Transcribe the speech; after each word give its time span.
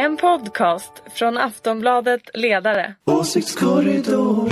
En 0.00 0.16
podcast 0.16 0.92
från 1.14 1.38
Aftonbladet 1.38 2.22
Ledare. 2.34 2.94
Åsiktskorridor. 3.04 4.50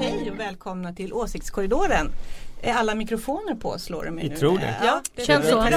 Hej 0.00 0.30
och 0.30 0.40
välkomna 0.40 0.92
till 0.92 1.12
Åsiktskorridoren. 1.12 2.10
Är 2.62 2.72
alla 2.72 2.94
mikrofoner 2.94 3.54
på 3.54 3.78
slår 3.78 4.04
det 4.04 4.10
mig 4.10 4.28
nu? 4.28 4.36
tror 4.36 4.58
det. 4.58 4.74
Ja, 4.84 5.02
det 5.14 5.24
Känns 5.24 5.48
så. 5.48 5.68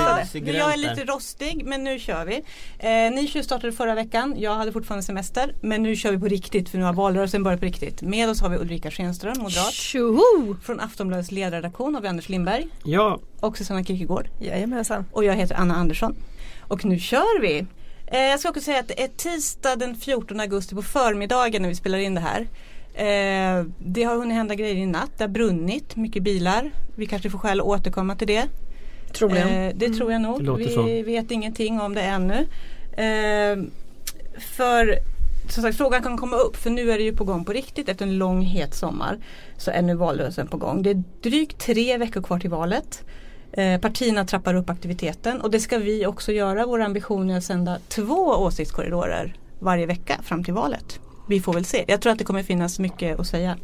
Jag 0.44 0.74
är 0.74 0.78
lite 0.78 1.04
rostig 1.06 1.66
men 1.66 1.84
nu 1.84 2.00
kör 2.00 2.26
vi. 2.26 2.36
Eh, 2.80 3.12
ni 3.12 3.28
tjuvstartade 3.28 3.74
förra 3.74 3.96
veckan. 3.96 4.36
Jag 4.38 4.56
hade 4.56 4.72
fortfarande 4.72 5.04
semester. 5.04 5.56
Men 5.62 5.84
nu 5.84 5.96
kör 5.96 6.12
vi 6.12 6.18
på 6.18 6.28
riktigt 6.28 6.70
för 6.70 6.78
nu 6.78 6.84
har 6.84 6.94
valrörelsen 6.94 7.44
börjat 7.44 7.60
på 7.60 7.66
riktigt. 7.66 8.02
Med 8.02 8.30
oss 8.30 8.42
har 8.42 8.50
vi 8.50 8.58
Ulrika 8.58 8.92
Schenström, 8.92 9.38
moderat. 9.38 9.74
Tjoho! 9.74 10.56
Från 10.64 10.80
Aftonbladets 10.80 11.32
ledarredaktion 11.32 11.96
har 11.96 12.02
vi 12.02 12.08
Anders 12.08 12.30
Lindberg 12.30 12.68
Ja, 12.84 13.20
och 13.40 13.58
Susanna 13.58 13.84
Kierkegaard. 13.84 14.28
Jajamensan. 14.40 15.06
Och 15.12 15.24
jag 15.24 15.34
heter 15.34 15.56
Anna 15.56 15.76
Andersson. 15.76 16.16
Och 16.68 16.86
nu 16.86 17.00
kör 17.00 17.42
vi! 17.42 17.66
Eh, 18.08 18.20
jag 18.20 18.40
ska 18.40 18.50
också 18.50 18.62
säga 18.62 18.80
att 18.80 18.88
det 18.88 19.04
är 19.04 19.08
tisdag 19.08 19.76
den 19.76 19.96
14 19.96 20.40
augusti 20.40 20.76
på 20.76 20.82
förmiddagen 20.82 21.62
när 21.62 21.70
vi 21.70 21.76
spelar 21.76 21.98
in 21.98 22.16
det 22.16 22.22
här. 22.22 22.48
Eh, 23.00 23.66
det 23.78 24.04
har 24.04 24.16
hunnit 24.16 24.38
hända 24.38 24.56
grejer 24.56 24.76
i 24.76 24.86
natt. 24.86 25.12
Det 25.18 25.24
har 25.24 25.30
brunnit 25.30 25.96
mycket 25.96 26.24
bilar. 26.24 26.72
Vi 26.96 27.06
kanske 27.06 27.30
får 27.30 27.40
skäl 27.40 27.60
att 27.60 27.66
återkomma 27.66 28.16
till 28.16 28.28
det. 28.28 28.48
Troligen. 29.14 29.48
Eh, 29.48 29.74
det 29.76 29.90
tror 29.90 30.12
jag 30.12 30.22
nog. 30.22 30.58
Vi 30.58 30.70
så. 30.70 30.84
vet 30.84 31.32
ingenting 31.32 31.82
om 31.82 31.94
det 31.94 32.02
ännu. 32.02 32.48
Eh, 32.92 33.64
för 34.40 35.00
som 35.50 35.64
sagt 35.64 35.78
frågan 35.78 36.04
kan 36.04 36.18
komma 36.18 36.38
upp 36.38 36.56
för 36.56 36.70
nu 36.70 36.92
är 36.92 36.98
det 36.98 37.04
ju 37.04 37.16
på 37.16 37.24
gång 37.24 37.46
på 37.46 37.54
riktigt 37.54 37.90
efter 37.90 38.06
en 38.06 38.18
lång 38.18 38.42
het 38.42 38.76
sommar. 38.76 39.18
Så 39.58 39.72
är 39.72 39.82
nu 39.82 39.96
valrörelsen 39.96 40.48
på 40.48 40.58
gång. 40.58 40.84
Det 40.84 40.90
är 40.90 41.04
drygt 41.22 41.60
tre 41.60 41.98
veckor 41.98 42.22
kvar 42.22 42.40
till 42.40 42.50
valet. 42.50 43.04
Eh, 43.52 43.80
partierna 43.80 44.26
trappar 44.26 44.54
upp 44.54 44.70
aktiviteten 44.70 45.42
och 45.42 45.52
det 45.52 45.60
ska 45.60 45.78
vi 45.78 46.06
också 46.06 46.32
göra. 46.32 46.66
Vår 46.66 46.82
ambition 46.82 47.30
är 47.30 47.38
att 47.38 47.44
sända 47.44 47.78
två 47.88 48.26
åsiktskorridorer 48.26 49.34
varje 49.60 49.86
vecka 49.86 50.20
fram 50.24 50.44
till 50.44 50.54
valet. 50.54 51.00
Vi 51.30 51.40
får 51.40 51.54
väl 51.54 51.66
se. 51.66 51.86
Jag 51.88 52.02
tror 52.02 52.12
att 52.12 52.20
det 52.20 52.26
kommer 52.26 52.44
finnas 52.44 52.80
mycket 52.80 53.20
att 53.20 53.28
säga. 53.28 53.58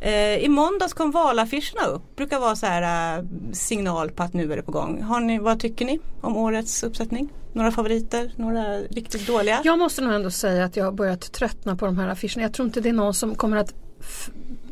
Eh, 0.00 0.36
I 0.36 0.48
måndags 0.48 0.92
kom 0.92 1.10
valaffischerna 1.10 1.86
upp. 1.86 2.16
Brukar 2.16 2.40
vara 2.40 2.56
så 2.56 2.66
här 2.66 3.18
eh, 3.18 3.24
signal 3.52 4.10
på 4.10 4.22
att 4.22 4.32
nu 4.32 4.52
är 4.52 4.56
det 4.56 4.62
på 4.62 4.72
gång. 4.72 5.02
Har 5.02 5.20
ni, 5.20 5.38
vad 5.38 5.60
tycker 5.60 5.84
ni 5.84 6.00
om 6.20 6.36
årets 6.36 6.82
uppsättning? 6.82 7.28
Några 7.52 7.72
favoriter? 7.72 8.32
Några 8.36 8.78
riktigt 8.78 9.26
dåliga? 9.26 9.60
Jag 9.64 9.78
måste 9.78 10.02
nog 10.02 10.14
ändå 10.14 10.30
säga 10.30 10.64
att 10.64 10.76
jag 10.76 10.84
har 10.84 10.92
börjat 10.92 11.32
tröttna 11.32 11.76
på 11.76 11.86
de 11.86 11.98
här 11.98 12.08
affischerna. 12.08 12.42
Jag 12.42 12.52
tror 12.52 12.66
inte 12.66 12.80
det 12.80 12.88
är 12.88 12.92
någon 12.92 13.14
som 13.14 13.34
kommer 13.34 13.56
att 13.56 13.74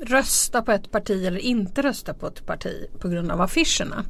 rösta 0.01 0.63
på 0.63 0.73
ett 0.73 0.91
parti 0.91 1.27
eller 1.27 1.41
inte 1.41 1.83
rösta 1.83 2.15
på 2.15 2.27
ett 2.27 2.47
parti 2.47 2.87
på 2.99 3.09
grund 3.09 3.31
av 3.31 3.41
affischerna. 3.41 4.05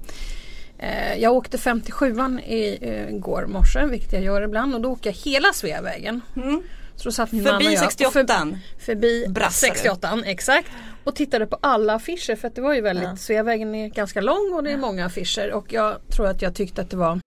Eh, 0.79 1.19
jag 1.19 1.33
åkte 1.33 1.57
57an 1.57 2.41
i, 2.41 2.79
eh, 2.81 3.15
igår 3.15 3.47
morse, 3.47 3.87
vilket 3.87 4.13
jag 4.13 4.23
gör 4.23 4.43
ibland 4.43 4.75
och 4.75 4.81
då 4.81 4.91
åker 4.91 5.11
jag 5.11 5.17
hela 5.17 5.53
Sveavägen. 5.53 6.21
Mm. 6.37 6.63
Så 6.97 7.05
då 7.09 7.13
satt 7.13 7.33
min 7.33 7.43
man 7.43 7.55
och 7.55 7.63
Förbi 7.63 7.75
jag, 7.75 7.85
och 7.85 7.93
68 7.93 8.49
Förbi 8.79 9.27
Brassar 9.29 9.69
du. 9.69 9.75
68 9.75 10.23
exakt. 10.25 10.69
Och 11.05 11.15
tittade 11.15 11.47
på 11.47 11.59
alla 11.63 11.95
affischer 11.95 12.37
för 12.37 12.49
att 12.49 12.55
det 12.55 12.61
var 12.63 12.75
ju 12.75 12.81
väldigt, 12.81 13.05
Ja. 13.05 13.17
Sveavägen 13.17 13.75
är 13.75 13.89
ganska 13.89 14.21
lång 14.21 14.53
och 14.55 14.63
det 14.65 14.71
är 14.71 14.77
många 14.77 15.07
affischer 15.07 15.53
och 15.53 15.73
jag 15.73 16.09
tror 16.09 16.27
att 16.27 16.43
jag 16.43 16.55
tyckte 16.55 16.83
att 16.83 16.91
det 16.91 16.97
var 16.97 17.21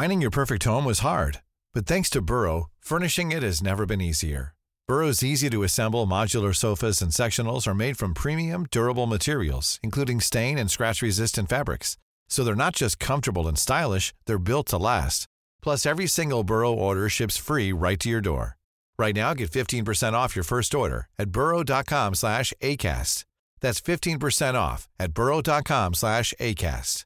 Finding 0.00 0.22
your 0.22 0.30
perfect 0.30 0.64
home 0.64 0.88
was 0.88 1.00
hard, 1.00 1.38
but 1.74 1.86
thanks 1.86 2.10
to 2.10 2.20
Burrow, 2.20 2.70
furnishing 2.80 3.32
it 3.32 3.42
has 3.42 3.62
never 3.62 3.86
been 3.86 4.00
easier. 4.00 4.52
Burrow's 4.88 5.24
easy 5.24 5.50
to 5.50 5.64
assemble 5.64 6.06
modular 6.06 6.52
sofas 6.54 7.02
and 7.02 7.12
sectionals 7.12 7.66
are 7.66 7.74
made 7.74 7.98
from 7.98 8.14
premium, 8.14 8.66
durable 8.70 9.06
materials, 9.06 9.78
including 9.82 10.20
stain 10.20 10.58
and 10.58 10.70
scratch 10.70 11.02
resistant 11.02 11.48
fabrics. 11.48 11.98
So 12.28 12.44
they're 12.44 12.54
not 12.54 12.74
just 12.74 12.98
comfortable 12.98 13.48
and 13.48 13.58
stylish, 13.58 14.14
they're 14.26 14.38
built 14.38 14.68
to 14.68 14.78
last. 14.78 15.26
Plus, 15.68 15.84
every 15.84 16.06
single 16.06 16.44
Burrow 16.44 16.72
order 16.72 17.10
ships 17.10 17.36
free 17.36 17.74
right 17.74 18.00
to 18.00 18.08
your 18.08 18.22
door. 18.22 18.56
Right 18.98 19.14
now, 19.14 19.34
get 19.34 19.50
15% 19.50 20.14
off 20.14 20.34
your 20.34 20.42
first 20.42 20.74
order 20.74 21.08
at 21.18 21.28
burrow.com 21.30 22.14
slash 22.14 22.54
ACAST. 22.62 23.26
That's 23.60 23.78
15% 23.78 24.54
off 24.54 24.88
at 24.98 25.12
burrow.com 25.12 25.92
slash 25.92 26.32
ACAST. 26.40 27.04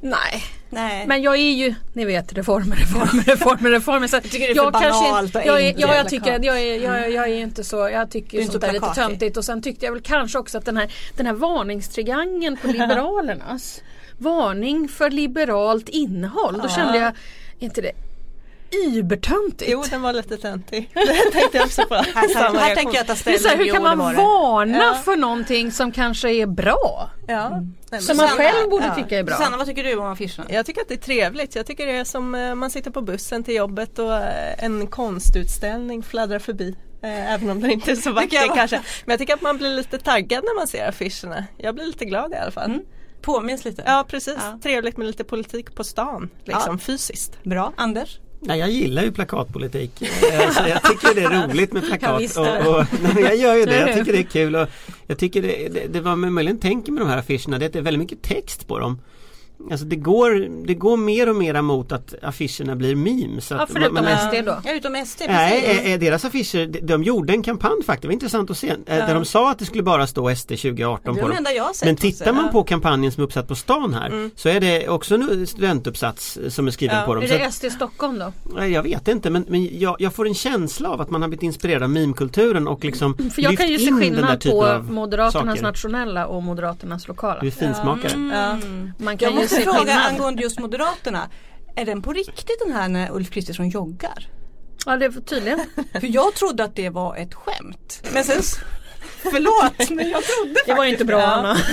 Nej, 0.00 0.42
Nej. 0.70 1.06
men 1.06 1.22
jag 1.22 1.34
är 1.34 1.52
ju, 1.52 1.74
ni 1.92 2.04
vet 2.04 2.32
reformer, 2.32 2.76
reformer, 2.76 3.22
reformer, 3.26 3.70
reformer. 3.70 4.08
Så 4.08 4.16
jag 4.16 4.22
tycker 4.22 4.38
det 4.54 4.60
är 4.60 4.64
för 4.64 4.70
banalt 4.70 5.34
och 5.34 5.40
enkelt. 5.40 5.80
ja, 5.80 5.94
jag 5.94 6.08
tycker, 6.08 6.44
jag 6.44 6.60
är, 6.60 6.82
jag, 6.82 7.12
jag 7.12 7.28
är 7.28 7.36
inte 7.36 7.64
så, 7.64 7.76
jag 7.76 8.10
tycker 8.10 8.42
sånt 8.42 8.60
där 8.60 8.68
är 8.68 8.72
lite 8.72 8.94
töntigt 8.94 9.36
och 9.36 9.44
sen 9.44 9.62
tyckte 9.62 9.86
jag 9.86 9.92
väl 9.92 10.02
kanske 10.02 10.38
också 10.38 10.58
att 10.58 10.64
den 10.64 10.76
här, 10.76 10.92
den 11.16 11.26
här 11.26 11.32
varningstriangeln 11.32 12.56
på 12.56 12.66
Liberalernas 12.72 13.82
varning 14.18 14.88
för 14.88 15.10
liberalt 15.10 15.88
innehåll, 15.88 16.60
då 16.62 16.68
kände 16.68 16.98
jag, 16.98 17.06
är 17.06 17.14
inte 17.58 17.80
det 17.80 17.92
übertöntigt? 18.84 19.70
Jo, 19.72 19.84
den 19.90 20.02
var 20.02 20.12
lite 20.12 20.36
töntig. 20.36 20.90
Det 20.94 21.30
tänkte 21.32 21.56
jag 21.58 21.64
också 21.66 21.82
på. 21.88 21.94
här, 21.94 22.04
här, 22.14 22.28
Samma 22.28 22.58
här 22.58 22.74
tänker 22.74 22.94
jag 22.98 23.10
är 23.10 23.14
ställning. 23.14 23.40
så 23.42 23.48
här, 23.48 23.56
hur 23.56 23.72
kan 23.72 23.82
man 23.82 23.98
varna 23.98 24.78
Ja. 24.78 24.94
för 25.04 25.16
någonting 25.16 25.72
som 25.72 25.92
kanske 25.92 26.30
är 26.32 26.46
bra? 26.46 27.10
Ja. 27.28 27.48
Nej, 27.50 27.60
men 27.90 28.02
Som 28.02 28.16
man 28.16 28.28
Susanna, 28.28 28.50
själv 28.52 28.70
borde 28.70 28.84
ja. 28.86 28.94
tycka 28.94 29.18
är 29.18 29.22
bra. 29.22 29.36
Susanna, 29.36 29.56
vad 29.56 29.66
tycker 29.66 29.84
du 29.84 29.96
om 29.96 30.06
affischerna? 30.06 30.44
Jag 30.50 30.66
tycker 30.66 30.80
att 30.80 30.88
det 30.88 30.94
är 30.94 30.98
trevligt. 30.98 31.56
Jag 31.56 31.66
tycker 31.66 31.86
det 31.86 31.92
är 31.92 32.04
som 32.04 32.34
eh, 32.34 32.54
man 32.54 32.70
sitter 32.70 32.90
på 32.90 33.00
bussen 33.02 33.44
till 33.44 33.54
jobbet 33.54 33.98
och 33.98 34.14
eh, 34.16 34.64
en 34.64 34.86
konstutställning 34.86 36.02
fladdrar 36.02 36.38
förbi. 36.38 36.76
Eh, 37.02 37.32
Även 37.32 37.50
om 37.50 37.60
den 37.60 37.70
inte 37.70 37.90
är 37.90 37.96
så 37.96 38.12
vacker 38.12 38.54
kanske. 38.54 38.76
Men 39.04 39.12
jag 39.12 39.18
tycker 39.18 39.34
att 39.34 39.42
man 39.42 39.58
blir 39.58 39.70
lite 39.70 39.98
taggad 39.98 40.44
när 40.44 40.56
man 40.56 40.66
ser 40.66 40.88
affischerna. 40.88 41.44
Jag 41.56 41.74
blir 41.74 41.84
lite 41.84 42.04
glad 42.04 42.32
i 42.32 42.36
alla 42.36 42.50
fall. 42.50 42.70
Mm. 42.70 42.82
Påminns 43.22 43.64
lite. 43.64 43.82
Ja 43.86 44.04
precis, 44.08 44.36
Ja. 44.40 44.58
trevligt 44.62 44.96
med 44.96 45.06
lite 45.06 45.24
politik 45.24 45.74
på 45.74 45.84
stan. 45.84 46.30
Liksom 46.44 46.78
fysiskt. 46.78 47.42
Bra. 47.42 47.72
Anders? 47.76 48.18
Nej, 48.46 48.58
jag 48.58 48.70
gillar 48.70 49.02
ju 49.02 49.12
plakatpolitik. 49.12 50.02
Eh, 50.02 50.50
Så 50.50 50.68
jag 50.68 50.82
tycker 50.82 51.14
det 51.14 51.22
är 51.22 51.48
roligt 51.48 51.72
med 51.72 51.86
plakat. 51.88 52.36
Och, 52.36 52.76
och, 52.76 52.84
nej, 53.02 53.22
jag 53.22 53.36
gör 53.36 53.54
ju 53.54 53.64
det, 53.64 53.76
jag 53.76 53.94
tycker 53.98 54.12
det 54.12 54.18
är 54.18 54.22
kul. 54.22 54.56
Och 54.56 54.68
jag 55.06 55.18
tycker 55.18 55.42
det, 55.42 55.68
det, 55.68 55.86
det 55.92 56.00
var 56.00 56.16
möjligen 56.16 56.58
tänker 56.58 56.92
med 56.92 57.02
de 57.02 57.08
här 57.08 57.18
affischerna, 57.18 57.58
det 57.58 57.74
är 57.76 57.80
väldigt 57.82 58.00
mycket 58.00 58.22
text 58.22 58.66
på 58.68 58.78
dem. 58.78 58.98
Alltså 59.70 59.86
det 59.86 59.96
går, 59.96 60.48
det 60.66 60.74
går 60.74 60.96
mer 60.96 61.28
och 61.28 61.36
mer 61.36 61.62
mot 61.62 61.92
att 61.92 62.14
affischerna 62.22 62.76
blir 62.76 62.94
memes. 62.96 63.46
Så 63.46 63.54
Ja, 63.54 63.66
förutom 63.72 63.94
man- 63.94 64.04
SD 64.04 64.42
då. 64.46 64.56
Ja, 64.64 64.72
utom 64.74 64.96
SD. 65.06 65.22
Nej, 65.28 65.60
precis. 65.60 65.80
eh, 65.86 65.92
eh, 65.92 65.98
deras 66.00 66.24
affischer, 66.24 66.66
de, 66.66 66.80
de 66.80 67.02
gjorde 67.02 67.32
en 67.32 67.42
kampanj 67.42 67.82
faktiskt, 67.86 68.02
det 68.02 68.08
var 68.08 68.12
intressant 68.12 68.50
att 68.50 68.58
se. 68.58 68.68
eh, 68.68 68.76
Där 68.86 69.14
de 69.14 69.24
sa 69.24 69.50
att 69.50 69.58
det 69.58 69.64
skulle 69.64 69.82
bara 69.82 70.06
stå 70.06 70.34
SD 70.36 70.48
2018 70.56 71.14
Det 71.14 71.20
är 71.20 71.22
på 71.22 71.28
de 71.28 71.34
dem. 71.54 71.72
Men 71.84 71.96
tittar 71.96 72.32
man 72.32 72.52
på 72.52 72.62
kampanjen 72.64 73.12
som 73.12 73.20
är 73.22 73.24
uppsatt 73.26 73.48
på 73.48 73.54
stan 73.54 73.94
här 73.94 74.30
så 74.36 74.48
är 74.48 74.60
det 74.60 74.88
också 74.88 75.14
en 75.14 75.46
studentuppsats 75.46 76.38
som 76.48 76.66
är 76.66 76.70
skriven 76.70 76.96
Ja. 76.96 77.02
på 77.06 77.14
dem. 77.14 77.22
Är 77.24 77.28
det 77.28 77.52
SD 77.52 77.64
Stockholm 77.72 78.18
då? 78.18 78.32
nej, 78.54 78.72
jag 78.72 78.82
vet 78.82 79.08
inte 79.08 79.30
men, 79.30 79.44
men 79.48 79.78
jag, 79.78 79.96
jag 79.98 80.14
får 80.14 80.26
en 80.26 80.34
känsla 80.34 80.88
av 80.90 81.00
att 81.00 81.10
man 81.10 81.22
har 81.22 81.28
blivit 81.28 81.42
inspirerad 81.42 81.82
av 81.82 81.90
meme-kulturen 81.90 82.68
och 82.68 82.84
liksom 82.84 83.14
För 83.34 83.42
jag 83.42 83.50
lyft 83.50 83.60
kan 83.62 83.70
ju 83.70 83.78
se 83.78 83.92
skillnad 83.92 84.42
på 84.44 84.64
av 84.66 84.92
Moderaternas 84.92 85.32
saker. 85.48 85.62
nationella 85.62 86.26
och 86.26 86.42
Moderaternas 86.42 87.08
lokala. 87.08 87.40
Du 87.40 87.46
är 87.46 87.50
finsmakare. 87.50 88.30
Ja. 88.34 88.58
Man 89.04 89.18
kan 89.18 89.34
Måste 89.46 89.56
se 89.56 89.62
fråga 89.62 89.94
angående 89.94 90.42
just 90.42 90.58
Moderaterna. 90.58 91.30
Är 91.76 91.84
den 91.84 92.02
på 92.02 92.12
riktigt 92.12 92.58
den 92.66 92.72
här 92.72 92.88
när 92.88 93.10
Ulf 93.10 93.30
Kristersson 93.30 93.68
joggar? 93.68 94.28
Ja 94.86 94.96
det 94.96 95.04
är 95.04 95.10
tydligen. 95.10 95.60
För 96.00 96.14
jag 96.14 96.34
trodde 96.34 96.64
att 96.64 96.76
det 96.76 96.90
var 96.90 97.16
ett 97.16 97.34
skämt. 97.34 98.02
Men 98.12 98.24
sen 98.24 98.42
Förlåt 99.32 99.90
men 99.90 100.10
jag 100.10 100.22
trodde 100.24 100.54
Det 100.66 100.74
var 100.74 100.84
ju 100.84 100.90
inte 100.90 101.04
bra 101.04 101.20
Ja. 101.20 101.26
Anna. 101.26 101.56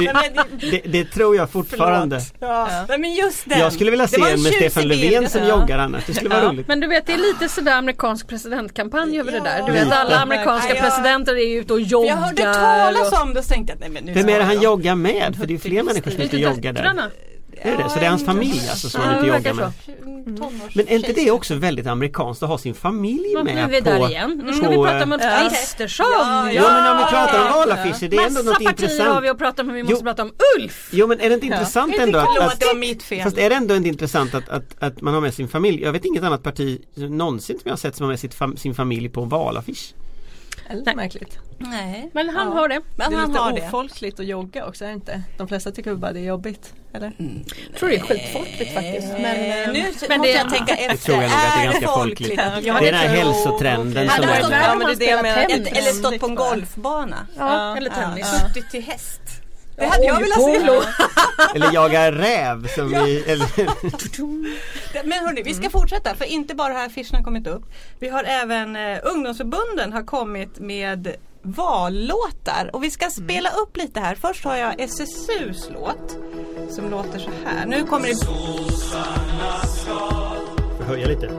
Det, 0.00 0.70
det, 0.70 0.82
det 0.92 1.04
tror 1.04 1.36
jag 1.36 1.50
fortfarande. 1.50 2.20
Ja. 2.40 2.68
Nej, 2.88 2.98
men 2.98 3.14
just 3.14 3.48
den. 3.48 3.58
Jag 3.58 3.72
skulle 3.72 3.90
vilja 3.90 4.06
Det 4.06 4.12
se 4.12 4.20
var 4.20 4.28
en 4.28 4.42
med 4.42 4.52
Stefan. 4.52 4.88
Löfven 4.88 5.28
som 5.28 5.40
Ja. 5.42 5.48
joggar 5.48 5.78
annars. 5.78 6.04
Det 6.06 6.14
skulle 6.14 6.30
vara 6.30 6.42
Ja. 6.42 6.48
roligt. 6.48 6.68
Men 6.68 6.80
du 6.80 6.86
vet 6.86 7.06
det 7.06 7.12
är 7.12 7.18
lite 7.18 7.48
sådär 7.48 7.72
amerikansk 7.72 8.28
presidentkampanj 8.28 9.20
över 9.20 9.32
det 9.32 9.40
där. 9.40 9.62
Du 9.66 9.74
Ja. 9.76 9.84
vet 9.84 9.92
alla 9.92 10.16
amerikanska 10.18 10.74
Ja. 10.74 10.82
presidenter 10.82 11.34
är 11.36 11.48
ju 11.48 11.58
ute 11.60 11.72
och 11.72 11.80
joggar. 11.80 12.08
Jag 12.08 12.16
hörde 12.16 12.42
talas 12.42 13.22
om 13.22 13.34
det 13.34 13.40
och 13.40 13.46
tänkte 13.46 13.72
jag 13.72 13.80
nej 13.80 13.88
men 13.90 14.04
nu 14.04 14.12
Vem 14.12 14.28
är 14.28 14.38
det 14.38 14.44
han 14.44 14.62
joggar 14.62 14.94
med? 14.94 15.36
För 15.40 15.46
det 15.46 15.54
är 15.54 15.58
fler 15.58 15.82
människor 15.82 16.10
som 16.10 16.20
och 16.20 16.34
joggar 16.34 16.72
där. 16.72 17.10
Är 17.66 17.76
det 17.76 17.82
det? 17.82 17.90
Så 17.90 17.98
det 17.98 18.04
är 18.06 18.10
hans 18.10 18.24
familj 18.24 18.68
alltså 18.70 18.88
som 18.88 19.00
Ja, 19.00 19.06
han 19.06 19.14
är 19.16 19.18
ute 19.18 19.36
och 19.36 19.42
det 19.42 19.48
joggar 19.48 19.54
med? 19.54 19.72
Tonårs- 20.38 20.70
Men 20.74 20.88
är 20.88 20.96
inte 20.96 21.12
det 21.12 21.30
också 21.30 21.54
väldigt 21.54 21.86
amerikanskt 21.86 22.42
att 22.42 22.48
ha 22.48 22.58
sin 22.58 22.74
familj 22.74 23.26
Ja, 23.34 23.42
Nu 23.42 23.50
är 23.50 23.66
vi 23.66 23.72
med 23.72 23.84
där 23.84 23.98
på... 23.98 24.08
igen. 24.08 24.42
Nu 24.44 24.52
ska 24.52 24.68
vi 24.68 24.76
prata 24.76 25.02
om 25.04 25.12
Ulf 25.12 25.22
Ja. 25.22 25.48
Kristersson. 25.50 26.06
Ja, 26.10 26.44
men 26.72 26.92
om 26.92 26.98
vi 26.98 27.04
pratar 27.04 27.46
om 27.46 27.52
valaffischer, 27.52 28.08
det 28.08 28.16
är 28.16 28.26
ändå 28.26 28.42
Massa 28.42 28.42
något 28.50 28.64
partier 28.64 28.66
har 28.66 28.72
intressant. 28.94 29.24
vi 29.24 29.28
att 29.28 29.38
prata 29.38 29.62
om 29.62 29.66
men 29.66 29.76
vi 29.76 29.82
måste 29.82 29.94
Jo. 29.98 30.02
prata 30.02 30.22
om 30.22 30.32
Ulf. 30.58 30.88
Jo 30.92 31.06
men 31.06 31.20
är 31.20 31.28
det 31.28 31.34
inte 31.34 31.46
intressant 31.46 31.94
ändå 31.94 32.06
inte 32.18 32.20
att, 32.44 32.60
det 32.60 32.66
var 32.66 32.74
mitt 32.78 33.02
fel. 33.02 33.22
Fast 33.22 33.38
är 33.38 33.50
det 33.50 33.56
ändå 33.56 33.74
inte 33.76 33.88
intressant 33.88 34.34
att, 34.34 34.48
att, 34.48 34.64
att 34.78 35.00
man 35.00 35.14
har 35.14 35.20
med 35.20 35.34
sin 35.34 35.48
familj? 35.48 35.82
Jag 35.82 35.92
vet 35.92 36.04
inget 36.04 36.22
annat 36.24 36.42
parti 36.42 36.80
någonsin 36.96 37.56
som 37.56 37.62
jag 37.64 37.72
har 37.72 37.76
sett 37.76 37.96
som 37.96 38.04
har 38.04 38.10
med 38.10 38.20
sitt 38.20 38.34
fam, 38.34 38.56
sin 38.56 38.74
familj 38.74 39.08
på 39.08 39.22
en 39.22 39.28
valaffisch. 39.28 39.94
Eller 40.68 40.82
Nej. 40.84 40.96
märkligt. 40.96 41.38
Nej. 41.58 42.10
Men 42.14 42.28
han 42.28 42.48
Ja. 42.48 42.54
har 42.54 42.68
det. 42.68 42.80
Men 42.96 43.10
det 43.10 43.16
är 43.16 43.20
han 43.20 43.28
lite 43.28 43.40
har 43.40 43.52
det. 43.52 43.66
ofolkligt 43.66 44.20
att 44.20 44.26
jogga 44.26 44.66
också 44.66 44.84
är 44.84 44.88
det 44.88 44.94
inte? 44.94 45.22
De 45.38 45.48
flesta 45.48 45.70
tycker 45.72 45.94
bara 45.94 46.12
det 46.12 46.20
är 46.20 46.24
jobbigt. 46.24 46.72
Eller? 46.94 47.12
Jag 47.70 47.78
tror 47.78 47.88
det 47.88 47.96
är 47.96 48.00
skitfolkligt 48.00 48.74
faktiskt. 48.74 49.08
Men, 49.12 49.22
Men 49.22 49.36
eh, 49.66 49.72
nu 49.72 49.82
men 49.82 49.86
måste 49.86 50.06
det- 50.18 50.30
jag 50.30 50.50
tänka 50.50 50.74
efter. 50.74 50.96
tror 51.06 51.22
jag 51.22 51.30
nog 51.30 51.38
att 51.40 51.54
det 51.56 51.60
är 51.60 51.64
ganska 51.72 51.88
folkligt. 51.88 52.32
Ja, 52.36 52.50
Det 52.60 52.68
är 52.68 52.82
den 52.82 52.94
här 52.94 53.08
det 53.08 53.18
hälsotrenden 53.18 54.08
som 54.08 54.24
är 54.24 54.38
stått 54.40 54.50
Ja, 54.52 54.74
men 54.74 54.86
det 54.86 54.92
är 54.92 54.96
det 54.96 55.04
jag 55.04 55.22
menar. 55.22 55.44
tennis. 55.44 55.68
Eller 55.68 55.92
stått 55.92 56.20
på 56.20 56.26
en 56.26 56.34
golfbana. 56.34 57.26
Ja, 57.38 57.76
eller 57.76 57.90
Ja, 57.90 57.94
tennis. 58.08 58.26
Suttit 58.40 58.70
till 58.70 58.82
häst. 58.84 59.20
Det 59.76 59.86
hade 59.86 60.04
jag 60.04 60.20
velat 60.20 60.42
se. 60.42 60.56
Eller 61.54 61.72
jaga 61.72 62.12
räv 62.12 62.68
som 62.68 62.88
vi, 62.88 63.24
eller, 63.26 63.46
Men 65.06 65.18
hörni, 65.18 65.42
vi 65.42 65.54
ska 65.54 65.70
fortsätta 65.70 66.14
för 66.14 66.24
inte 66.24 66.54
bara 66.54 66.72
har 66.72 66.86
affischerna 66.86 67.24
kommit 67.24 67.46
upp. 67.46 67.62
Vi 67.98 68.08
har 68.08 68.24
även 68.24 68.76
eh, 68.76 68.98
ungdomsförbunden 69.02 69.92
har 69.92 70.02
kommit 70.02 70.58
med 70.58 71.16
vallåtar 71.42 72.70
och 72.72 72.84
vi 72.84 72.90
ska 72.90 73.10
spela 73.10 73.50
upp 73.50 73.76
lite 73.76 74.00
här. 74.00 74.14
Först 74.14 74.44
har 74.44 74.56
jag 74.56 74.80
SSUs 74.80 75.70
låt 75.74 76.16
som 76.70 76.90
låter 76.90 77.18
så 77.18 77.30
här. 77.44 77.66
Nu 77.66 77.84
kommer 77.84 78.08
det 78.08 78.14
får 80.78 80.84
höja 80.84 81.06
lite. 81.06 81.30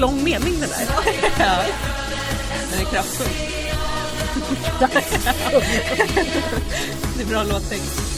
Lång 0.00 0.24
mening 0.24 0.60
det 0.60 0.66
där. 0.66 0.86
Ja. 1.38 1.62
Den 2.70 2.80
är 2.80 2.84
kraftfull. 2.84 3.26
det 7.16 7.22
är 7.22 7.26
bra 7.26 7.42
låttext. 7.42 8.09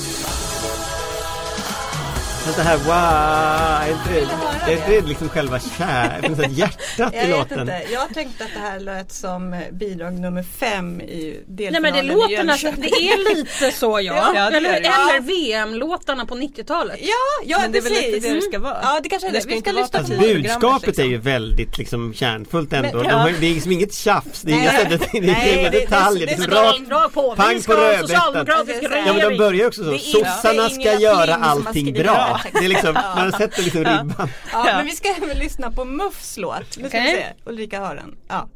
Men 2.45 2.55
det 2.57 2.63
här 2.63 2.77
wow, 2.77 2.93
är 3.89 3.93
inte 3.93 4.11
det, 4.67 4.73
är 4.73 4.77
inte 4.77 4.91
det 4.91 5.09
liksom 5.09 5.29
själva 5.29 5.59
kär, 5.79 6.47
hjärtat 6.51 7.15
i 7.15 7.27
låten? 7.31 7.61
inte, 7.61 7.83
jag 7.93 8.15
tänkte 8.15 8.45
att 8.45 8.51
det 8.55 8.61
här 8.61 8.81
lät 8.81 9.13
som 9.13 9.61
bidrag 9.73 10.13
nummer 10.13 10.43
fem 10.59 11.01
i 11.01 11.07
Nej 11.25 11.45
delfinalen 11.47 11.83
men 11.83 12.07
det 12.07 12.15
låter 12.15 12.45
nästan, 12.45 12.75
det 12.79 12.89
är 12.89 13.35
lite 13.35 13.71
så 13.79 14.01
ja. 14.01 14.33
Ja, 14.35 14.51
det 14.51 14.57
är 14.57 14.61
eller 14.61 14.71
det. 14.73 14.77
eller 14.77 15.21
VM-låtarna 15.21 16.27
på 16.27 16.35
90-talet. 16.35 16.97
Ja, 17.01 17.15
ja 17.45 17.59
Men 17.61 17.73
det 17.73 17.79
är 17.79 17.83
väl 17.83 17.93
precis. 17.93 18.15
lite 18.15 18.29
det 18.29 18.35
det 18.35 18.43
ska 18.43 18.59
vara. 18.59 18.79
Ja 18.83 19.01
det 19.03 19.09
kanske 19.09 19.29
är 19.29 19.33
Det 19.33 19.39
det. 19.39 19.43
ska 19.43 19.55
Vi 19.55 19.61
ska 19.61 19.73
lyssna 19.73 19.99
på 19.99 19.99
Alltså, 19.99 20.19
budskapet 20.21 20.87
liksom. 20.87 21.05
är 21.05 21.09
ju 21.09 21.19
väldigt 21.19 21.79
liksom 21.79 22.15
kärnfullt 22.15 22.73
ändå. 22.73 22.99
Men- 22.99 23.07
De 23.09 23.13
har, 23.15 23.31
det 23.41 23.47
är 23.47 23.55
liksom 23.55 23.73
inget 23.73 23.95
tjafs, 23.95 24.43
det 24.43 24.53
är 24.53 24.57
Nej. 24.57 24.69
inga 24.81 24.89
det 25.13 25.21
Nej, 25.21 25.69
det- 25.73 25.79
detaljer. 25.81 26.27
Det 26.27 26.33
är 26.33 26.37
det- 26.39 26.47
det- 26.47 26.57
rakt 26.57 26.89
Dra 26.89 27.09
på, 27.15 27.37
Pang 27.37 27.49
vi 27.49 27.55
på 27.55 27.63
ska 27.63 27.73
ha 27.75 27.81
rödbetan. 27.81 28.09
socialdemokratisk 28.09 28.79
Ja, 28.83 28.89
regering. 28.89 29.07
Ja 29.07 29.13
men 29.13 29.31
de 29.31 29.39
börjar 29.39 29.61
ju 29.61 29.67
också 29.67 29.85
så. 29.85 29.91
Det 29.91 29.99
Sossarna 29.99 30.63
det 30.69 30.75
ska 30.75 30.95
göra 31.01 31.35
allting 31.35 31.93
bra. 31.93 32.32
Det. 32.43 32.51
Det 32.59 32.65
är 32.65 32.69
liksom, 32.69 32.95
man 32.95 33.33
sätter 33.33 33.63
liksom 33.63 33.81
ribban. 33.85 34.15
Ja, 34.19 34.69
Ja. 34.69 34.77
men 34.77 34.87
vi 34.87 34.93
ska 34.93 35.09
även 35.09 35.39
lyssna 35.39 35.71
på 35.73 35.85
MUFs 35.85 36.37
låt. 36.37 36.59
Nu 36.79 36.89
ska 36.89 36.99
vi 37.01 37.05
Okej. 37.09 37.35
se, 37.45 37.51
Ulrika 37.51 37.81
hör 37.81 37.95
den. 37.95 38.17
Ja. 38.29 38.49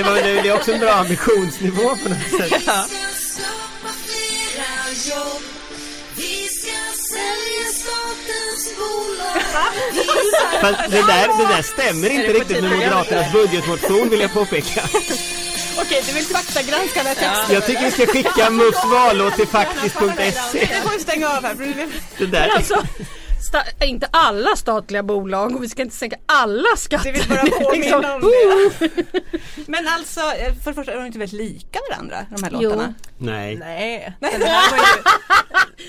Det, 0.00 0.10
var, 0.10 0.14
det 0.14 0.48
är 0.48 0.54
också 0.54 0.72
en 0.72 0.80
bra 0.80 0.92
ambitionsnivå 0.92 1.96
på 1.96 2.08
något 2.08 2.48
sätt. 2.48 2.62
Ska 2.62 3.42
Fast 10.60 10.90
det 10.90 11.02
där, 11.06 11.38
det 11.38 11.54
där 11.54 11.62
stämmer 11.62 12.10
inte 12.10 12.32
riktigt 12.32 12.62
med 12.62 12.70
Moderaternas 12.70 13.32
budgetmotion 13.32 14.08
vill 14.08 14.20
jag 14.20 14.32
påpeka. 14.32 14.82
Okej, 15.78 16.02
du 16.06 16.12
vill 16.12 16.24
faktagranska 16.24 17.02
den 17.02 17.14
texten? 17.14 17.54
Jag 17.54 17.66
tycker 17.66 17.84
vi 17.84 17.90
ska 17.90 18.06
skicka 18.06 18.50
MUFs 18.50 18.84
vallåt 18.84 19.34
till 19.34 19.46
faktiskt.se. 19.46 20.60
Det 20.60 20.82
får 20.82 20.90
vi 20.90 20.98
stänga 21.00 21.28
av 21.28 21.44
här. 21.44 21.54
det 22.18 22.26
där. 22.26 22.48
Alltså, 22.48 22.82
sta- 23.52 23.84
inte 23.84 24.08
alla 24.10 24.56
statliga 24.56 25.02
bolag 25.02 25.56
och 25.56 25.62
vi 25.62 25.68
ska 25.68 25.82
inte 25.82 25.96
sänka 25.96 26.16
alla 26.26 26.76
skatter. 26.76 27.12
Det 27.12 27.18
vill 27.18 27.28
bara 27.28 27.42
Liksom, 27.44 27.64
påminna 27.64 28.14
om 28.14 28.22
oh. 28.22 28.72
det. 28.78 28.90
Men 29.66 29.88
alltså, 29.88 30.20
för 30.64 30.70
det 30.70 30.74
första 30.74 30.92
är 30.92 30.96
de 30.96 31.06
inte 31.06 31.18
väldigt 31.18 31.40
lika 31.40 31.78
varandra, 31.90 32.26
de 32.36 32.42
här 32.42 32.50
Jo. 32.54 32.70
låtarna? 32.70 32.94
Nej. 33.18 33.56
Nej, 33.56 34.12
den 34.20 34.42
här 34.42 34.70
var 34.70 34.78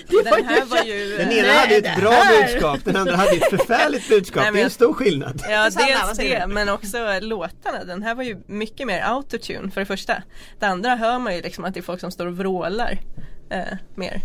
ju... 0.08 0.22
den 0.22 0.44
här 0.44 0.64
var 0.64 0.82
ju... 0.82 1.16
Den 1.16 1.32
ena 1.32 1.52
hade 1.52 1.74
ett 1.74 1.96
bra 2.00 2.22
budskap, 2.30 2.80
den 2.84 2.96
andra 2.96 3.16
hade 3.16 3.30
ett 3.30 3.50
förfärligt 3.50 4.08
budskap. 4.08 4.42
Nej, 4.42 4.44
men 4.44 4.54
Det 4.54 4.60
är 4.60 4.64
en 4.64 4.70
stor 4.70 4.92
skillnad. 4.92 5.42
Ja 5.48 5.70
dels 5.70 6.16
det 6.18 6.46
men 6.48 6.68
också 6.68 7.18
låtarna. 7.20 7.84
Den 7.84 8.02
här 8.02 8.14
var 8.14 8.22
ju 8.22 8.42
mycket 8.46 8.86
mer 8.86 9.00
autotune 9.00 9.70
för 9.70 9.80
det 9.80 9.86
första. 9.86 10.22
Det 10.58 10.66
andra 10.66 10.96
hör 10.96 11.18
man 11.18 11.34
ju 11.36 11.42
liksom 11.42 11.64
att 11.64 11.74
det 11.74 11.80
är 11.80 11.82
folk 11.82 12.00
som 12.00 12.10
står 12.10 12.26
och 12.26 12.36
vrålar 12.36 12.98
eh, 13.50 13.78
mer. 13.94 14.20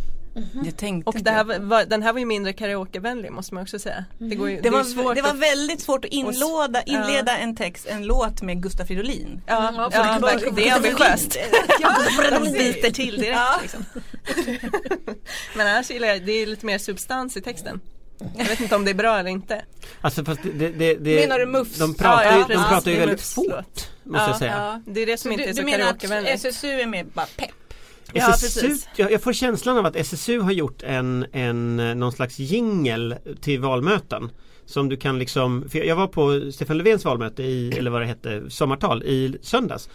Jag 0.66 0.78
tänkte 0.78 1.10
Och 1.10 1.16
det 1.24 1.32
här 1.32 1.44
var, 1.60 1.86
den 1.86 2.04
här 2.04 2.14
var 2.14 2.20
ju 2.20 2.26
mindre 2.26 2.54
karaokevänlig 2.54 3.32
måste 3.32 3.54
man 3.54 3.64
också 3.64 3.80
säga. 3.80 4.06
Det, 4.18 4.36
går 4.36 4.50
ju, 4.50 4.56
det, 4.56 4.62
det 4.62 4.70
var, 4.70 4.84
svårt 4.84 5.16
det 5.16 5.22
var 5.22 5.30
att- 5.30 5.36
väldigt 5.40 5.82
svårt 5.82 6.06
att 6.06 6.12
inlåda, 6.12 6.82
Ja. 6.86 6.94
inleda 7.10 7.38
en 7.38 7.56
text, 7.56 7.86
en 7.88 8.04
låt 8.06 8.42
med 8.42 8.64
Gustaf 8.64 8.88
Fridolin. 8.88 9.42
Ja, 9.48 9.72
Ja, 9.78 9.90
ja, 9.94 10.14
det- 10.20 10.26
verkligen. 10.26 10.56
det 10.56 10.70
är 10.70 10.76
ambitiöst. 10.76 11.38
Ja, 11.82 11.96
De 12.40 12.52
biter 12.52 12.92
till 12.92 13.16
direkt 13.22 13.38
Ja. 13.38 13.60
liksom. 13.62 13.86
Men 15.56 15.68
annars 15.68 15.90
gillar 15.92 16.08
jag, 16.08 16.26
det 16.26 16.32
är 16.32 16.46
lite 16.48 16.66
mer 16.66 16.78
substans 16.78 17.38
i 17.38 17.42
texten. 17.42 17.80
Jag 18.38 18.46
vet 18.46 18.60
inte 18.60 18.76
om 18.76 18.86
det 18.86 18.92
är 18.92 18.96
bra 18.96 19.20
eller 19.20 19.30
inte. 19.30 19.62
Alltså 20.02 20.26
fast 20.26 20.42
det, 20.44 20.70
det, 20.70 20.96
det, 20.96 21.16
Menar 21.28 21.40
du 21.40 21.46
MUFs? 21.46 21.78
De 21.78 21.94
pratar, 21.96 22.24
Ja, 22.24 22.32
ja, 22.32 22.38
ju, 22.50 22.56
de 22.56 22.64
pratar 22.70 22.92
ju 22.92 22.98
Det 22.98 23.04
är 23.04 23.08
väldigt 23.08 23.22
fort. 23.28 23.48
Måste 24.04 24.24
Ja, 24.24 24.28
jag 24.28 24.38
säga. 24.38 24.56
Ja. 24.58 24.82
Det 24.94 25.02
är 25.02 25.06
det 25.06 25.18
som 25.18 25.30
Så 25.30 25.34
inte 25.34 25.44
du, 25.44 25.50
är 25.50 25.54
du 25.54 25.60
så 25.60 25.66
menar 25.66 25.78
karaokevänligt. 25.80 26.46
att 26.46 26.46
SSU 26.46 26.68
är 26.82 26.86
mer 26.86 27.04
bara 27.04 27.26
pepp? 27.38 27.67
Ja, 28.14 28.30
SSU, 28.34 28.76
jag, 28.96 29.12
jag 29.12 29.22
får 29.22 29.34
känslan 29.34 29.78
av 29.78 29.86
att 29.86 29.96
SSU 29.96 30.40
har 30.40 30.52
gjort 30.52 30.84
en, 30.84 31.26
en 31.32 31.76
någon 32.00 32.12
slags 32.12 32.40
jingel 32.40 33.16
till 33.42 33.60
valmöten. 33.60 34.30
Som 34.66 34.90
du 34.90 34.98
kan 34.98 35.20
liksom, 35.20 35.70
för 35.70 35.80
jag 35.80 35.96
var 35.96 36.08
på 36.08 36.52
Stefan 36.52 36.78
Löfvens 36.78 37.06
valmöte 37.06 37.44
i, 37.44 37.78
eller 37.78 37.92
vad 37.92 38.02
det 38.02 38.06
hette, 38.06 38.44
sommartal 38.50 39.04
i 39.04 39.38
söndags. 39.42 39.90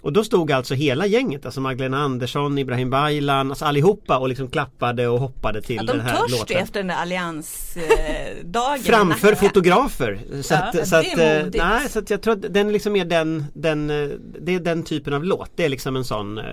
Och 0.00 0.12
då 0.12 0.24
stod 0.24 0.52
alltså 0.52 0.74
hela 0.74 1.06
gänget, 1.06 1.44
alltså 1.46 1.60
Magdalena 1.60 1.98
Andersson, 1.98 2.58
Ibrahim 2.58 2.90
Baylan, 2.90 3.50
alltså 3.50 3.64
allihopa 3.64 4.18
och 4.18 4.28
liksom 4.28 4.48
klappade 4.50 5.08
och 5.08 5.20
hoppade 5.20 5.62
till 5.62 5.76
Ja, 5.76 5.82
den 5.82 5.96
de 5.96 6.02
här 6.02 6.16
törs 6.20 6.30
låten. 6.30 6.56
efter 6.56 6.82
den 6.82 6.90
alliansdagen. 6.90 8.82
Framför 8.84 9.34
fotografer. 9.46 10.20
Så 10.42 10.54
Ja, 10.54 10.58
att, 10.60 10.88
så 10.88 10.96
att, 10.96 11.18
eh, 11.18 11.38
modigt. 11.44 11.56
nej, 11.64 11.88
så 11.88 11.98
att 11.98 12.10
jag 12.10 12.22
tror 12.22 12.32
att 12.34 12.54
den 12.54 12.72
liksom 12.72 12.96
är 12.96 13.04
den, 13.04 13.44
den, 13.54 13.90
eh, 13.90 14.08
det 14.40 14.54
är 14.54 14.60
den 14.60 14.82
typen 14.82 15.12
av 15.14 15.24
låt. 15.24 15.50
Det 15.56 15.64
är 15.64 15.68
liksom 15.68 15.96
en 15.96 16.04
sån 16.04 16.38
eh, 16.38 16.44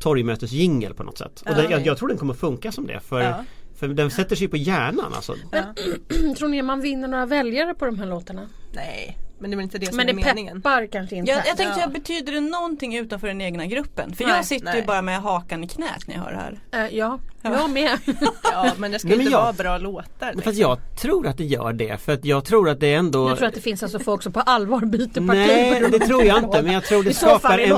torgmötesjingel 0.00 0.94
på 0.94 1.02
något 1.02 1.18
sätt. 1.18 1.40
Och 1.40 1.50
Ja. 1.50 1.54
den, 1.54 1.70
jag, 1.70 1.86
jag 1.86 1.98
tror 1.98 2.08
den 2.08 2.18
kommer 2.18 2.34
funka 2.34 2.72
som 2.72 2.86
det. 2.86 3.00
För, 3.00 3.20
Ja. 3.20 3.44
för 3.76 3.88
den 3.88 4.10
sätter 4.10 4.36
sig 4.36 4.48
på 4.48 4.56
hjärnan 4.56 5.12
alltså. 5.14 5.34
Tror 6.38 6.48
ni 6.48 6.62
man 6.62 6.80
vinner 6.80 7.08
några 7.08 7.26
väljare 7.26 7.74
på 7.74 7.84
de 7.86 7.98
här 7.98 8.06
låtarna? 8.06 8.48
Nej, 8.72 9.18
men 9.38 9.50
det 9.50 9.54
är 9.54 9.56
väl 9.56 9.64
inte 9.64 9.78
det 9.78 9.86
som 9.86 9.96
Men 9.96 10.08
är 10.08 10.12
det 10.12 10.24
meningen. 10.24 10.62
peppar 10.62 10.86
kanske 10.86 11.16
inte. 11.16 11.30
Jag, 11.32 11.42
jag 11.46 11.56
tänkte, 11.56 11.80
Ja. 11.80 11.86
betyder 11.88 12.32
det 12.32 12.40
någonting 12.40 12.96
utanför 12.96 13.26
den 13.26 13.40
egna 13.40 13.66
gruppen? 13.66 14.14
För 14.14 14.24
Nej, 14.24 14.34
jag 14.36 14.44
sitter 14.44 14.66
ju 14.66 14.72
nej. 14.78 14.84
bara 14.86 15.02
med 15.02 15.20
hakan 15.20 15.64
i 15.64 15.68
knät 15.68 16.06
när 16.06 16.14
jag 16.14 16.22
hör 16.22 16.30
det 16.32 16.38
här. 16.72 16.84
Eh, 16.86 16.96
ja. 16.98 17.18
Jag 17.42 17.70
med. 17.70 17.98
Ja 18.42 18.72
men 18.78 18.90
det 18.90 18.98
ska 18.98 19.08
Nej, 19.08 19.14
ju 19.14 19.18
men 19.18 19.26
inte 19.26 19.32
jag- 19.32 19.42
vara 19.42 19.52
bra 19.52 19.78
låtar. 19.78 20.04
Men 20.20 20.28
liksom. 20.28 20.42
fast 20.42 20.58
jag 20.58 20.78
tror 21.00 21.26
att 21.26 21.36
det 21.38 21.44
gör 21.44 21.72
det 21.72 22.00
för 22.00 22.12
att 22.12 22.24
jag 22.24 22.44
tror 22.44 22.68
att 22.68 22.80
det 22.80 22.94
ändå 22.94 23.28
Jag 23.28 23.38
tror 23.38 23.48
att 23.48 23.54
det 23.54 23.60
finns 23.60 23.82
alltså 23.82 23.98
folk 23.98 24.22
som 24.22 24.32
på 24.32 24.40
allvar 24.40 24.80
byter 24.80 25.26
parti. 25.26 25.26
Nej 25.26 25.84
det 25.90 25.98
tror 25.98 26.24
jag 26.24 26.38
inte 26.38 26.62
men 26.62 26.72
jag 26.74 26.84
tror 26.84 27.02
det 27.02 27.14
skapar 27.14 27.58
en 27.58 27.72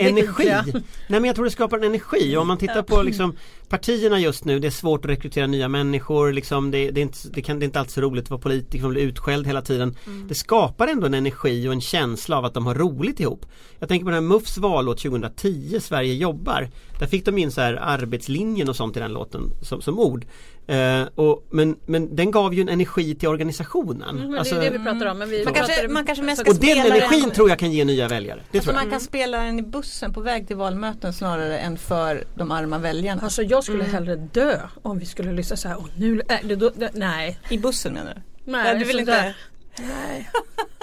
energi. 0.00 0.20
ytliga. 0.42 0.64
Nej 0.72 0.82
men 1.20 1.24
jag 1.24 1.34
tror 1.36 1.44
det 1.44 1.50
skapar 1.50 1.78
en 1.78 1.84
energi 1.84 2.36
och 2.36 2.40
om 2.42 2.48
man 2.48 2.58
tittar 2.58 2.82
på 2.82 3.02
liksom 3.02 3.36
partierna 3.68 4.20
just 4.20 4.44
nu 4.44 4.58
det 4.58 4.66
är 4.66 4.70
svårt 4.70 5.04
att 5.04 5.10
rekrytera 5.10 5.46
nya 5.46 5.68
människor 5.68 6.32
liksom 6.32 6.70
det, 6.70 6.90
det, 6.90 7.00
är, 7.00 7.02
inte, 7.02 7.18
det, 7.32 7.42
kan, 7.42 7.58
det 7.58 7.64
är 7.64 7.66
inte 7.66 7.78
alltid 7.80 7.92
så 7.92 8.00
roligt 8.00 8.24
att 8.24 8.30
vara 8.30 8.40
politiker, 8.40 8.82
man 8.82 8.90
blir 8.92 9.02
utskälld 9.02 9.46
hela 9.46 9.62
tiden. 9.62 9.96
Mm. 10.06 10.28
Det 10.28 10.34
skapar 10.34 10.88
ändå 10.88 11.06
en 11.06 11.14
energi 11.14 11.68
och 11.68 11.72
en 11.72 11.80
känsla 11.80 12.38
av 12.38 12.44
att 12.44 12.54
de 12.54 12.66
har 12.66 12.74
roligt 12.74 13.20
ihop. 13.20 13.46
Jag 13.78 13.88
tänker 13.88 14.04
på 14.04 14.10
den 14.10 14.14
här 14.24 14.28
MUFs 14.28 14.58
vallåt 14.58 14.98
2010, 14.98 15.78
Sverige 15.80 16.14
jobbar. 16.14 16.68
Där 16.98 17.06
fick 17.06 17.24
de 17.24 17.38
in 17.38 17.52
så 17.52 17.60
här 17.60 17.74
arbetslinjen 17.82 18.68
och 18.68 18.76
sånt 18.76 18.96
i 18.96 19.00
den 19.00 19.12
låten 19.12 19.50
som, 19.62 19.82
som 19.82 19.98
ord. 19.98 20.24
Eh, 20.66 21.02
och, 21.14 21.46
men, 21.50 21.76
men 21.86 22.16
den 22.16 22.30
gav 22.30 22.54
ju 22.54 22.60
en 22.60 22.68
energi 22.68 23.14
till 23.14 23.28
organisationen. 23.28 24.16
Mm, 24.16 24.30
men 24.30 24.38
Alltså- 24.38 24.54
det 24.54 24.66
är 24.66 24.70
det 24.70 24.78
vi 24.78 24.84
pratar 24.84 25.06
om. 25.06 25.18
Men 25.18 25.28
vi 25.28 25.44
Man 25.44 25.54
kanske- 25.54 25.72
pratar- 25.74 25.88
man 25.88 26.06
kanske 26.06 26.24
mest 26.24 26.40
alltså, 26.40 26.54
ska 26.54 26.60
och 26.60 26.66
den 26.76 26.82
spela 26.84 26.94
den- 26.94 27.02
energin 27.10 27.30
tror 27.30 27.48
jag 27.48 27.58
kan 27.58 27.72
ge 27.72 27.84
nya 27.84 28.08
väljare. 28.08 28.40
Det 28.50 28.58
Så 28.58 28.64
tror 28.64 28.74
jag. 28.76 28.82
man 28.84 28.90
kan 28.90 29.00
spela 29.00 29.38
den 29.38 29.58
i 29.58 29.62
bussen 29.62 30.12
på 30.12 30.20
väg 30.20 30.46
till 30.46 30.56
valmöten 30.56 31.12
snarare 31.12 31.58
än 31.58 31.76
för 31.78 32.24
de 32.34 32.50
arma 32.50 32.78
väljarna. 32.78 33.22
Alltså 33.22 33.42
jag 33.42 33.64
skulle 33.64 33.84
hellre 33.84 34.16
dö 34.16 34.58
om 34.82 34.98
vi 34.98 35.06
skulle 35.06 35.32
lyssna 35.32 35.56
så 35.56 35.68
här. 35.68 35.78
Och 35.78 35.88
nu, 35.96 36.22
äh, 36.28 36.36
det, 36.44 36.56
då, 36.56 36.70
det, 36.76 36.90
nej. 36.94 37.38
I 37.48 37.58
bussen 37.58 37.92
menar 37.92 38.14
du? 38.14 38.52
nej 38.52 38.66
ja, 38.72 38.78
du 38.78 38.84
vill 38.84 38.98
inte... 39.00 39.12
där. 39.12 39.36
Nej. 39.78 40.30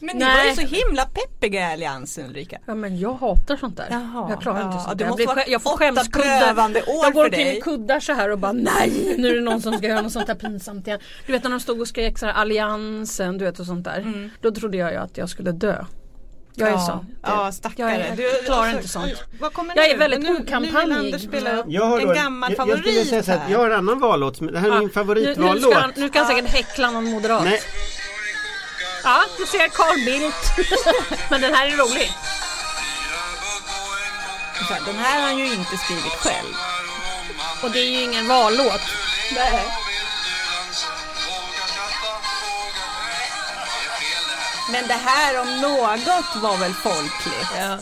Men 0.00 0.16
ni 0.16 0.24
Nej. 0.24 0.36
var 0.36 0.62
ju 0.62 0.68
så 0.68 0.76
himla 0.76 1.04
peppiga 1.04 1.60
i 1.70 1.72
alliansen 1.72 2.26
Ulrika. 2.26 2.58
Ja 2.66 2.74
men 2.74 3.00
jag 3.00 3.12
hatar 3.14 3.56
sånt 3.56 3.76
där. 3.76 3.86
Jaha. 3.90 4.26
jag 4.30 4.42
klarar 4.42 4.64
inte 4.64 4.76
Ja, 4.76 4.84
sånt 4.84 4.98
det 4.98 5.04
där. 5.04 5.08
Jag, 5.26 5.34
blir, 5.34 5.50
jag 5.52 5.62
får 5.62 5.76
skämskuddar. 5.76 6.72
Jag 7.02 7.12
går 7.12 7.24
omkring 7.24 7.46
i 7.48 7.60
kuddar 7.60 8.00
så 8.00 8.12
här 8.12 8.30
och 8.30 8.38
bara 8.38 8.52
nej 8.52 9.14
nu 9.18 9.28
är 9.28 9.34
det 9.34 9.40
någon 9.40 9.60
som 9.62 9.78
ska 9.78 9.86
göra 9.86 10.00
något 10.02 10.12
sånt 10.12 10.28
här 10.28 10.34
pinsamt 10.34 10.86
igen. 10.86 11.00
Du 11.26 11.32
vet 11.32 11.42
när 11.44 11.50
de 11.50 11.60
stod 11.60 11.80
och 11.80 11.88
skrek 11.88 12.18
så 12.18 12.26
här 12.26 12.32
alliansen 12.32 13.38
du 13.38 13.44
vet 13.44 13.60
och 13.60 13.66
sånt 13.66 13.84
där. 13.84 14.30
Då 14.40 14.50
trodde 14.50 14.76
jag 14.76 14.90
ju 14.92 14.96
att 14.96 15.16
jag 15.16 15.28
skulle 15.28 15.52
dö. 15.52 15.84
Jag 16.54 16.68
är 16.68 16.72
Mm. 16.72 16.80
ja. 16.80 16.86
sån. 16.86 17.06
Ja 17.22 17.52
stackare. 17.52 17.90
Jag 17.90 18.00
är- 18.26 18.44
klarar 18.44 18.70
inte 18.70 18.88
sånt. 18.88 19.12
Vad 19.40 19.52
kommer 19.52 19.76
Jag 19.76 19.88
nu? 19.88 19.94
är 19.94 19.98
väldigt 19.98 20.20
Nu- 20.20 20.32
Nu 20.32 20.38
okampanjig. 20.40 20.96
Anders 20.96 21.22
spela 21.22 21.56
upp 21.56 21.66
Jag 21.68 21.84
har 21.86 22.00
en 22.00 22.14
gammal 22.14 22.52
jag, 22.58 22.68
jag 22.68 22.68
favorit 22.68 23.08
säga 23.08 23.22
så 23.22 23.30
här, 23.30 23.38
här. 23.38 23.50
Jag 23.52 23.58
har 23.58 23.66
en 23.66 23.76
annan 23.76 24.00
vallåt, 24.00 24.38
det 24.52 24.58
här 24.58 24.66
är 24.68 24.70
min 24.72 24.78
nu, 24.80 24.84
nu, 24.86 24.90
favoritvallåt. 24.92 25.62
ska 25.62 25.74
han, 25.80 25.92
nu 25.96 26.08
ska 26.08 26.18
han 26.18 26.28
säkert 26.28 26.50
häckla 26.50 26.90
någon 26.90 27.04
moderat. 27.10 27.44
Nej, 27.44 27.60
Ja, 29.04 29.24
du 29.38 29.46
ser 29.46 29.68
Carl 29.68 30.04
Bildt. 30.04 30.52
men 31.30 31.40
den 31.40 31.54
här 31.54 31.66
är 31.66 31.76
rolig. 31.76 32.12
Så 34.68 34.74
här, 34.74 34.80
Den 34.86 34.98
här 34.98 35.20
har 35.20 35.26
han 35.26 35.38
ju 35.38 35.52
inte 35.54 35.76
skrivit 35.76 36.12
själv. 36.12 36.54
Och 37.62 37.70
det 37.70 37.78
är 37.78 37.90
ju 37.90 38.00
ingen 38.00 38.28
vallåt. 38.28 38.80
Men 44.72 44.86
det 44.86 44.94
här 44.94 45.40
om 45.40 45.60
något 45.60 46.36
var 46.36 46.56
väl 46.56 46.74
folkligt? 46.74 47.50
Ja. 47.58 47.78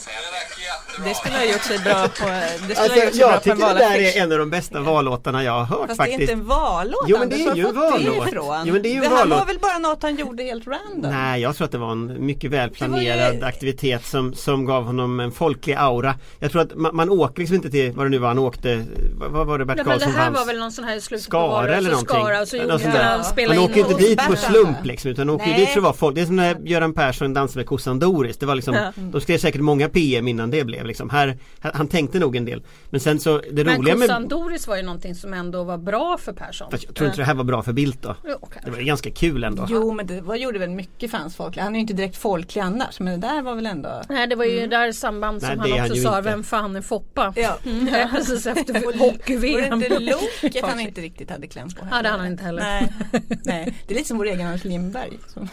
Det 1.05 1.15
skulle 1.15 1.37
ha 1.37 1.45
gjort 1.45 1.63
sig 1.63 1.79
bra 1.79 1.95
på, 1.95 2.09
det 2.09 2.75
skulle 2.75 2.81
alltså, 2.81 2.99
ha 2.99 3.05
gjort 3.05 3.15
sig 3.15 3.21
bra 3.25 3.31
jag 3.33 3.43
på 3.43 3.51
en 3.51 3.57
tycker 3.57 3.75
det 3.75 3.81
där 3.81 3.99
är 4.19 4.23
en 4.23 4.33
av 4.33 4.39
de 4.39 4.51
bästa 4.51 4.81
vallåtarna 4.81 5.45
jag 5.45 5.53
har 5.53 5.65
hört 5.65 5.87
Fast 5.87 5.89
det 5.89 5.93
är 5.93 5.97
faktiskt. 5.97 6.21
inte 6.21 6.33
en 6.33 6.47
vallåt 6.47 7.05
Jo, 7.07 7.17
men 7.19 7.29
det 7.29 7.37
är 7.37 7.55
ju 7.55 7.67
en 7.69 7.75
vallåt. 7.75 8.29
Jo, 8.65 8.73
men 8.73 8.83
det 8.83 8.89
är 8.89 8.95
ju 8.95 9.01
det 9.01 9.09
här 9.09 9.17
vallåt. 9.17 9.39
var 9.39 9.47
väl 9.47 9.59
bara 9.59 9.79
något 9.79 10.03
han 10.03 10.17
gjorde 10.17 10.43
helt 10.43 10.67
random? 10.67 11.11
Nej, 11.11 11.41
jag 11.43 11.57
tror 11.57 11.65
att 11.65 11.73
det 11.73 11.79
var 11.79 11.93
en 11.93 12.27
mycket 12.27 12.51
välplanerad 12.51 13.35
ju- 13.35 13.45
aktivitet 13.45 14.07
som, 14.07 14.35
som 14.35 14.65
gav 14.65 14.85
honom 14.85 15.21
en 15.21 15.33
folklig 15.33 15.75
aura. 15.75 16.15
Jag 16.39 16.53
tror 16.53 16.63
att 16.63 16.75
man, 16.75 16.97
man 16.97 17.11
åker 17.11 17.39
liksom 17.41 17.55
inte 17.57 17.71
till, 17.71 17.93
vad 17.93 18.07
det 18.07 18.11
nu 18.11 18.19
var 18.19 18.29
han 18.29 18.39
åkte, 18.39 18.85
vad, 19.21 19.31
vad 19.31 19.47
var 19.47 19.59
det 19.59 19.65
Bert 19.65 19.77
Ja, 19.79 19.85
men 19.85 19.99
det 19.99 20.05
Karlsson 20.05 20.21
här 20.21 20.25
fanns? 20.27 20.39
var 20.39 20.47
väl 20.47 20.59
någon 20.59 20.73
sån 20.73 20.85
här 20.85 21.01
slut 21.01 21.21
på 21.21 21.25
Skara 21.25 21.77
eller 21.77 21.91
någonting. 21.91 22.17
Skara, 22.17 22.41
och 22.43 22.49
så 22.49 22.57
gjorde 22.57 22.79
där. 22.79 23.03
han, 23.05 23.25
spela 23.25 23.55
Man 23.55 23.65
in 23.65 23.71
åker 23.71 23.81
inte 23.81 23.95
dit 23.95 24.19
på 24.27 24.37
slump 24.37 24.69
alltså. 24.69 24.85
liksom 24.85 25.11
utan 25.11 25.31
åker 25.31 25.57
dit 25.57 25.69
för 25.69 25.79
att 25.79 25.85
vara 25.85 25.93
folk. 25.93 26.15
Det 26.15 26.21
är 26.21 26.27
som 26.27 26.37
när 26.37 26.57
Göran 26.65 26.95
Persson 26.95 27.35
dansade 27.35 27.59
med 27.59 27.67
kossan 27.67 27.99
Doris. 27.99 28.37
Det 28.39 28.47
var 28.47 28.55
liksom, 28.55 28.75
Ja. 28.75 28.93
De 28.97 29.21
skrev 29.21 29.39
säkert 29.39 29.61
många 29.61 29.89
PM 29.89 30.29
innan 30.29 30.51
det 30.51 30.65
blev 30.69 30.87
liksom. 30.87 31.11
Här, 31.11 31.37
han 31.61 31.89
tänkte 31.89 32.19
nog 32.19 32.37
en 32.37 32.45
del. 32.45 32.63
Men 32.91 33.01
sen 33.01 33.21
så 33.21 33.39
det 33.53 33.65
Men 33.65 33.77
roliga 33.77 33.97
med... 33.97 34.29
Doris 34.29 34.69
var 34.69 34.77
ju 34.77 34.83
någonting 34.83 35.15
som 35.15 35.35
ändå 35.35 35.65
var 35.65 35.79
bra 35.79 36.19
för 36.19 36.33
Persson. 36.33 36.71
Fast 36.71 36.85
jag 36.85 36.95
tror 36.95 37.07
inte 37.09 37.21
det 37.21 37.25
här 37.25 37.35
var 37.35 37.45
bra 37.45 37.63
för 37.63 37.73
Bildt 37.73 38.03
då. 38.03 38.17
Jo, 38.25 38.37
okej. 38.41 38.63
Det 38.65 38.71
var 38.71 38.79
ganska 38.79 39.11
kul 39.11 39.45
ändå. 39.45 39.67
Jo 39.69 39.93
men 39.93 40.07
det 40.07 40.21
var, 40.21 40.37
gjorde 40.37 40.59
väl 40.59 40.71
mycket 40.71 41.11
för 41.11 41.19
hans 41.19 41.37
folkliga. 41.37 41.65
Han 41.65 41.75
är 41.75 41.79
ju 41.79 41.81
inte 41.81 41.95
direkt 41.95 42.17
folklig 42.17 42.63
annars 42.63 43.01
men 43.01 43.21
det 43.21 43.27
där 43.29 43.43
var 43.43 43.55
väl 43.55 43.67
ändå 43.67 44.03
Nej 44.09 44.27
det 44.27 44.37
var 44.37 44.45
ju 44.45 44.67
där 44.67 44.93
samband 44.93 45.43
som 45.43 45.49
Mm. 45.59 45.71
Nej, 45.71 45.79
han 45.79 45.91
också 45.91 46.03
sa, 46.03 46.19
inte. 46.19 46.31
vem 46.31 46.45
fan 46.45 46.77
är 46.77 46.83
Foppa? 46.83 47.33
Ja. 47.37 47.59
Mm, 47.69 48.09
precis 48.11 48.47
efter 48.47 48.85
Var 48.85 48.93
det 48.93 48.99
hockey-VM. 48.99 49.83
inte 49.83 49.99
loket 49.99 50.65
han 50.65 50.81
inte 50.81 51.01
riktigt 51.01 51.31
hade 51.31 51.47
kläm 51.47 51.69
på? 51.69 51.87
Ja, 51.91 52.03
det 52.03 52.09
hade 52.09 52.23
han 52.23 52.27
inte 52.27 52.45
heller. 52.45 52.63
Nej, 52.63 52.93
nej. 53.45 53.75
det 53.87 53.95
är 53.95 53.97
lite 53.97 54.09
som 54.09 54.19
vår 54.19 54.27
egen 54.27 54.47
Anders 54.47 54.65
Lindberg. 54.65 55.19
Som? 55.27 55.49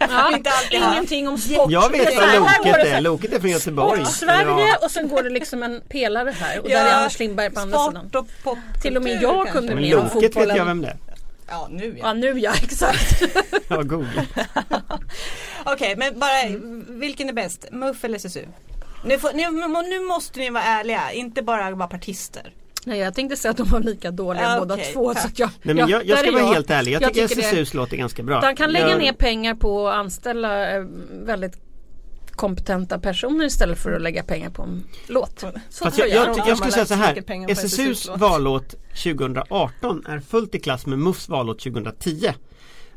Ja, 0.00 0.38
ingenting 0.70 1.28
om 1.28 1.38
sport. 1.38 1.70
Jag 1.70 1.90
vet 1.90 2.16
vad 2.16 2.34
Loket 2.34 2.86
är. 2.86 3.00
Loket 3.00 3.32
är 3.32 3.40
från 3.40 3.50
Göteborg. 3.50 4.00
Sverige 4.24 4.66
ja. 4.68 4.76
och 4.82 4.90
sen 4.90 5.08
går 5.08 5.22
det 5.22 5.30
liksom 5.30 5.62
en 5.62 5.80
pelare 5.88 6.30
här 6.30 6.60
och 6.60 6.70
Ja, 6.70 6.78
där 6.82 6.90
är 6.90 6.94
Anders 6.96 7.18
Lindberg 7.18 7.50
på 7.50 7.60
andra 7.60 7.78
sidan. 7.78 8.10
Och 8.44 8.58
Till 8.82 8.96
och 8.96 9.02
med 9.02 9.22
jag 9.22 9.34
kanske. 9.46 9.52
kunde 9.52 9.74
mer 9.74 9.96
om 9.96 10.04
Loket 10.04 10.22
vet 10.22 10.32
fotbollen. 10.34 10.56
jag 10.56 10.64
vem 10.64 10.80
det 10.82 10.88
är. 10.88 10.96
Ja 11.48 11.68
nu 11.70 11.88
ja. 11.98 12.06
Ja 12.06 12.12
nu 12.12 12.38
ja, 12.38 12.52
exakt. 12.62 13.22
Ja, 13.68 13.82
Google. 13.82 14.26
Okej 15.64 15.96
men 15.96 16.18
bara 16.18 16.30
vilken 16.88 17.28
är 17.28 17.32
bäst? 17.32 17.66
MUF 17.72 18.04
eller 18.04 18.16
SSU? 18.16 18.44
Nu, 19.04 19.18
får, 19.18 19.30
nu, 19.32 19.88
nu 19.90 20.00
måste 20.00 20.38
ni 20.38 20.50
vara 20.50 20.62
ärliga, 20.64 21.12
inte 21.12 21.42
bara 21.42 21.70
vara 21.70 21.88
partister. 21.88 22.52
Nej 22.86 22.98
jag 22.98 23.14
tänkte 23.14 23.36
säga 23.36 23.50
att 23.50 23.56
de 23.56 23.68
var 23.68 23.80
lika 23.80 24.10
dåliga 24.10 24.42
Ja, 24.42 24.58
båda 24.58 24.74
okej, 24.74 24.90
två. 24.92 25.12
tack. 25.14 25.22
Så 25.22 25.28
att 25.28 25.38
jag, 25.38 25.50
Nej, 25.62 25.74
men 25.74 25.88
ja, 25.88 25.96
jag, 25.98 26.06
jag 26.06 26.18
ska 26.18 26.32
vara 26.32 26.42
helt 26.54 26.70
ärlig. 26.70 26.92
Jag, 26.92 27.02
Jag 27.02 27.12
tycker 27.14 27.36
det- 27.36 27.42
SSUs 27.42 27.74
låter 27.74 27.96
ganska 27.96 28.22
bra. 28.22 28.40
De 28.40 28.56
kan 28.56 28.72
lägga 28.72 28.88
jag, 28.88 28.98
ner 28.98 29.12
pengar 29.12 29.54
på 29.54 29.88
att 29.88 29.94
anställa 29.94 30.70
eh, 30.76 30.84
väldigt 31.10 31.54
kompetenta 32.36 32.98
personer 32.98 33.44
istället 33.44 33.78
för 33.78 33.92
att 33.92 34.02
lägga 34.02 34.22
pengar 34.22 34.50
på 34.50 34.62
en 34.62 34.84
låt. 35.06 35.44
Så 35.70 35.90
jag, 35.96 36.08
jag, 36.08 36.08
jag. 36.08 36.48
jag, 36.48 36.58
skulle 36.58 36.72
säga 36.72 36.86
så 36.86 36.94
här. 36.94 37.22
SSUs 37.48 37.72
SSUs 37.72 38.06
låt. 38.08 38.20
vallåt 38.20 38.74
2018 39.02 40.06
är 40.06 40.20
fullt 40.20 40.54
i 40.54 40.60
klass 40.60 40.86
med 40.86 40.98
MUFs 40.98 41.28
vallåt 41.28 41.60
2010. 41.60 42.32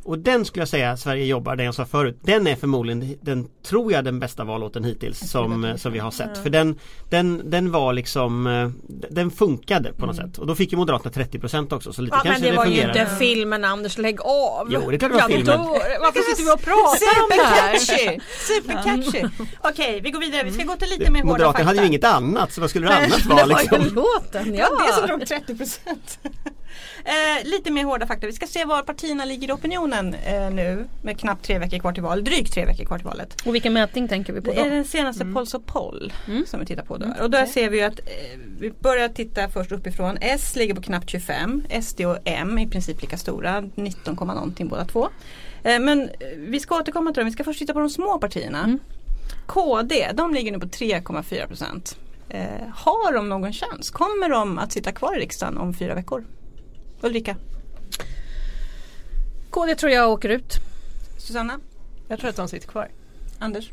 Och 0.08 0.20
den 0.20 0.46
skulle 0.46 0.62
jag 0.62 0.70
säga, 0.70 0.98
Sverige 0.98 1.26
jobbar, 1.26 1.56
den 1.56 1.66
jag 1.66 1.76
sa 1.76 1.86
förut, 1.86 2.20
den 2.24 2.48
är 2.48 2.56
förmodligen 2.56 3.16
den, 3.22 3.48
tror 3.66 3.92
jag, 3.92 4.06
den 4.06 4.20
bästa 4.20 4.44
vallåten 4.44 4.84
hittills 4.84 5.30
som, 5.32 5.74
som 5.78 5.92
vi 5.94 6.00
har 6.00 6.12
sett. 6.12 6.38
För 6.44 6.50
den, 6.50 6.80
den, 7.10 7.50
den 7.50 7.72
var 7.72 7.94
liksom, 7.94 8.48
eh, 8.48 8.70
den 9.10 9.32
funkade 9.32 9.94
på 9.94 10.06
något 10.06 10.16
sätt. 10.16 10.38
Och 10.38 10.48
då 10.48 10.56
fick 10.56 10.72
ju 10.72 10.78
Moderaterna 10.78 11.12
30% 11.26 11.74
också 11.74 11.94
så 11.94 12.02
lite 12.02 12.16
Ja, 12.16 12.22
men 12.24 12.32
kanske 12.34 12.46
det 12.46 12.52
det, 12.52 12.58
var 12.58 12.66
ju 12.66 12.72
fungerade. 12.72 13.00
inte 13.02 13.16
filmen 13.16 13.64
Anders, 13.64 13.98
lägg 13.98 14.22
av! 14.22 14.68
Jo, 14.70 14.90
det 14.90 14.96
är 14.96 15.00
klart 15.00 15.12
det 15.12 15.16
var 15.16 15.22
Ja, 15.22 15.28
filmen. 15.28 15.58
då- 15.58 15.78
Varför 16.02 16.20
sitter 16.36 16.44
vi 16.44 16.52
och 16.52 16.62
pratar 16.62 17.24
om 17.24 17.30
det 17.30 17.44
här? 17.44 17.78
Supercatchy! 17.78 18.20
Supercatchy! 18.48 19.48
Okej 19.62 20.02
vi 20.04 20.12
går 20.12 20.20
vidare, 20.20 20.44
vi 20.44 20.52
ska 20.52 20.64
gå 20.64 20.76
till 20.76 20.90
lite 20.90 21.12
mer 21.12 21.20
hårda 21.22 21.32
Moderaterna 21.34 21.66
hade 21.66 21.80
ju 21.82 21.88
inget 21.88 22.04
annat 22.04 22.54
så 22.54 22.62
vad 22.62 22.70
skulle 22.70 22.88
det 22.88 22.96
annars 22.98 23.24
Det 23.24 23.30
vara 23.34 23.46
var 23.46 23.62
ju 23.62 23.78
liksom? 23.78 23.96
låten, 23.96 24.56
Ja. 24.56 24.70
Det 24.88 24.94
som 24.94 25.08
drog 25.08 25.28
30 25.28 25.58
procent. 25.58 26.20
Eh, 27.06 27.48
lite 27.48 27.72
mer 27.72 27.84
hårda 27.84 28.08
fakta. 28.08 28.28
Vi 28.28 28.34
ska 28.34 28.48
se 28.48 28.66
var 28.66 28.82
partierna 28.82 29.26
ligger 29.26 29.50
i 29.50 29.52
opinionen 29.52 30.14
eh, 30.14 30.50
nu 30.52 30.88
med 31.02 31.20
knappt 31.20 31.46
tre 31.46 31.60
veckor 31.60 31.80
kvar 31.80 31.94
till 31.94 32.04
val. 32.04 32.24
Drygt 32.24 32.54
tre 32.54 32.66
veckor 32.66 32.86
kvar 32.86 32.98
till 32.98 33.08
valet. 33.08 33.42
Och 33.46 33.56
vilken 33.56 33.74
mätning 33.74 34.08
tänker 34.08 34.34
vi 34.34 34.42
på 34.42 34.52
Det 34.52 34.60
är 34.60 34.64
då? 34.64 34.70
den 34.70 34.86
senaste 34.86 35.24
mm. 35.24 35.34
Pols 35.34 35.54
och 35.54 35.66
Poll 35.66 36.14
som 36.46 36.60
vi 36.60 36.66
tittar 36.66 36.84
på 36.84 36.98
då. 36.98 37.14
Och 37.22 37.32
där 37.32 37.46
ser 37.46 37.70
vi 37.70 37.78
ju 37.78 37.84
att 37.84 38.00
eh, 38.00 38.06
vi 38.60 38.72
börjar 38.72 39.10
titta 39.10 39.50
först 39.50 39.72
uppifrån. 39.72 40.18
S 40.22 40.56
ligger 40.56 40.74
på 40.74 40.82
knappt 40.82 41.10
25. 41.10 41.64
SD 41.82 42.02
och 42.02 42.18
M 42.26 42.58
är 42.58 42.64
i 42.64 42.68
princip 42.68 43.02
lika 43.02 43.18
stora. 43.18 43.64
19, 43.76 44.16
komma 44.16 44.34
någonting 44.34 44.68
båda 44.68 44.86
två. 44.86 45.10
Eh, 45.64 45.80
men 45.80 46.02
eh, 46.02 46.10
vi 46.38 46.60
ska 46.60 46.80
återkomma 46.80 47.12
till 47.12 47.20
dem. 47.20 47.26
Vi 47.26 47.32
ska 47.32 47.44
först 47.44 47.60
titta 47.60 47.74
på 47.74 47.80
de 47.80 47.90
små 47.90 48.20
partierna. 48.20 48.78
KD, 49.46 50.12
de 50.14 50.34
ligger 50.34 50.52
nu 50.52 50.60
på 50.60 50.68
3,4 50.68 51.48
procent. 51.48 51.98
Eh, 52.30 52.68
har 52.74 53.14
de 53.14 53.30
någon 53.30 53.54
chans? 53.54 53.90
Kommer 53.90 54.30
de 54.30 54.58
att 54.58 54.72
sitta 54.72 54.92
kvar 54.92 55.18
i 55.18 55.20
riksdagen 55.20 55.58
om 55.58 55.74
fyra 55.74 55.96
veckor? 55.96 56.26
Ulrika? 57.02 57.36
KD 59.50 59.76
tror 59.76 59.92
jag 59.92 60.12
åker 60.12 60.30
ut. 60.30 60.54
Susanna? 61.18 61.60
Jag 62.08 62.20
tror 62.20 62.30
att 62.30 62.36
de 62.36 62.48
sitter 62.48 62.68
kvar. 62.68 62.88
Anders? 63.40 63.70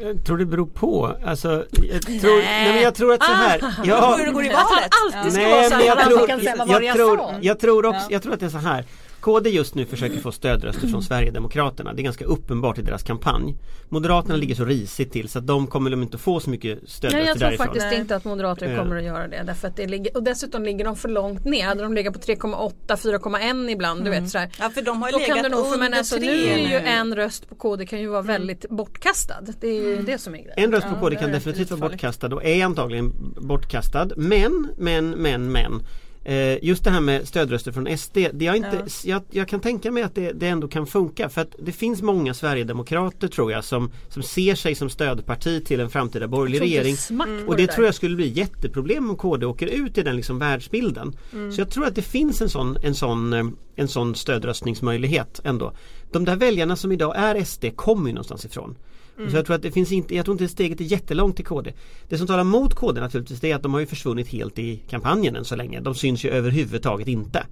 Jag 0.00 0.24
tror 0.24 0.38
det 0.38 0.46
beror 0.46 0.66
på. 0.66 1.16
Alltså, 1.24 1.66
jag 1.72 2.02
tror, 2.02 2.36
nej. 2.36 2.72
men 2.72 2.82
jag 2.82 2.94
tror 2.94 3.12
att 3.12 3.24
så 3.24 3.32
här. 3.32 3.74
Ja. 3.84 4.16
Hur 4.16 4.26
det 4.26 4.32
går 4.32 4.44
i 4.44 4.48
valet? 4.48 4.90
alltid 5.04 5.40
Nej 5.40 5.70
men 5.70 5.86
jag 5.86 5.98
tror, 6.04 6.30
jag, 6.68 6.84
jag 6.84 6.96
tror, 6.96 7.20
jag 7.40 7.58
tror 7.58 7.86
också, 7.86 8.06
jag 8.10 8.22
tror 8.22 8.34
att 8.34 8.40
det 8.40 8.46
är 8.46 8.50
så 8.50 8.58
här. 8.58 8.84
KD 9.26 9.50
just 9.50 9.74
nu 9.74 9.84
försöker 9.86 10.18
få 10.20 10.32
stödröster 10.32 10.88
från 10.88 11.02
Sverigedemokraterna. 11.02 11.92
Det 11.92 12.02
är 12.02 12.04
ganska 12.04 12.24
uppenbart 12.24 12.78
i 12.78 12.82
deras 12.82 13.02
kampanj. 13.02 13.56
Moderaterna 13.88 14.36
ligger 14.36 14.54
så 14.54 14.64
risigt 14.64 15.12
till 15.12 15.28
så 15.28 15.38
att 15.38 15.46
de 15.46 15.66
kommer 15.66 15.90
de 15.90 16.02
inte 16.02 16.18
få 16.18 16.40
så 16.40 16.50
mycket 16.50 16.78
Nej, 16.78 16.88
stödröster 16.90 17.26
jag 17.26 17.38
tror 17.38 17.48
därifrån. 17.48 17.66
faktiskt 17.66 17.92
inte 17.92 18.16
att 18.16 18.24
Moderaterna 18.24 18.72
Ja. 18.72 18.78
kommer 18.82 18.96
att 18.96 19.04
göra 19.04 19.28
det. 19.28 19.42
Därför 19.46 19.68
att 19.68 19.76
det 19.76 19.86
ligger, 19.86 20.16
och 20.16 20.22
dessutom 20.22 20.64
ligger 20.64 20.84
de 20.84 20.96
för 20.96 21.08
långt 21.08 21.44
ner. 21.44 21.64
Hade 21.64 21.82
de 21.82 21.94
legat 21.94 22.14
på 22.14 22.20
3,8, 22.20 22.96
4,1 22.96 23.70
ibland. 23.70 24.04
Du 24.04 24.10
vet, 24.10 24.30
sådär. 24.30 24.50
Ja 24.58 24.70
för 24.70 24.82
de 24.82 25.02
har 25.02 25.08
ju 25.08 25.12
Då 25.12 25.18
legat 25.18 25.34
kan 25.34 25.42
det 25.42 25.48
nog, 25.48 25.64
för 25.66 25.72
under 25.74 25.90
men 25.90 25.98
alltså, 25.98 26.16
nu 26.16 26.44
är 26.44 26.58
ju 26.58 26.76
en 26.76 27.14
röst 27.16 27.48
på 27.48 27.54
KD 27.54 27.86
kan 27.86 28.00
ju 28.00 28.06
vara 28.08 28.22
väldigt 28.22 28.68
bortkastad. 28.68 29.40
Det 29.60 29.68
är 29.68 29.96
ju 29.96 30.02
det 30.02 30.18
som 30.18 30.34
är 30.34 30.38
grejen. 30.38 30.54
En 30.56 30.72
röst 30.72 30.86
på 30.88 30.94
KD 31.00 31.16
det 31.16 31.20
kan 31.20 31.32
definitivt 31.32 31.70
vara 31.70 31.80
bortkastad 31.90 32.34
och 32.34 32.44
är 32.44 32.64
antagligen 32.64 33.12
bortkastad. 33.40 34.08
Men, 34.16 34.68
men, 34.78 35.10
men, 35.10 35.52
men. 35.52 35.82
Eh, 36.28 36.64
just 36.64 36.84
det 36.84 36.90
här 36.90 37.00
med 37.00 37.28
stödröster 37.28 37.72
från 37.72 37.98
SD, 37.98 38.16
det 38.32 38.46
är 38.46 38.54
inte, 38.54 38.84
jag, 39.04 39.22
jag 39.30 39.48
kan 39.48 39.60
tänka 39.60 39.90
mig 39.90 40.02
att 40.02 40.14
det, 40.14 40.32
det 40.32 40.48
ändå 40.48 40.68
kan 40.68 40.86
funka 40.86 41.28
för 41.28 41.40
att 41.40 41.54
det 41.58 41.72
finns 41.72 42.02
många 42.02 42.34
Sverigedemokrater 42.34 43.28
tror 43.28 43.52
jag 43.52 43.64
som, 43.64 43.90
som 44.08 44.22
ser 44.22 44.54
sig 44.54 44.74
som 44.74 44.90
stödparti 44.90 45.64
till 45.64 45.80
en 45.80 45.90
framtida 45.90 46.28
borgerlig 46.28 46.58
Jag 46.58 46.62
regering. 46.64 46.96
smack 46.96 47.28
på 47.28 47.50
Och 47.50 47.56
det 47.56 47.66
där. 47.66 47.72
tror 47.72 47.86
jag 47.86 47.94
skulle 47.94 48.16
bli 48.16 48.28
jätteproblem 48.28 49.10
om 49.10 49.16
KD 49.16 49.46
åker 49.46 49.66
ut 49.66 49.98
i 49.98 50.02
den 50.02 50.16
liksom 50.16 50.38
världsbilden. 50.38 51.16
Så 51.54 51.60
jag 51.60 51.70
tror 51.70 51.86
att 51.86 51.94
det 51.94 52.02
finns 52.02 52.40
en 52.42 52.48
sån, 52.48 52.76
en 52.82 52.94
sån, 52.94 53.32
eh, 53.32 53.44
en 53.76 53.88
sån 53.88 54.14
stödröstningsmöjlighet 54.14 55.40
ändå. 55.44 55.72
De 56.12 56.24
där 56.24 56.36
väljarna 56.36 56.76
som 56.76 56.92
idag 56.92 57.14
är 57.16 57.44
SD 57.44 57.64
kommer 57.76 58.06
ju 58.08 58.12
någonstans 58.14 58.44
ifrån. 58.44 58.76
Så 59.16 59.36
jag 59.36 59.46
tror 59.46 59.56
att 59.56 59.62
det 59.62 59.70
finns 59.72 59.92
inte, 59.92 60.14
jag 60.14 60.24
tror 60.24 60.34
inte 60.34 60.48
steget 60.48 60.80
är 60.80 60.84
jättelångt 60.84 61.36
till 61.36 61.44
KD. 61.44 61.72
Det 62.08 62.18
som 62.18 62.26
talar 62.26 62.44
mot 62.44 62.74
KD 62.74 63.00
naturligtvis 63.00 63.40
det 63.40 63.50
är 63.50 63.56
att 63.56 63.62
de 63.62 63.72
har 63.72 63.80
ju 63.80 63.86
försvunnit 63.86 64.28
helt 64.28 64.58
i 64.58 64.76
kampanjen 64.76 65.36
än 65.36 65.44
så 65.44 65.56
länge. 65.56 65.80
De 65.80 65.94
syns 65.94 66.24
ju 66.24 66.30
överhuvudtaget 66.30 67.08
inte. 67.08 67.46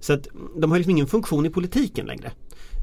Så 0.00 0.12
att 0.12 0.28
de 0.56 0.70
har 0.70 0.78
liksom 0.78 0.90
ingen 0.90 1.06
funktion 1.06 1.46
i 1.46 1.50
politiken 1.50 2.06
längre. 2.06 2.32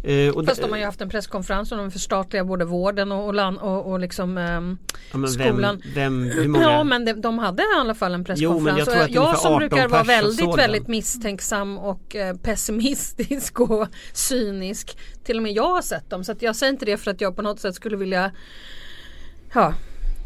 Eh, 0.05 0.45
Fast 0.45 0.61
de 0.61 0.71
har 0.71 0.77
ju 0.77 0.85
haft 0.85 1.01
en 1.01 1.09
presskonferens 1.09 1.71
och 1.71 1.77
de 1.77 1.91
förstatligar 1.91 2.43
både 2.43 2.65
vården 2.65 3.11
och, 3.11 3.25
och, 3.25 3.33
land, 3.33 3.57
och, 3.57 3.91
och 3.91 3.99
liksom 3.99 4.37
ehm, 4.37 4.77
ja, 5.13 5.27
skolan. 5.27 5.81
Vem, 5.95 6.29
vem, 6.29 6.51
många? 6.51 6.63
Ja 6.63 6.83
men 6.83 7.05
de, 7.05 7.13
de 7.13 7.39
hade 7.39 7.63
i 7.63 7.65
alla 7.79 7.95
fall 7.95 8.13
en 8.13 8.23
presskonferens. 8.23 8.77
jag 8.77 8.87
tror 8.87 8.97
att 8.97 9.09
Och 9.09 9.15
jag 9.15 9.23
ungefär 9.23 9.41
som 9.41 9.53
18 9.53 9.59
brukar 9.59 9.87
vara 9.87 10.03
väldigt 10.03 10.57
väldigt 10.57 10.87
misstänksam 10.87 11.77
och 11.77 12.15
eh, 12.15 12.35
pessimistisk 12.35 13.59
och 13.59 13.87
cynisk. 14.13 14.97
Till 15.23 15.37
och 15.37 15.43
med 15.43 15.51
jag 15.51 15.69
har 15.69 15.81
sett 15.81 16.09
dem 16.09 16.23
så 16.23 16.31
att 16.31 16.41
jag 16.41 16.55
säger 16.55 16.73
inte 16.73 16.85
det 16.85 16.97
för 16.97 17.11
att 17.11 17.21
jag 17.21 17.35
på 17.35 17.41
något 17.41 17.59
sätt 17.59 17.75
skulle 17.75 17.97
vilja 17.97 18.31
Ja 19.53 19.73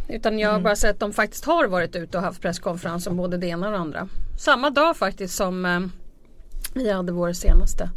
utan 0.10 0.40
jag 0.40 0.52
har 0.52 0.60
bara 0.60 0.76
sett 0.76 0.92
att 0.92 1.00
de 1.00 1.14
faktiskt 1.14 1.46
har 1.46 1.68
varit 1.68 1.96
ute 1.96 2.18
och 2.18 2.24
haft 2.24 2.42
presskonferens 2.42 3.08
om 3.08 3.18
både 3.18 3.38
det 3.38 3.48
ena 3.48 3.66
och 3.68 3.74
det 3.74 3.80
andra. 3.80 4.08
Samma 4.40 4.70
dag 4.70 4.98
faktiskt 4.98 5.36
som 5.36 5.66
eh, 5.66 5.80
vi 6.74 6.92
hade 6.92 7.12
vår 7.12 7.34
senaste. 7.34 7.90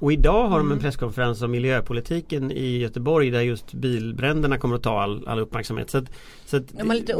Och 0.00 0.12
idag 0.12 0.48
har 0.48 0.56
Mm. 0.60 0.68
de 0.68 0.74
en 0.74 0.80
presskonferens 0.80 1.42
om 1.42 1.50
miljöpolitiken 1.50 2.52
i 2.52 2.78
Göteborg 2.78 3.30
där 3.30 3.40
just 3.40 3.72
bilbränderna 3.72 4.58
kommer 4.58 4.76
att 4.76 4.82
ta 4.82 5.00
all, 5.00 5.28
all 5.28 5.38
uppmärksamhet. 5.38 5.90
Så 5.90 5.98
att, 5.98 6.04
så 6.46 6.56
att 6.56 6.62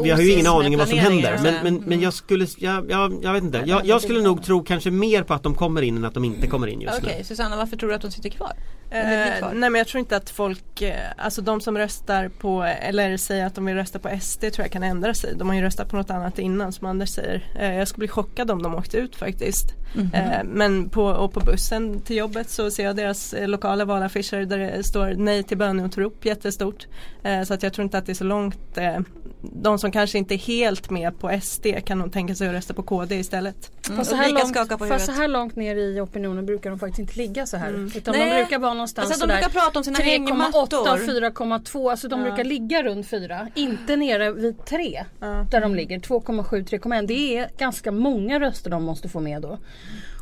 vi 0.03 0.09
har 0.09 0.21
ju 0.21 0.31
ingen 0.31 0.47
aning 0.47 0.73
om 0.73 0.79
vad 0.79 0.87
som 0.89 0.97
händer. 0.97 1.39
Men, 1.43 1.53
men, 1.63 1.67
Mm. 1.75 1.83
men 1.89 2.01
jag 2.01 2.13
skulle, 2.13 2.47
jag, 2.57 2.91
jag, 2.91 3.19
jag 3.23 3.33
vet 3.33 3.43
inte. 3.43 3.63
Jag, 3.65 3.85
jag 3.85 4.01
skulle 4.01 4.21
nog 4.21 4.43
tro 4.43 4.63
kanske 4.63 4.91
mer 4.91 5.23
på 5.23 5.33
att 5.33 5.43
de 5.43 5.55
kommer 5.55 5.81
in 5.81 5.97
än 5.97 6.05
att 6.05 6.13
de 6.13 6.23
inte 6.25 6.47
kommer 6.47 6.67
in 6.67 6.81
just 6.81 6.97
Okej 7.03 7.15
nu. 7.17 7.23
Susanna, 7.23 7.55
varför 7.57 7.77
tror 7.77 7.89
du 7.89 7.95
att 7.95 8.01
de 8.01 8.11
sitter 8.11 8.29
kvar? 8.29 8.51
Eh, 8.91 9.51
nej 9.53 9.69
men 9.69 9.75
jag 9.75 9.87
tror 9.87 9.99
inte 9.99 10.15
att 10.15 10.29
folk, 10.29 10.81
eh, 10.81 10.95
alltså 11.17 11.41
de 11.41 11.61
som 11.61 11.77
röstar 11.77 12.29
på 12.29 12.63
eller 12.63 13.17
säger 13.17 13.45
att 13.45 13.55
de 13.55 13.65
vill 13.65 13.75
rösta 13.75 13.99
på 13.99 14.09
SD 14.21 14.39
tror 14.39 14.65
jag 14.65 14.71
kan 14.71 14.83
ändra 14.83 15.13
sig. 15.13 15.33
De 15.35 15.47
har 15.47 15.55
ju 15.55 15.61
röstat 15.61 15.89
på 15.89 15.95
något 15.95 16.09
annat 16.09 16.39
innan 16.39 16.71
som 16.71 16.87
Anders 16.87 17.09
säger. 17.09 17.51
Eh, 17.59 17.73
jag 17.73 17.87
skulle 17.87 17.99
bli 17.99 18.07
chockad 18.07 18.51
om 18.51 18.63
de 18.63 18.75
åkte 18.75 18.97
ut 18.97 19.15
faktiskt. 19.15 19.65
Mhm. 19.95 20.13
Eh, 20.13 20.43
men 20.43 20.89
på, 20.89 21.03
och 21.03 21.33
på 21.33 21.39
bussen 21.39 22.01
till 22.01 22.15
jobbet 22.15 22.49
så 22.49 22.71
ser 22.71 22.83
jag 22.83 22.95
deras 22.95 23.33
eh, 23.33 23.47
lokala 23.47 23.85
valaffischer 23.85 24.45
där 24.45 24.57
det 24.57 24.83
står 24.83 25.13
nej 25.17 25.43
till 25.43 25.57
böneutrop 25.57 26.25
jättestort. 26.25 26.87
Eh, 27.23 27.43
så 27.43 27.53
att 27.53 27.63
jag 27.63 27.73
tror 27.73 27.83
inte 27.83 27.97
att 27.97 28.05
det 28.05 28.11
är 28.11 28.13
så 28.13 28.23
långt. 28.23 28.77
Eh, 28.77 28.99
de 29.41 29.79
som 29.79 29.91
kanske 29.91 30.17
inte 30.17 30.35
är 30.35 30.37
helt 30.37 30.89
med 30.89 31.19
på 31.19 31.39
SD 31.41 31.65
kan 31.85 31.99
nog 31.99 32.13
tänka 32.13 32.35
sig 32.35 32.47
att 32.47 32.53
rösta 32.53 32.73
på 32.73 32.83
KD 32.83 33.15
istället. 33.15 33.71
Fast 33.81 34.09
så, 34.09 34.15
här 34.15 34.31
långt, 34.33 34.89
fast 34.89 35.05
så 35.05 35.11
här 35.11 35.27
långt 35.27 35.55
ner 35.55 35.75
i 35.75 35.99
opinionen 35.99 36.45
brukar 36.45 36.69
de 36.69 36.79
faktiskt 36.79 36.99
inte 36.99 37.17
ligga 37.17 37.45
så 37.45 37.57
här. 37.57 37.69
Mm. 37.69 37.91
Utan 37.95 38.15
Nej. 38.15 38.29
de 38.29 38.35
brukar 38.35 38.59
vara 38.59 38.73
någonstans 38.79 39.11
Alltså, 39.11 39.27
de 39.27 39.33
brukar 39.33 39.49
prata 39.49 39.79
om 39.79 39.83
sina 39.85 39.99
3,8 39.99 40.03
hängmattor. 40.09 40.79
och 40.79 40.99
4,2. 40.99 41.91
Alltså 41.91 42.07
de 42.07 42.19
Ja. 42.19 42.27
brukar 42.27 42.43
ligga 42.43 42.83
runt 42.83 43.07
4. 43.07 43.47
Inte 43.55 43.95
nere 43.95 44.31
vid 44.31 44.65
3. 44.65 45.05
Ja. 45.19 45.45
Där 45.51 45.61
de 45.61 45.75
ligger. 45.75 45.99
2,7, 45.99 46.63
3,1. 46.63 47.07
Det 47.07 47.37
är 47.37 47.49
ganska 47.57 47.91
många 47.91 48.39
röster 48.39 48.69
de 48.69 48.83
måste 48.83 49.09
få 49.09 49.19
med 49.19 49.41
då. 49.41 49.57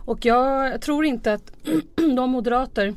Och 0.05 0.25
jag 0.25 0.81
tror 0.81 1.05
inte 1.05 1.33
att 1.33 1.51
de 2.15 2.29
moderater 2.29 2.93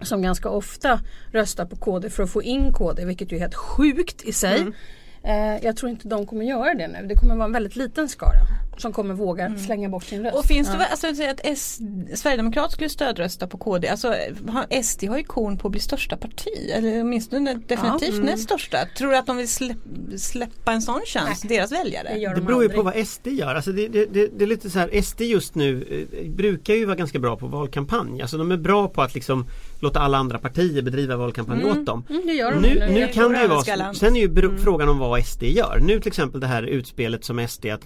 som 0.00 0.22
ganska 0.22 0.48
ofta 0.48 1.00
röstar 1.32 1.64
på 1.66 1.76
KD 1.76 2.10
för 2.10 2.22
att 2.22 2.30
få 2.32 2.42
in 2.42 2.72
KD, 2.72 3.04
vilket 3.04 3.32
ju 3.32 3.36
är 3.36 3.40
helt 3.40 3.54
sjukt 3.54 4.22
i 4.22 4.32
sig. 4.32 4.60
Mm. 4.60 4.74
Eh, 5.22 5.64
jag 5.64 5.76
tror 5.76 5.90
inte 5.90 6.08
de 6.08 6.26
kommer 6.26 6.44
göra 6.44 6.74
det 6.74 6.88
nu. 6.88 7.06
Det 7.08 7.14
kommer 7.14 7.34
vara 7.34 7.44
en 7.46 7.52
väldigt 7.52 7.76
liten 7.76 8.08
skara 8.08 8.40
som 8.80 8.92
kommer 8.92 9.14
våga 9.14 9.56
slänga 9.58 9.88
bort 9.88 10.04
sin 10.04 10.18
röst. 10.22 10.32
Mm. 10.32 10.38
Och 10.38 10.44
finns 10.44 10.68
det, 10.72 10.86
alltså 10.86 11.06
jag 11.06 11.16
säger 11.16 11.30
att 11.30 11.40
S, 11.44 11.78
Sverigedemokraterna 12.14 12.70
skulle 12.70 12.88
stödrösta 12.88 13.46
på 13.46 13.58
KD, 13.58 13.88
alltså 13.88 14.08
har- 14.48 14.82
SD 14.82 15.04
har 15.08 15.18
ju 15.18 15.24
kon 15.24 15.58
på 15.58 15.68
att 15.68 15.72
bli 15.72 15.80
största 15.80 16.16
parti, 16.16 16.70
eller 16.74 17.00
åtminstone 17.00 17.54
definitivt 17.66 18.14
Mm. 18.14 18.26
näst 18.26 18.42
största. 18.44 18.78
Tror 18.98 19.10
du 19.10 19.16
att 19.16 19.26
de 19.26 19.36
vill 19.36 19.48
släpp, 19.48 19.76
släppa 20.16 20.72
en 20.72 20.82
sån 20.82 21.00
chans, 21.06 21.42
deras 21.42 21.72
väljare? 21.72 22.08
Det 22.14 22.18
gör 22.20 22.30
Det 22.34 22.40
de 22.40 22.46
beror 22.46 22.62
ju 22.62 22.68
på 22.68 22.82
vad 22.82 22.96
SD 23.06 23.26
gör. 23.26 23.54
Alltså 23.54 23.72
det, 23.72 23.88
det, 23.88 24.06
det, 24.06 24.28
det 24.38 24.44
är 24.44 24.48
lite 24.48 24.70
så 24.70 24.78
här, 24.78 25.00
SD 25.02 25.20
just 25.20 25.54
nu 25.54 26.06
eh, 26.12 26.30
brukar 26.30 26.74
ju 26.74 26.84
vara 26.84 26.96
ganska 26.96 27.18
bra 27.18 27.36
på 27.36 27.46
valkampanj. 27.46 28.22
Alltså 28.22 28.38
de 28.38 28.50
är 28.52 28.56
bra 28.56 28.88
på 28.88 29.02
att 29.02 29.14
liksom 29.14 29.46
låta 29.80 30.00
alla 30.00 30.18
andra 30.18 30.38
partier 30.38 30.82
bedriva 30.82 31.16
valkampanj 31.16 31.64
åt 31.64 31.86
dem. 31.86 32.04
Mm, 32.10 32.22
det 32.26 32.32
gör 32.32 32.52
de 32.52 32.60
Nu, 32.60 32.74
nu. 32.78 32.86
nu 32.94 33.08
kan 33.12 33.32
det 33.32 33.42
ju 33.42 33.48
vara. 33.48 33.94
Sen 33.94 34.16
är 34.16 34.20
ju 34.20 34.28
bero- 34.28 34.56
frågan 34.58 34.88
om 34.88 34.98
vad 34.98 35.20
SD 35.26 35.42
gör. 35.42 35.78
Nu 35.82 35.98
till 36.00 36.08
exempel 36.08 36.40
det 36.40 36.46
här 36.46 36.62
utspelet 36.62 37.24
som 37.24 37.38
SD 37.48 37.66
att 37.66 37.84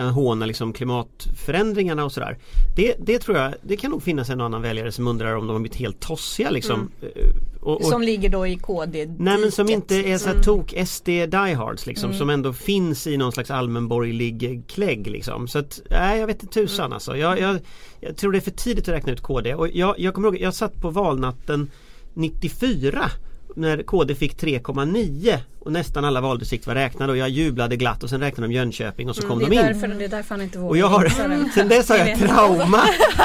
klimatförändringarna 0.00 0.12
hånar 0.12 0.46
liksom 0.46 0.72
klimatförändringarna 0.72 2.04
och 2.04 2.12
sådär. 2.12 2.38
Det, 2.76 2.94
det 2.98 3.18
tror 3.18 3.36
jag, 3.38 3.54
det 3.62 3.76
kan 3.76 3.90
nog 3.90 4.02
finnas 4.02 4.30
en 4.30 4.40
annan 4.40 4.62
väljare 4.62 4.92
som 4.92 5.06
undrar 5.06 5.34
om 5.36 5.46
de 5.46 5.52
har 5.52 5.60
blivit 5.60 5.76
helt 5.78 6.00
tossiga 6.00 6.50
liksom. 6.50 6.90
Eh, 7.02 7.08
Och, 7.60 7.76
och, 7.80 7.84
Som 7.86 8.02
ligger 8.02 8.28
då 8.28 8.46
i 8.46 8.56
KD 8.56 9.06
Nej 9.18 9.38
men 9.38 9.52
som 9.52 9.66
diket. 9.66 9.82
inte 9.90 10.08
är 10.10 10.18
så 10.18 10.28
här 10.28 10.42
tok 10.42 10.74
SD 10.86 11.08
diehards 11.08 11.86
liksom 11.86 12.10
Mm. 12.10 12.18
som 12.18 12.30
ändå 12.30 12.52
finns 12.52 13.06
i 13.06 13.16
någon 13.16 13.32
slags 13.32 13.50
allmänborgerlig 13.50 14.62
klägg 14.68 15.06
liksom. 15.06 15.48
Så 15.48 15.58
att, 15.58 15.80
nej 15.90 16.20
jag 16.20 16.26
vet 16.26 16.42
inte 16.42 16.54
tusan 16.54 16.84
Mm. 16.86 16.92
alltså. 16.94 17.16
Jag, 17.16 17.38
jag, 17.40 17.58
jag 18.00 18.16
tror 18.16 18.32
det 18.32 18.38
är 18.38 18.40
för 18.40 18.50
tidigt 18.50 18.88
att 18.88 18.94
räkna 18.94 19.12
ut 19.12 19.20
KD 19.20 19.54
och 19.54 19.68
jag, 19.68 19.94
jag 19.98 20.14
kommer 20.14 20.28
ihåg, 20.28 20.40
jag 20.40 20.54
satt 20.54 20.74
på 20.80 20.90
valnatten 20.90 21.70
94 22.14 23.10
när 23.56 23.82
KD 23.82 24.14
fick 24.14 24.36
3,9 24.42 25.38
och 25.60 25.72
nästan 25.72 26.04
alla 26.04 26.20
valdistrikt 26.20 26.66
var 26.66 26.74
räknade 26.74 27.12
och 27.12 27.18
jag 27.18 27.28
jublade 27.28 27.76
glatt 27.76 28.02
och 28.02 28.10
sen 28.10 28.20
räknade 28.20 28.48
de 28.48 28.54
Jönköping 28.54 29.08
och 29.08 29.16
så 29.16 29.22
kom 29.28 29.38
det, 29.38 29.44
de 29.46 29.52
in. 29.56 29.62
därför, 29.66 29.88
det 29.88 30.04
är 30.04 30.08
därför 30.08 30.34
han 30.34 30.42
inte 30.42 30.58
vågar 30.58 30.70
Och 30.70 30.76
jag 30.76 30.86
har, 30.86 31.08
sen 31.54 31.68
dess 31.68 31.88
har 31.88 31.96
jag 31.96 32.18
trauma 32.18 32.80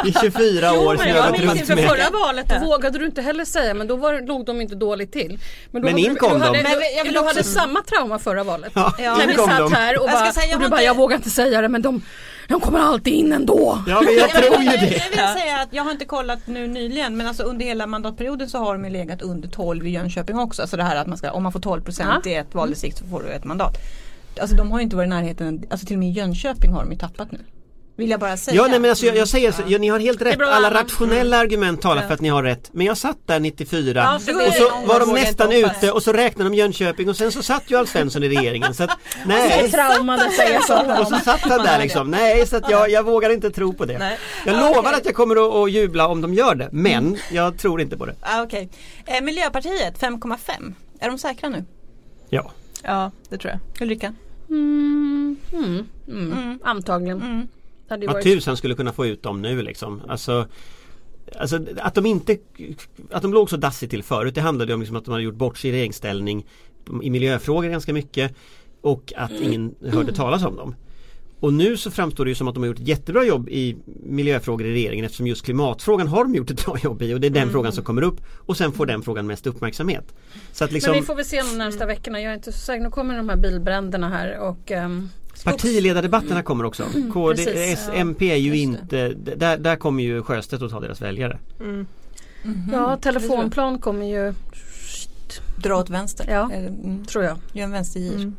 i 0.06 0.14
24 0.22 0.74
år 0.80 0.96
som 0.96 1.06
men 1.06 1.16
jag 1.16 1.32
minns 1.40 1.60
inför 1.60 1.76
med. 1.76 1.90
förra 1.90 2.10
valet, 2.20 2.46
då 2.50 2.66
vågade 2.66 3.00
du 3.00 3.06
inte 3.06 3.22
heller 3.22 3.46
säga 3.46 3.74
men 3.74 3.88
då 3.88 3.96
var, 3.96 4.28
låg 4.28 4.46
de 4.46 4.62
inte 4.62 4.76
dåligt 4.76 5.12
till. 5.12 5.40
Men, 5.72 5.82
då 5.82 5.88
Men 5.88 5.98
in 5.98 6.16
kom 6.16 6.32
de. 6.40 6.52
Men 6.52 6.66
jag 6.98 7.04
vill 7.04 7.14
du 7.14 7.20
hade 7.24 7.44
samma 7.44 7.82
trauma 7.82 8.20
förra 8.20 8.44
valet. 8.44 8.72
Ja, 8.76 8.96
Ja, 9.00 9.18
När 9.18 9.28
vi 9.28 9.34
kom 9.34 9.50
satt 9.50 9.72
här 9.72 10.00
och, 10.00 10.06
Jag 10.10 10.12
ska 10.16 10.20
bara, 10.26 10.32
säga, 10.32 10.48
jag 10.48 10.56
och 10.58 10.64
du 10.64 10.70
bara, 10.70 10.76
inte- 10.76 10.86
jag 10.86 10.98
vågar 10.98 11.16
inte 11.16 11.30
säga 11.30 11.62
det 11.62 11.70
men 11.70 11.82
de, 11.82 12.02
de 12.48 12.62
kommer 12.62 12.80
alltid 12.80 13.14
in 13.14 13.34
ändå. 13.34 13.84
Ja 13.88 14.02
men 14.02 14.14
jag 14.14 14.30
tror 14.30 14.62
ju 14.62 14.66
jag, 14.66 14.80
det. 14.80 14.86
jag 14.86 15.10
vill 15.10 15.42
säga 15.42 15.62
att 15.62 15.70
jag 15.72 15.84
har 15.84 15.92
inte 15.92 16.06
kollat 16.06 16.48
nu 16.48 16.68
nyligen 16.68 17.18
men 17.18 17.28
alltså 17.28 17.44
under 17.44 17.66
hela 17.66 17.88
mandatperioden 17.88 18.50
så 18.50 18.58
har 18.58 18.74
de 18.74 18.86
ju 18.86 18.90
legat 18.92 19.22
under 19.22 19.50
12 19.50 19.88
i 19.88 19.90
Jönköping 19.90 20.40
också. 20.40 20.62
Alltså 20.62 20.78
det 20.78 20.84
här 20.84 20.96
att 20.96 21.08
man 21.08 21.18
ska, 21.18 21.32
om 21.32 21.44
man 21.44 21.52
får 21.52 21.60
12 21.60 21.82
procent 21.82 22.28
i 22.28 22.34
ett 22.34 22.56
valdistrikt 22.56 22.98
så 22.98 23.06
får 23.06 23.24
du 23.24 23.30
ett 23.30 23.46
mandat. 23.46 23.78
Alltså 24.42 24.56
de 24.56 24.72
har 24.72 24.80
ju 24.80 24.84
inte 24.84 24.96
varit 24.96 25.08
i 25.08 25.10
närheten, 25.10 25.64
alltså 25.70 25.88
till 25.88 25.96
och 25.96 26.00
med 26.00 26.10
i 26.10 26.12
Jönköping 26.12 26.72
har 26.72 26.84
de 26.84 26.92
ju 26.92 26.98
tappat 26.98 27.32
nu. 27.32 27.40
Vill 27.98 28.10
jag 28.10 28.20
bara 28.20 28.38
säga. 28.38 28.56
Ja 28.58 28.68
nej 28.68 28.80
men 28.80 28.90
alltså 28.90 29.06
jag, 29.06 29.18
jag 29.18 29.28
säger 29.28 29.52
så, 29.52 29.62
ja, 29.68 29.78
ni 29.78 29.88
har 29.88 30.00
helt 30.00 30.22
rätt. 30.22 30.42
Alla 30.42 30.74
rationella 30.74 31.38
argument 31.38 31.82
talar 31.82 32.02
för 32.02 32.14
att 32.14 32.22
ni 32.22 32.30
har 32.30 32.44
rätt. 32.44 32.70
Men 32.74 32.86
jag 32.86 32.98
satt 32.98 33.18
där 33.26 33.40
94 33.40 34.02
Ja, 34.02 34.16
och 34.16 34.22
så 34.22 34.88
var 34.88 35.00
de 35.00 35.14
nästan 35.14 35.52
ute 35.52 35.92
och 35.92 36.04
så 36.04 36.14
räknade 36.14 36.50
de 36.50 36.56
Jönköping 36.56 37.10
och 37.10 37.18
sen 37.18 37.32
så 37.32 37.44
satt 37.44 37.64
ju 37.72 37.78
Alf 37.78 37.90
Svensson 37.90 38.24
i 38.24 38.30
regeringen. 38.30 38.74
Så 38.74 38.84
att, 38.84 38.90
Det 39.26 39.28
nej. 39.28 39.72
så. 40.68 41.02
Och 41.02 41.08
så 41.08 41.20
satt 41.24 41.40
han 41.42 41.64
där 41.64 41.80
liksom. 41.80 42.12
Nej 42.12 42.48
så 42.48 42.58
att 42.58 42.70
jag, 42.70 42.90
jag 42.90 43.04
vågar 43.04 43.30
inte 43.30 43.52
tro 43.52 43.74
på 43.74 43.86
det. 43.86 43.98
Nej. 43.98 44.18
Jag 44.46 44.56
lovar 44.56 44.94
att 44.94 45.06
jag 45.06 45.16
kommer 45.16 45.36
att, 45.48 45.54
att 45.64 45.72
jubla 45.72 46.08
om 46.08 46.22
de 46.22 46.34
gör 46.34 46.56
det. 46.56 46.70
Men 46.72 47.18
jag 47.32 47.58
tror 47.58 47.82
inte 47.82 47.98
på 47.98 48.06
det. 48.06 48.16
Ah, 48.22 48.42
Okej. 48.42 48.70
Eh, 49.06 49.22
Miljöpartiet 49.22 50.00
5,5. 50.00 50.74
Är 51.00 51.08
de 51.08 51.18
säkra 51.18 51.50
nu? 51.50 51.66
Ja. 52.30 52.52
Ja, 52.84 53.12
det 53.30 53.38
tror 53.38 53.52
jag. 53.52 53.82
Ulrika? 53.82 54.14
Mm, 54.50 55.36
mm, 55.54 55.88
mm. 56.08 56.32
Mm. 56.32 56.60
Antagligen. 56.64 57.48
Mm. 57.88 58.02
Hade 58.02 58.14
Vad 58.14 58.24
tusan 58.24 58.58
skulle 58.58 58.76
kunna 58.76 58.94
få 58.94 59.06
ut 59.06 59.24
dem 59.24 59.42
nu 59.42 59.62
liksom. 59.62 60.02
Alltså, 60.08 60.48
alltså 61.40 61.60
att 61.78 61.96
de 61.96 62.06
inte 62.06 62.38
Att 63.12 63.22
de 63.22 63.34
låg 63.34 63.50
så 63.50 63.58
dassigt 63.58 63.90
till 63.90 64.04
förut 64.04 64.36
det 64.36 64.42
handlade 64.42 64.72
ju 64.72 64.74
om 64.74 64.80
liksom 64.80 64.98
att 64.98 65.06
de 65.06 65.12
hade 65.12 65.24
gjort 65.24 65.36
bort 65.36 65.58
sig 65.58 65.70
i 65.70 65.74
regeringsställning 65.74 66.46
i 67.04 67.10
miljöfrågor 67.10 67.70
ganska 67.70 67.94
mycket 67.94 68.36
och 68.82 69.14
att 69.16 69.32
ingen 69.32 69.76
hörde 69.82 70.14
talas 70.14 70.44
om 70.44 70.56
dem. 70.56 70.76
Och 71.40 71.54
nu 71.54 71.78
så 71.78 71.92
framstår 71.92 72.26
det 72.26 72.30
ju 72.30 72.36
som 72.36 72.48
att 72.48 72.54
de 72.54 72.64
har 72.64 72.68
gjort 72.68 72.80
ett 72.80 72.88
jättebra 72.88 73.24
jobb 73.24 73.50
i 73.50 73.78
miljöfrågor 74.04 74.68
i 74.68 74.74
regeringen 74.74 75.06
eftersom 75.06 75.28
just 75.28 75.46
klimatfrågan 75.46 76.08
har 76.08 76.24
de 76.24 76.36
gjort 76.36 76.52
ett 76.52 76.66
bra 76.66 76.78
jobb 76.84 77.02
i 77.02 77.14
och 77.14 77.20
det 77.20 77.28
är 77.28 77.32
den 77.32 77.50
frågan 77.50 77.72
som 77.72 77.84
kommer 77.84 78.02
upp 78.02 78.22
och 78.36 78.58
sen 78.58 78.72
får 78.72 78.86
den 78.86 79.02
frågan 79.02 79.28
mest 79.28 79.48
uppmärksamhet. 79.48 80.14
Så 80.52 80.64
att 80.64 80.72
liksom 80.72 80.92
Men 80.92 81.02
vi 81.02 81.06
får 81.06 81.16
väl 81.16 81.26
se 81.26 81.42
de 81.42 81.58
närmsta 81.58 81.86
veckorna. 81.86 82.22
Jag 82.22 82.32
är 82.32 82.36
inte 82.36 82.52
så 82.52 82.60
säker. 82.60 82.84
Nu 82.84 82.90
kommer 82.90 83.18
de 83.18 83.30
här 83.30 83.38
bilbränderna 83.38 84.10
här 84.10 84.40
och 84.40 84.72
ehm, 84.72 85.10
Partiledardebatterna 85.44 86.44
kommer 86.44 86.64
också. 86.64 86.84
KD, 87.14 87.36
precis. 87.46 87.56
S, 87.80 87.90
MP 87.94 88.32
är 88.32 88.36
ju 88.36 88.58
inte, 88.58 89.08
där, 89.36 89.58
där 89.58 89.76
kommer 89.76 90.04
ju 90.04 90.24
Sjöstedt 90.24 90.64
att 90.64 90.72
ta 90.72 90.80
deras 90.80 91.02
väljare. 91.02 91.40
Mm. 91.60 91.88
ja, 92.72 92.98
telefonplan 92.98 93.80
kommer 93.80 94.06
ju 94.06 94.34
Dra 95.58 95.76
åt 95.78 95.90
vänster. 95.90 96.26
Ja. 96.30 96.50
Eller, 96.54 96.68
mm, 96.68 97.06
tror 97.06 97.24
jag. 97.24 97.38
gör 97.54 97.64
en 97.64 97.72
vänstergir. 97.72 98.16
Mm. 98.16 98.36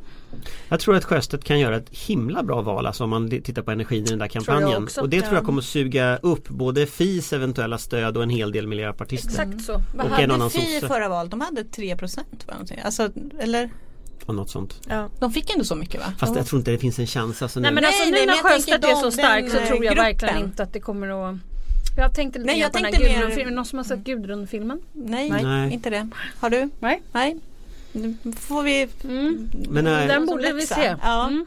Jag 0.69 0.81
tror 0.81 0.97
att 0.97 1.05
Sjöstedt 1.05 1.45
kan 1.45 1.61
göra 1.61 1.77
ett 1.77 1.89
himla 1.91 2.43
bra 2.43 2.63
val 2.63 2.87
alltså 2.87 3.05
om 3.05 3.11
man 3.11 3.31
tittar 3.31 3.63
på 3.63 3.71
energin 3.71 4.05
i 4.05 4.09
den 4.09 4.19
där 4.19 4.29
kampanjen. 4.29 4.83
också. 4.83 5.01
och 5.01 5.09
det 5.09 5.21
tror 5.21 5.35
jag 5.35 5.43
Ja. 5.43 5.47
kommer 5.47 5.59
att 5.59 5.65
suga 5.65 6.17
upp 6.17 6.49
både 6.49 6.87
FIs 6.87 7.33
eventuella 7.33 7.79
stöd 7.79 8.17
och 8.17 8.23
en 8.23 8.31
hel 8.31 8.53
del 8.53 8.67
miljöpartister. 8.67 9.29
Exakt 9.29 9.61
så. 9.65 9.83
Vad 9.95 10.07
Och 10.07 10.19
en 10.21 10.31
annan 10.31 10.41
hade 10.41 10.51
Fi 10.51 10.77
i 10.77 10.81
sosse. 10.81 10.87
förra 10.95 11.09
valet? 11.09 11.31
De 11.31 11.41
hade 11.41 11.65
3 11.65 11.97
procent. 11.97 12.47
Alltså, 12.85 13.11
eller 13.39 13.71
Och 14.25 14.35
något 14.35 14.51
sånt. 14.51 14.81
Ja. 14.89 15.09
de 15.19 15.33
fick 15.33 15.51
ändå 15.51 15.65
så 15.65 15.75
mycket 15.75 16.01
va? 16.01 16.13
Fast 16.19 16.37
jag 16.37 16.47
tror 16.47 16.59
inte 16.59 16.71
det 16.71 16.79
finns 16.79 16.99
en 16.99 17.07
chans 17.07 17.43
alltså 17.43 17.61
Nej 17.61 17.71
nu. 17.71 17.75
men 17.75 17.85
alltså 17.85 18.03
nej, 18.03 18.13
nu 18.13 18.19
men 18.19 18.27
när 18.27 18.43
Sjöstedt 18.43 18.85
är 18.85 18.95
så 18.95 19.11
stark 19.11 19.51
så 19.51 19.57
eh, 19.59 19.67
tror 19.67 19.85
jag 19.85 19.95
verkligen 19.95 20.35
gruppen. 20.35 20.51
inte 20.51 20.63
att 20.63 20.73
det 20.73 20.81
kommer 20.81 21.31
att 21.31 21.37
Jag 21.97 22.15
tänkte 22.15 22.39
lite 22.39 22.51
Nej, 22.53 22.61
jag 22.61 22.73
på 22.73 22.79
den 22.79 22.85
här 22.85 22.93
tänkte 22.93 23.13
Gudrun-filmen. 23.15 23.55
Någon 23.55 23.65
som 23.65 23.77
har 23.79 23.85
sett 23.85 23.99
Gudrun-filmen? 23.99 24.81
Nej, 24.93 25.31
Nej. 25.31 25.73
inte 25.73 25.91
det. 25.91 26.09
Har 26.41 26.51
du? 26.51 26.71
Nej. 26.81 27.03
Nej. 27.13 27.37
Nu 27.93 28.15
får 28.41 28.63
vi 28.63 28.89
Mm. 29.05 29.51
Men 29.69 29.85
nej, 29.85 30.07
Den 30.09 30.17
som 30.17 30.27
borde 30.27 30.53
vi 30.53 30.67
se. 30.67 30.95
Ja. 31.03 31.27
Mm. 31.27 31.47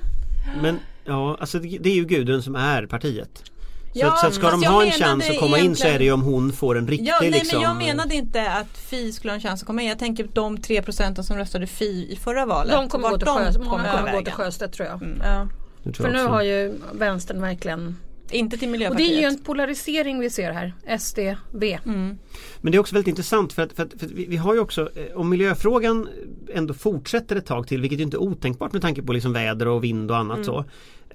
men 0.62 0.80
ja, 1.06 1.38
alltså 1.40 1.60
det 1.60 1.78
det 1.78 1.90
är 1.90 1.96
ju 1.96 2.06
Gudrun 2.06 2.44
som 2.44 2.56
är 2.56 2.86
partiet. 2.86 3.44
Så, 3.93 3.99
Ja, 3.99 4.15
så 4.21 4.28
att 4.28 4.34
ska 4.34 4.52
de 4.52 4.63
jag 4.63 4.71
ha 4.71 4.86
en 4.86 4.91
chans 4.91 5.30
att 5.30 5.39
komma 5.39 5.60
in 5.60 5.75
så 5.75 5.88
är 5.88 5.97
det 5.99 6.04
ju 6.04 6.12
om 6.12 6.21
hon 6.21 6.52
får 6.54 6.78
en 6.78 6.88
riktig 6.88 7.08
Ja, 7.08 7.17
nej 7.21 7.32
liksom 7.32 7.62
men 7.62 7.69
jag 7.69 7.78
menade 7.78 8.15
inte 8.15 8.52
att 8.52 8.78
Fi 8.78 9.12
skulle 9.12 9.32
ha 9.32 9.36
en 9.36 9.41
chans 9.41 9.62
att 9.62 9.67
komma 9.67 9.82
in. 9.82 9.88
Jag 9.88 9.99
tänker 9.99 10.23
på 10.23 10.30
de 10.34 10.58
3 10.58 10.82
procenten 10.82 11.23
som 11.23 11.38
röstade 11.38 11.67
Fi 11.67 12.08
i 12.12 12.15
förra 12.15 12.45
valet. 12.45 12.73
De 12.73 12.89
kommer 12.89 13.10
gå 13.10 13.17
till 13.17 13.25
de. 13.25 13.34
Många 13.34 13.54
kommer 13.54 13.97
kommer 13.97 14.12
gå 14.12 14.21
till. 14.21 14.34
Sjöstedt 14.34 14.73
tror 14.73 14.88
jag. 14.88 15.02
Mm. 15.04 15.21
Ja. 15.23 15.47
det 15.84 15.91
tror 15.91 16.08
För 16.08 16.13
jag 16.13 16.23
nu 16.23 16.30
har 16.30 16.41
ju 16.41 16.73
vänstern 16.93 17.41
verkligen 17.41 17.95
Inte 18.32 18.58
till 18.58 18.67
Och 18.67 18.71
Miljöpartiet. 18.71 19.10
det 19.10 19.15
är 19.15 19.19
ju 19.19 19.25
en 19.25 19.39
polarisering 19.43 20.19
vi 20.19 20.30
ser 20.30 20.52
här. 20.52 20.73
SD, 20.99 21.19
V. 21.54 21.80
mm. 21.86 22.17
Men 22.62 22.71
det 22.71 22.78
är 22.78 22.80
också 22.80 22.95
väldigt 22.95 23.10
intressant 23.10 23.54
för 23.54 23.62
att, 23.63 23.73
för 23.73 23.84
att, 23.84 23.93
för 23.99 24.06
att 24.06 24.12
vi, 24.12 24.25
vi 24.25 24.38
har 24.38 24.54
ju 24.54 24.60
också 24.60 24.82
eh, 24.95 25.17
om 25.17 25.30
miljöfrågan 25.30 26.08
ändå 26.54 26.73
fortsätter 26.73 27.36
ett 27.36 27.45
tag 27.45 27.67
till 27.67 27.82
vilket 27.82 27.99
ju 27.99 28.04
inte 28.04 28.17
är 28.17 28.21
otänkbart 28.21 28.73
med 28.73 28.82
tanke 28.82 29.02
på 29.02 29.13
liksom 29.13 29.34
väder 29.34 29.67
och 29.67 29.84
vind 29.84 30.12
och 30.12 30.17
annat 30.17 30.45
så. 30.45 30.65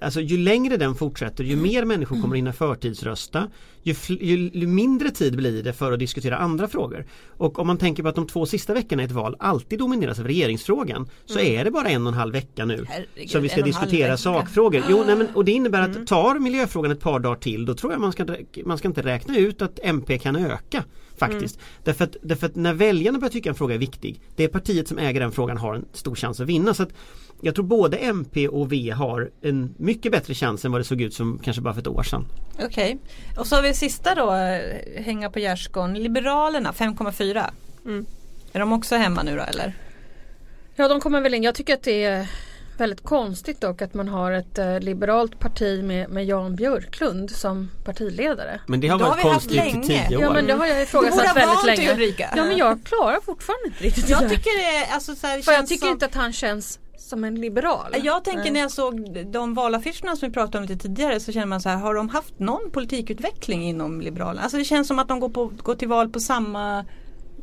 Alltså 0.01 0.21
ju 0.21 0.37
längre 0.37 0.77
den 0.77 0.95
fortsätter 0.95 1.43
ju 1.43 1.55
mer 1.55 1.85
människor 1.85 2.21
kommer 2.21 2.35
hinna 2.35 2.53
förtidsrösta 2.53 3.47
ju, 3.85 3.95
ju, 4.07 4.49
ju 4.53 4.67
mindre 4.67 5.11
tid 5.11 5.35
blir 5.35 5.63
det 5.63 5.73
för 5.73 5.91
att 5.91 5.99
diskutera 5.99 6.37
andra 6.37 6.67
frågor. 6.67 7.05
Och 7.37 7.59
om 7.59 7.67
man 7.67 7.77
tänker 7.77 8.03
på 8.03 8.09
att 8.09 8.15
de 8.15 8.27
två 8.27 8.45
sista 8.45 8.73
veckorna 8.73 9.01
i 9.01 9.05
ett 9.05 9.11
val 9.11 9.35
alltid 9.39 9.79
domineras 9.79 10.19
av 10.19 10.25
regeringsfrågan 10.25 11.09
så 11.25 11.39
är 11.39 11.63
det 11.63 11.71
bara 11.71 11.89
en 11.89 12.07
och 12.07 12.13
en 12.13 12.19
halv 12.19 12.33
vecka 12.33 12.65
nu 12.65 12.85
Herregud, 12.89 13.29
som 13.29 13.41
vi 13.41 13.49
ska 13.49 13.61
diskutera 13.61 14.17
sakfrågor. 14.17 14.83
Jo, 14.89 15.03
nej, 15.07 15.15
men, 15.15 15.27
och 15.33 15.45
det 15.45 15.51
innebär 15.51 15.81
att 15.81 16.07
tar 16.07 16.39
miljöfrågan 16.39 16.91
ett 16.91 16.99
par 16.99 17.19
dagar 17.19 17.35
till 17.35 17.65
då 17.65 17.73
tror 17.73 17.91
jag 17.91 18.01
man 18.01 18.11
ska, 18.11 18.25
man 18.65 18.77
ska 18.77 18.87
inte 18.87 19.01
räkna 19.01 19.37
ut 19.37 19.61
att 19.61 19.79
MP 19.83 20.17
kan 20.17 20.35
öka. 20.35 20.83
Faktiskt. 21.17 21.59
Därför, 21.83 22.03
att, 22.03 22.15
därför 22.21 22.47
att 22.47 22.55
när 22.55 22.73
väljarna 22.73 23.19
börjar 23.19 23.31
tycka 23.31 23.49
en 23.49 23.55
fråga 23.55 23.75
är 23.75 23.79
viktig 23.79 24.21
Det 24.35 24.43
är 24.43 24.47
partiet 24.47 24.87
som 24.87 24.97
äger 24.97 25.19
den 25.19 25.31
frågan 25.31 25.57
har 25.57 25.75
en 25.75 25.85
stor 25.93 26.15
chans 26.15 26.39
att 26.39 26.47
vinna. 26.47 26.73
Så 26.73 26.83
att 26.83 26.89
jag 27.41 27.55
tror 27.55 27.65
både 27.65 27.97
MP 27.97 28.47
och 28.47 28.71
V 28.71 28.91
har 28.91 29.31
en 29.41 29.73
mycket 29.77 30.11
bättre 30.11 30.33
chans 30.33 30.65
än 30.65 30.71
vad 30.71 30.81
det 30.81 30.85
såg 30.85 31.01
ut 31.01 31.13
som 31.13 31.39
kanske 31.43 31.61
bara 31.61 31.73
för 31.73 31.81
ett 31.81 31.87
år 31.87 32.03
sedan. 32.03 32.25
Okej. 32.63 32.97
Och 33.37 33.47
så 33.47 33.55
har 33.55 33.61
vi 33.61 33.73
sista 33.73 34.15
då, 34.15 34.31
hänga 35.01 35.29
på 35.29 35.39
gärdsgården. 35.39 35.93
Liberalerna 35.93 36.71
5,4. 36.71 37.43
Mm. 37.85 38.05
Är 38.53 38.59
de 38.59 38.73
också 38.73 38.95
hemma 38.95 39.23
nu 39.23 39.35
då 39.35 39.41
eller? 39.41 39.73
Ja 40.75 40.87
de 40.87 40.99
kommer 40.99 41.21
väl 41.21 41.33
in. 41.33 41.43
Jag 41.43 41.55
tycker 41.55 41.73
att 41.73 41.83
det 41.83 42.03
är 42.03 42.27
väldigt 42.77 43.01
konstigt 43.01 43.61
dock 43.61 43.81
att 43.81 43.93
man 43.93 44.07
har 44.07 44.31
ett 44.31 44.57
eh, 44.57 44.79
liberalt 44.79 45.39
parti 45.39 45.83
med, 45.83 46.09
med 46.09 46.25
Jan 46.25 46.55
Björklund 46.55 47.31
som 47.31 47.71
partiledare. 47.85 48.59
Men 48.67 48.79
det 48.79 48.87
har 48.87 48.99
har 48.99 49.09
varit 49.09 49.25
vi 49.25 49.29
haft 49.29 49.33
konstigt 49.33 49.51
i 49.51 49.55
länge. 49.55 50.07
tio 50.07 50.17
år. 50.17 50.23
Ja 50.23 50.33
men 50.33 50.45
det 50.45 50.53
har 50.53 50.65
jag 50.65 50.81
ifrågasatt 50.81 51.35
väldigt 51.37 51.65
länge. 51.65 51.93
Ulrika. 51.93 52.33
Ja 52.35 52.43
men 52.43 52.57
jag 52.57 52.83
klarar 52.83 53.21
fortfarande 53.21 53.67
inte 53.67 53.83
riktigt 53.83 54.09
Jag 54.09 54.21
det 54.21 54.29
tycker 54.29 54.83
det 54.85 54.93
alltså 54.93 55.15
så 55.15 55.27
här, 55.27 55.41
För 55.41 55.51
jag 55.51 55.67
tycker 55.67 55.85
som, 55.85 55.93
inte 55.93 56.05
att 56.05 56.15
han 56.15 56.33
känns 56.33 56.79
som 56.97 57.23
en 57.23 57.35
liberal. 57.35 57.95
Jag 58.03 58.23
tänker 58.23 58.51
när 58.51 58.59
jag 58.59 58.71
såg 58.71 59.25
de 59.31 59.53
valaffischerna 59.53 60.15
som 60.15 60.29
vi 60.29 60.33
pratade 60.33 60.57
om 60.57 60.63
lite 60.63 60.77
tidigare 60.77 61.19
så 61.19 61.31
känner 61.31 61.45
man 61.45 61.61
så 61.61 61.69
här, 61.69 61.77
har 61.77 61.95
de 61.95 62.09
haft 62.09 62.39
någon 62.39 62.71
politikutveckling 62.71 63.63
inom 63.63 64.01
Liberalerna? 64.01 64.41
Alltså 64.41 64.57
det 64.57 64.63
känns 64.63 64.87
som 64.87 64.99
att 64.99 65.07
de 65.07 65.19
går, 65.19 65.29
på, 65.29 65.51
går 65.57 65.75
till 65.75 65.87
val 65.87 66.09
på 66.09 66.19
samma 66.19 66.85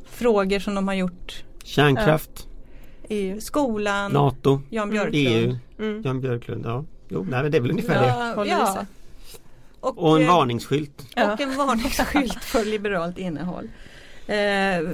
frågor 0.06 0.58
som 0.58 0.74
de 0.74 0.88
har 0.88 0.94
gjort 0.94 1.44
Kärnkraft, 1.64 2.46
i 3.08 3.40
skolan, 3.40 4.12
NATO, 4.12 4.60
Jan 4.70 4.90
Björklund. 4.90 5.16
EU, 5.26 5.56
Mm. 5.78 6.02
Jan 6.04 6.20
Björklund. 6.20 6.66
Ja. 6.66 6.84
Jo, 7.08 7.26
nej, 7.30 7.42
men 7.42 7.52
det 7.52 7.58
är 7.58 7.62
väl 7.62 7.70
ungefär 7.70 8.00
det. 8.02 8.06
Ja, 8.36 8.46
i 8.46 8.48
ja. 8.48 8.86
Och, 9.80 9.98
Och 9.98 10.16
en 10.16 10.22
eh, 10.22 10.28
varningsskylt. 10.28 11.06
Och 11.16 11.40
en 11.40 11.56
varningsskylt 11.56 12.44
för 12.44 12.64
liberalt 12.70 13.18
innehåll. 13.18 13.68
Eh, 14.26 14.88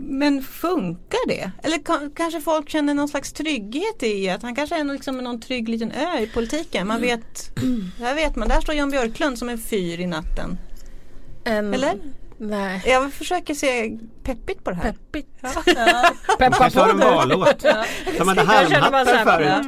men 0.00 0.42
funkar 0.42 1.28
det? 1.28 1.50
Eller 1.62 1.76
ka- 1.76 2.12
kanske 2.16 2.40
folk 2.40 2.68
känner 2.70 2.94
någon 2.94 3.08
slags 3.08 3.32
trygghet 3.32 4.02
i 4.02 4.30
att 4.30 4.42
han 4.42 4.54
kanske 4.54 4.80
är 4.80 4.84
liksom 4.84 5.18
någon 5.18 5.40
trygg 5.40 5.68
liten 5.68 5.92
ö 5.92 6.18
i 6.20 6.26
politiken. 6.26 6.86
Man 6.86 7.00
vet, 7.00 7.50
där 7.98 8.14
vet 8.14 8.36
man, 8.36 8.48
där 8.48 8.60
står 8.60 8.74
Jan 8.74 8.90
Björklund 8.90 9.38
som 9.38 9.48
en 9.48 9.58
fyr 9.58 10.00
i 10.00 10.06
natten. 10.06 10.58
En, 11.44 11.74
Eller? 11.74 11.94
Nej. 12.40 12.82
Jag 12.86 13.12
försöker 13.12 13.54
se 13.54 13.98
peppigt 14.24 14.64
på 14.64 14.70
det 14.70 14.76
här. 14.76 14.92
Peppigt. 14.92 15.28
Man 16.40 16.52
kanske 16.52 16.80
har 16.80 16.88
en 16.88 16.98
vallåt. 16.98 17.58
De 18.18 18.28
hade 18.28 18.40
Jag 18.42 18.70
känner 18.70 18.90
bara 18.90 19.04
så 19.04 19.10
halmhattar 19.14 19.24
förut. 19.24 19.66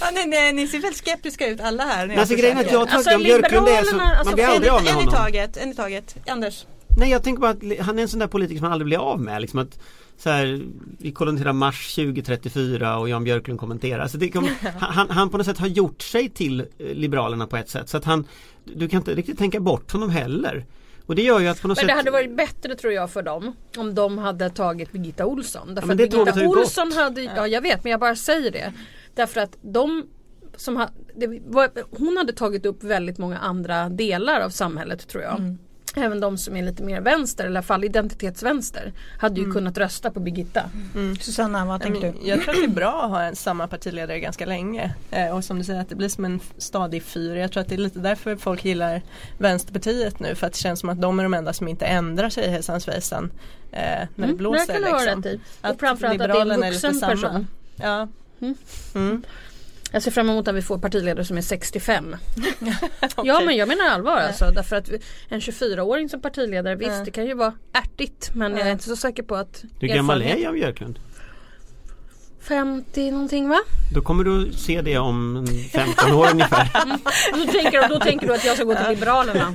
Ja, 0.00 0.06
nej, 0.14 0.26
nej, 0.26 0.52
ni 0.52 0.68
ser 0.68 0.78
väldigt 0.78 0.98
skeptiska 0.98 1.46
ut 1.46 1.60
alla 1.60 1.84
här. 1.84 1.96
när 1.98 2.06
Men 2.06 2.14
jag 2.16 2.20
alltså 2.20 2.36
grejen 2.36 2.58
är 2.58 2.64
att 2.64 2.72
jag 2.72 2.88
tror 2.88 3.18
Björklund 3.24 3.68
är 3.68 3.82
så, 3.84 4.00
alltså, 4.00 4.24
man 4.24 4.34
blir 4.34 4.44
en, 4.44 4.50
aldrig 4.50 4.70
av 4.72 4.82
med 4.82 4.92
en 4.92 4.98
i 4.98 5.04
honom. 5.04 5.14
taget, 5.14 5.56
en 5.56 5.70
i 5.70 5.74
taget. 5.74 6.16
Anders. 6.28 6.66
Nej 6.96 7.10
jag 7.10 7.22
tänker 7.22 7.40
bara 7.40 7.50
att 7.50 7.86
han 7.86 7.98
är 7.98 8.02
en 8.02 8.08
sån 8.08 8.20
där 8.20 8.26
politiker 8.26 8.58
som 8.58 8.64
man 8.64 8.72
aldrig 8.72 8.86
blir 8.86 8.98
av 8.98 9.20
med. 9.20 9.40
Liksom 9.40 9.58
att, 9.58 9.78
så 10.16 10.30
här, 10.30 10.60
vi 10.98 11.12
koloniserar 11.12 11.52
Mars 11.52 11.94
2034 11.94 12.98
och 12.98 13.08
Jan 13.08 13.24
Björklund 13.24 13.60
kommenterar. 13.60 14.10
Det 14.14 14.30
kommer, 14.30 14.50
han, 14.80 15.10
han 15.10 15.30
på 15.30 15.36
något 15.36 15.46
sätt 15.46 15.58
har 15.58 15.66
gjort 15.66 16.02
sig 16.02 16.28
till 16.28 16.60
eh, 16.60 16.66
Liberalerna 16.78 17.46
på 17.46 17.56
ett 17.56 17.68
sätt. 17.68 17.88
Så 17.88 17.96
att 17.96 18.04
han, 18.04 18.26
du 18.64 18.88
kan 18.88 19.00
inte 19.00 19.14
riktigt 19.14 19.38
tänka 19.38 19.60
bort 19.60 19.92
honom 19.92 20.10
heller. 20.10 20.66
Och 21.06 21.14
det 21.14 21.22
gör 21.22 21.40
ju 21.40 21.48
att 21.48 21.62
på 21.62 21.68
något 21.68 21.76
Men 21.76 21.82
sätt 21.82 21.88
det 21.88 21.94
hade 21.94 22.10
varit 22.10 22.36
bättre 22.36 22.74
tror 22.74 22.92
jag 22.92 23.10
för 23.10 23.22
dem 23.22 23.52
om 23.76 23.94
de 23.94 24.18
hade 24.18 24.50
tagit 24.50 24.92
Birgitta 24.92 25.26
Olsson. 25.26 25.74
Därför 25.74 25.92
att 25.92 25.98
det 25.98 26.06
tåget 26.06 26.34
Birgitta 26.34 26.60
Olsson 26.60 26.92
hade, 26.92 27.22
ja 27.22 27.46
jag 27.46 27.60
vet 27.60 27.84
men 27.84 27.90
jag 27.90 28.00
bara 28.00 28.16
säger 28.16 28.50
det. 28.50 28.72
Därför 29.14 29.40
att 29.40 29.56
de 29.62 30.04
som 30.56 30.76
ha, 30.76 30.88
det 31.16 31.40
var, 31.46 31.70
hon 31.90 32.16
hade 32.16 32.32
tagit 32.32 32.66
upp 32.66 32.84
väldigt 32.84 33.18
många 33.18 33.38
andra 33.38 33.88
delar 33.88 34.40
av 34.40 34.50
samhället 34.50 35.08
tror 35.08 35.22
jag. 35.22 35.38
Mm. 35.38 35.58
Även 35.96 36.20
de 36.20 36.38
som 36.38 36.56
är 36.56 36.62
lite 36.62 36.82
mer 36.82 37.00
vänster 37.00 37.44
eller 37.44 37.54
i 37.54 37.56
alla 37.56 37.62
fall 37.62 37.84
identitetsvänster 37.84 38.92
hade 39.18 39.40
ju 39.40 39.52
kunnat 39.52 39.78
rösta 39.78 40.10
på 40.10 40.20
Birgitta. 40.20 40.62
Susanna, 41.20 41.64
vad 41.64 41.80
men 41.84 41.92
du? 42.00 42.12
Jag 42.22 42.40
tror 42.42 42.50
att 42.50 42.56
det 42.60 42.64
är 42.64 42.68
bra 42.68 43.02
att 43.04 43.10
ha 43.10 43.22
en 43.22 43.36
samma 43.36 43.68
partiledare 43.68 44.20
ganska 44.20 44.46
länge. 44.46 44.94
Eh, 45.10 45.36
och 45.36 45.44
som 45.44 45.58
du 45.58 45.64
säger 45.64 45.80
att 45.80 45.88
det 45.88 45.94
blir 45.94 46.08
som 46.08 46.24
en 46.24 46.40
stadig 46.58 47.02
fyr. 47.02 47.34
Jag 47.36 47.52
tror 47.52 47.60
att 47.60 47.68
det 47.68 47.74
är 47.74 47.78
lite 47.78 47.98
därför 47.98 48.36
folk 48.36 48.64
gillar 48.64 49.02
Vänsterpartiet 49.38 50.20
nu. 50.20 50.34
För 50.34 50.46
att 50.46 50.52
det 50.52 50.58
känns 50.58 50.80
som 50.80 50.88
att 50.88 51.00
de 51.00 51.18
är 51.18 51.22
de 51.22 51.34
enda 51.34 51.52
som 51.52 51.68
inte 51.68 51.86
ändrar 51.86 52.28
sig 52.28 52.50
hejsan 52.50 52.80
svejsan. 52.80 53.30
Eh, 53.72 53.78
när 53.80 54.06
det 54.16 54.24
Mm, 54.24 54.36
blåser. 54.36 54.66
det 54.66 54.72
kan 54.72 54.82
du 54.82 54.88
ha 54.88 55.00
liksom. 55.00 55.22
rätt 55.22 55.32
i. 55.34 55.40
Att 55.60 55.74
Och 55.74 55.80
framförallt 55.80 56.20
att 56.20 56.28
det 56.32 56.38
är 56.38 56.50
en 56.52 56.60
vuxen 56.60 57.00
person. 57.00 57.46
Ja. 57.76 58.08
Mm. 58.40 58.54
Mm. 58.94 59.22
Jag 59.92 60.02
ser 60.02 60.10
fram 60.10 60.30
emot 60.30 60.48
att 60.48 60.54
vi 60.54 60.62
får 60.62 60.78
partiledare 60.78 61.24
som 61.24 61.36
är 61.36 61.42
65. 61.42 62.16
Ja 63.24 63.40
men 63.40 63.56
jag 63.56 63.68
menar 63.68 63.84
allvar 63.88 64.16
alltså. 64.16 64.44
Därför 64.54 64.76
att 64.76 64.88
en 65.28 65.40
24-åring 65.40 66.08
som 66.08 66.20
partiledare, 66.22 66.74
visst 66.76 66.90
Ja. 66.90 67.04
det 67.04 67.10
kan 67.10 67.26
ju 67.26 67.34
vara 67.34 67.54
ärtigt 67.72 68.30
men 68.34 68.56
jag 68.56 68.66
är 68.68 68.72
inte 68.72 68.84
så 68.84 68.96
säker 68.96 69.22
på 69.22 69.36
att 69.36 69.64
Hur 69.80 69.88
gammal 69.88 70.22
är 70.22 70.36
Jan 70.36 70.54
Björklund? 70.54 70.98
50 72.42 73.10
någonting 73.10 73.48
va? 73.48 73.58
Då 73.94 74.00
kommer 74.02 74.24
du 74.24 74.52
se 74.52 74.82
det 74.82 74.98
om 74.98 75.36
en 75.36 75.46
15 75.46 76.12
år 76.12 76.28
ungefär. 76.32 76.70
Och 77.32 77.38
då, 77.46 77.52
tänker, 77.52 77.82
du- 77.82 77.94
då 77.94 78.00
tänker 78.00 78.26
du 78.26 78.34
att 78.34 78.44
jag 78.44 78.56
ska 78.56 78.64
gå 78.64 78.74
till 78.74 78.88
Liberalerna. 78.88 79.52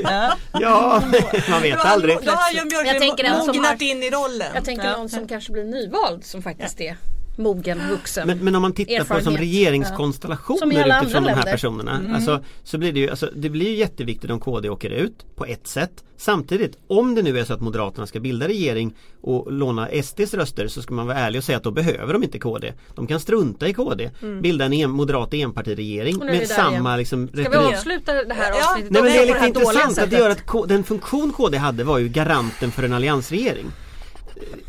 Ja, 0.53 1.03
man 1.49 1.61
vet 1.61 1.79
aldrig. 1.85 2.17
Då 2.23 2.31
har 2.31 2.55
Jan 2.55 2.69
Jag 2.85 2.99
tänker 2.99 3.23
Björklund 3.23 3.27
en 3.39 3.45
som 3.45 3.47
mognat 3.47 3.71
har- 3.71 3.83
in 3.83 4.03
i 4.03 4.09
rollen. 4.09 4.47
Jag 4.53 4.65
tänker 4.65 4.85
Ja. 4.85 4.97
någon 4.97 5.09
som 5.09 5.27
kanske 5.27 5.51
blir 5.51 5.63
nyvald 5.63 6.25
som 6.25 6.41
faktiskt 6.41 6.81
är 6.81 6.97
mogen, 7.37 7.79
vuxen. 7.89 8.27
Men, 8.27 8.37
men 8.39 8.55
om 8.55 8.61
man 8.61 8.73
tittar 8.73 8.99
på 8.99 9.13
som. 9.13 9.21
Som 9.23 9.37
regeringskonstellationer 9.37 10.83
alla 10.83 11.01
utifrån 11.01 11.23
de 11.23 11.29
här 11.29 11.35
länder. 11.35 11.51
personerna. 11.51 12.01
Alltså, 12.15 12.43
så 12.63 12.77
blir 12.77 12.93
det 12.93 12.99
ju, 12.99 13.09
alltså, 13.09 13.29
det 13.35 13.49
blir 13.49 13.69
ju 13.69 13.75
jätteviktigt 13.75 14.31
om 14.31 14.39
KD 14.39 14.69
åker 14.69 14.89
ut 14.89 15.25
på 15.35 15.45
ett 15.45 15.67
sätt. 15.67 16.03
Samtidigt, 16.17 16.77
om 16.87 17.15
det 17.15 17.21
nu 17.21 17.39
är 17.39 17.43
så 17.45 17.53
att 17.53 17.61
Moderaterna 17.61 18.07
ska 18.07 18.19
bilda 18.19 18.47
regering 18.47 18.93
och 19.21 19.51
låna 19.51 19.87
SDs 20.03 20.33
röster 20.33 20.67
så 20.67 20.81
ska 20.81 20.93
man 20.93 21.07
vara 21.07 21.17
ärlig 21.17 21.39
och 21.39 21.43
säga 21.43 21.57
att 21.57 21.63
då 21.63 21.71
behöver 21.71 22.13
de 22.13 22.23
inte 22.23 22.39
KD. 22.39 22.73
De 22.95 23.07
kan 23.07 23.19
strunta 23.19 23.67
i 23.67 23.73
KD, 23.73 24.09
bilda 24.41 24.65
en 24.65 24.73
en, 24.73 24.91
moderat 24.91 25.33
enpartiregering 25.33 26.19
vi 26.19 26.25
med 26.25 26.47
samma 26.47 26.89
igen. 26.89 26.97
liksom, 26.99 27.27
Ska 27.27 27.37
vi 27.37 27.43
retorik. 27.43 27.73
avsluta 27.73 28.13
det 28.13 28.33
här 28.33 28.51
Ja. 28.59 28.69
avsnittet 28.71 28.91
Nej 28.91 29.01
men 29.01 29.11
det 29.11 29.17
är 29.19 29.25
lite 29.33 29.47
intressant 29.47 29.97
att 29.97 30.09
det 30.09 30.17
gör 30.17 30.29
att 30.29 30.45
K- 30.45 30.65
den 30.65 30.83
funktion 30.83 31.33
KD 31.33 31.57
hade 31.57 31.83
var 31.83 31.97
ju 31.97 32.07
garanten 32.09 32.71
för 32.71 32.83
en 32.83 32.93
alliansregering. 32.93 33.65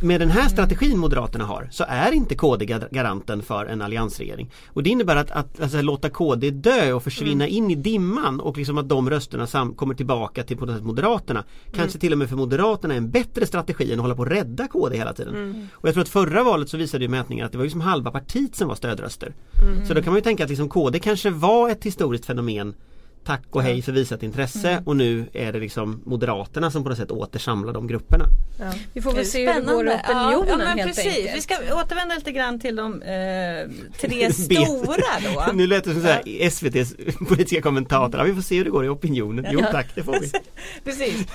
Med 0.00 0.20
den 0.20 0.30
här 0.30 0.48
strategin 0.48 0.98
Moderaterna 0.98 1.44
har 1.44 1.68
så 1.70 1.84
är 1.88 2.12
inte 2.12 2.34
KD 2.34 2.64
gar- 2.66 2.88
garanten 2.90 3.42
för 3.42 3.66
en 3.66 3.82
alliansregering. 3.82 4.50
Och 4.68 4.82
det 4.82 4.90
innebär 4.90 5.16
att, 5.16 5.30
att 5.30 5.60
alltså, 5.60 5.82
låta 5.82 6.10
KD 6.10 6.50
dö 6.50 6.92
och 6.92 7.02
försvinna 7.02 7.46
in 7.48 7.70
i 7.70 7.74
dimman 7.74 8.40
och 8.40 8.56
liksom 8.58 8.78
att 8.78 8.88
de 8.88 9.10
rösterna 9.10 9.46
sam- 9.46 9.74
kommer 9.74 9.94
tillbaka 9.94 10.42
till 10.42 10.56
på 10.56 10.66
något 10.66 10.76
sätt 10.76 10.84
Moderaterna. 10.84 11.44
Kanske 11.72 11.98
till 11.98 12.12
och 12.12 12.18
med 12.18 12.28
för 12.28 12.36
Moderaterna 12.36 12.94
är 12.94 12.98
en 12.98 13.10
bättre 13.10 13.46
strategi 13.46 13.92
än 13.92 13.98
att 13.98 14.02
hålla 14.02 14.14
på 14.14 14.22
att 14.22 14.28
rädda 14.30 14.68
KD 14.68 14.96
hela 14.96 15.12
tiden. 15.12 15.68
Och 15.74 15.88
jag 15.88 15.94
tror 15.94 16.02
att 16.02 16.08
förra 16.08 16.42
valet 16.44 16.68
så 16.68 16.76
visade 16.76 17.04
ju 17.04 17.08
mätningar 17.10 17.46
att 17.46 17.52
det 17.52 17.58
var 17.58 17.64
ju 17.64 17.70
som 17.70 17.80
halva 17.80 18.10
partiet 18.10 18.56
som 18.56 18.68
var 18.68 18.74
stödröster. 18.74 19.34
Så 19.88 19.94
då 19.94 20.02
kan 20.02 20.12
man 20.12 20.18
ju 20.18 20.22
tänka 20.24 20.44
att 20.44 20.50
liksom 20.50 20.68
KD 20.68 20.98
kanske 20.98 21.30
var 21.30 21.70
ett 21.70 21.84
historiskt 21.84 22.24
fenomen 22.26 22.74
Tack 23.26 23.42
och 23.50 23.62
hej 23.62 23.82
för 23.82 23.92
visat 23.92 24.22
intresse 24.22 24.82
och 24.86 24.96
nu 24.96 25.26
är 25.32 25.52
det 25.52 25.58
liksom 25.58 26.02
Moderaterna 26.04 26.70
som 26.70 26.82
på 26.82 26.88
något 26.88 26.98
sätt 26.98 27.10
åter 27.10 27.38
samlar 27.38 27.72
de 27.72 27.86
grupperna. 27.86 28.24
Vi 28.92 29.02
får 29.02 29.12
väl 29.12 29.26
se 29.26 29.52
hur 29.52 29.60
det 29.60 29.72
går 29.72 29.86
i 29.88 29.90
ja, 30.08 30.36
opinionen 30.36 30.68
ja, 30.68 30.74
men 30.76 30.86
precis. 30.86 31.06
enkelt. 31.06 31.36
Vi 31.36 31.40
ska 31.40 31.54
återvända 31.74 32.14
lite 32.14 32.32
grann 32.32 32.60
till 32.60 32.76
de 32.76 33.02
eh, 33.02 33.70
tre 34.00 34.32
stora 34.32 35.02
då. 35.34 35.52
Nu 35.54 35.66
lät 35.66 35.84
det 35.84 35.92
som 35.92 36.02
så 36.02 36.08
här, 36.08 36.22
SVTs 36.46 36.94
politiska 37.28 37.62
kommentator. 37.62 38.20
Ja, 38.20 38.24
vi 38.24 38.34
får 38.34 38.42
se 38.42 38.56
hur 38.56 38.64
det 38.64 38.70
går 38.70 38.84
i 38.84 38.88
opinionen. 38.88 39.46
Jo 39.50 39.60
Ja. 39.60 39.66
tack, 39.72 39.86
det 39.94 40.02
får 40.02 40.20
vi. 40.20 40.30
Precis. 40.84 41.26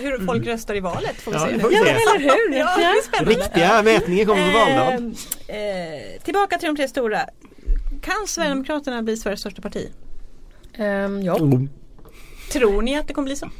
Hur 0.00 0.26
folk 0.26 0.46
röstar 0.46 0.74
i 0.74 0.80
valet 0.80 1.16
får 1.16 1.30
vi 1.32 1.36
Ja, 1.38 1.46
se. 1.46 1.52
det 1.52 1.60
får 1.60 1.68
vi 1.68 1.74
se. 1.76 1.80
eller 1.80 2.20
hur? 2.20 2.58
Ja, 2.58 2.76
det 2.76 2.82
är 2.84 3.02
spännande. 3.02 3.30
Riktiga 3.44 3.82
mätningar 3.82 4.24
kommer 4.24 4.52
på 4.52 4.58
valdag. 4.58 5.12
Eh, 5.48 5.56
eh, 5.56 6.22
tillbaka 6.24 6.58
till 6.58 6.66
de 6.68 6.76
tre 6.76 6.88
stora. 6.88 7.20
Kan 8.02 8.26
Sverigedemokraterna 8.26 9.02
bli 9.02 9.16
Sveriges 9.16 9.40
största 9.40 9.62
parti? 9.62 9.88
Ehm, 10.78 11.22
ja, 11.22 11.38
Tror 12.52 12.82
ni 12.82 12.96
att 12.98 13.08
det 13.08 13.14
kommer 13.14 13.26
bli 13.26 13.36
så? 13.36 13.50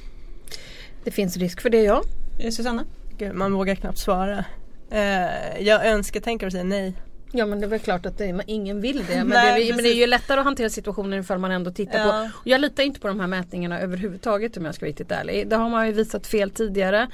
det 1.04 1.10
finns 1.10 1.36
risk 1.36 1.60
för 1.60 1.70
det 1.70 1.82
ja. 1.82 2.02
Susanna? 2.50 2.84
Gud, 3.18 3.34
man 3.34 3.52
vågar 3.52 3.74
knappt 3.74 3.98
svara. 3.98 4.44
Eh, 4.90 5.60
jag 5.60 5.86
önskar 5.86 6.20
tänker 6.20 6.46
och 6.46 6.52
säger 6.52 6.64
nej. 6.64 6.92
Ja 7.32 7.46
men 7.46 7.60
det 7.60 7.66
är 7.66 7.68
väl 7.68 7.78
klart 7.80 8.06
att 8.06 8.18
det, 8.18 8.42
ingen 8.46 8.80
vill 8.80 9.04
det. 9.08 9.16
Men, 9.16 9.28
Nej, 9.28 9.60
det, 9.64 9.68
är- 9.70 9.74
men 9.74 9.84
det 9.84 9.90
är 9.90 9.94
ju 9.94 10.06
lättare 10.06 10.38
att 10.40 10.44
hantera 10.44 10.70
situationen 10.70 11.20
ifall 11.20 11.38
man 11.38 11.50
ändå 11.50 11.70
tittar 11.70 11.98
Ja. 11.98 12.04
på. 12.04 12.38
Och 12.40 12.46
jag 12.46 12.60
litar 12.60 12.82
inte 12.82 13.00
på 13.00 13.08
de 13.08 13.20
här 13.20 13.26
mätningarna 13.26 13.80
överhuvudtaget 13.80 14.56
om 14.56 14.64
jag 14.64 14.74
ska 14.74 14.84
vara 14.84 14.88
riktigt 14.90 15.10
ärlig. 15.12 15.48
Det 15.48 15.56
har 15.56 15.68
man 15.68 15.86
ju 15.86 15.92
visat 15.92 16.26
fel 16.26 16.50
tidigare. 16.50 17.08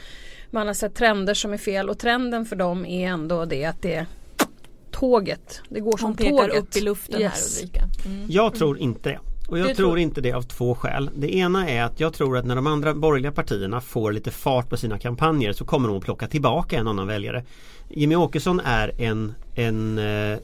Man 0.51 0.67
har 0.67 0.75
sett 0.75 0.95
trender 0.95 1.35
som 1.35 1.53
är 1.53 1.59
fel 1.59 1.91
och 1.91 1.99
trenden 1.99 2.45
för 2.47 2.57
dem 2.57 2.87
är 2.87 3.09
ändå 3.09 3.45
det 3.45 3.65
att 3.65 3.83
det 3.83 3.95
är 3.95 4.07
tåget. 4.91 5.61
Det 5.69 5.81
går 5.81 5.97
som 5.97 6.07
Hon 6.07 6.17
pekar 6.17 6.31
tåget. 6.31 6.57
upp 6.57 6.77
i 6.77 6.81
luften 6.81 7.21
Yes. 7.21 7.57
här 7.57 7.63
Ulrika. 7.65 7.85
Mm. 8.07 8.27
Jag 8.31 8.55
tror 8.55 8.79
inte 8.79 9.09
det. 9.09 9.19
Och 9.49 9.59
jag 9.59 9.67
tror 9.67 9.75
tror- 9.75 9.99
inte 9.99 10.21
det 10.21 10.33
av 10.33 10.43
två 10.43 10.75
skäl. 10.75 11.11
Det 11.15 11.35
ena 11.37 11.69
är 11.69 11.83
att 11.83 12.01
jag 12.01 12.13
tror 12.13 12.37
att 12.37 12.45
när 12.45 12.57
de 12.57 12.67
andra 12.67 12.95
borgerliga 12.95 13.33
partierna 13.33 13.81
får 13.81 14.13
lite 14.13 14.31
fart 14.31 14.69
på 14.69 14.77
sina 14.77 14.99
kampanjer 14.99 15.53
så 15.53 15.65
kommer 15.65 15.89
de 15.89 15.97
att 15.97 16.05
plocka 16.05 16.27
tillbaka 16.27 16.77
en 16.79 16.89
annan 16.89 17.07
väljare. 17.07 17.45
Jimmy 17.89 18.17
Åkesson 18.17 18.61
är 18.61 18.93
en, 18.99 19.35
en 19.55 19.99
eh, 19.99 20.39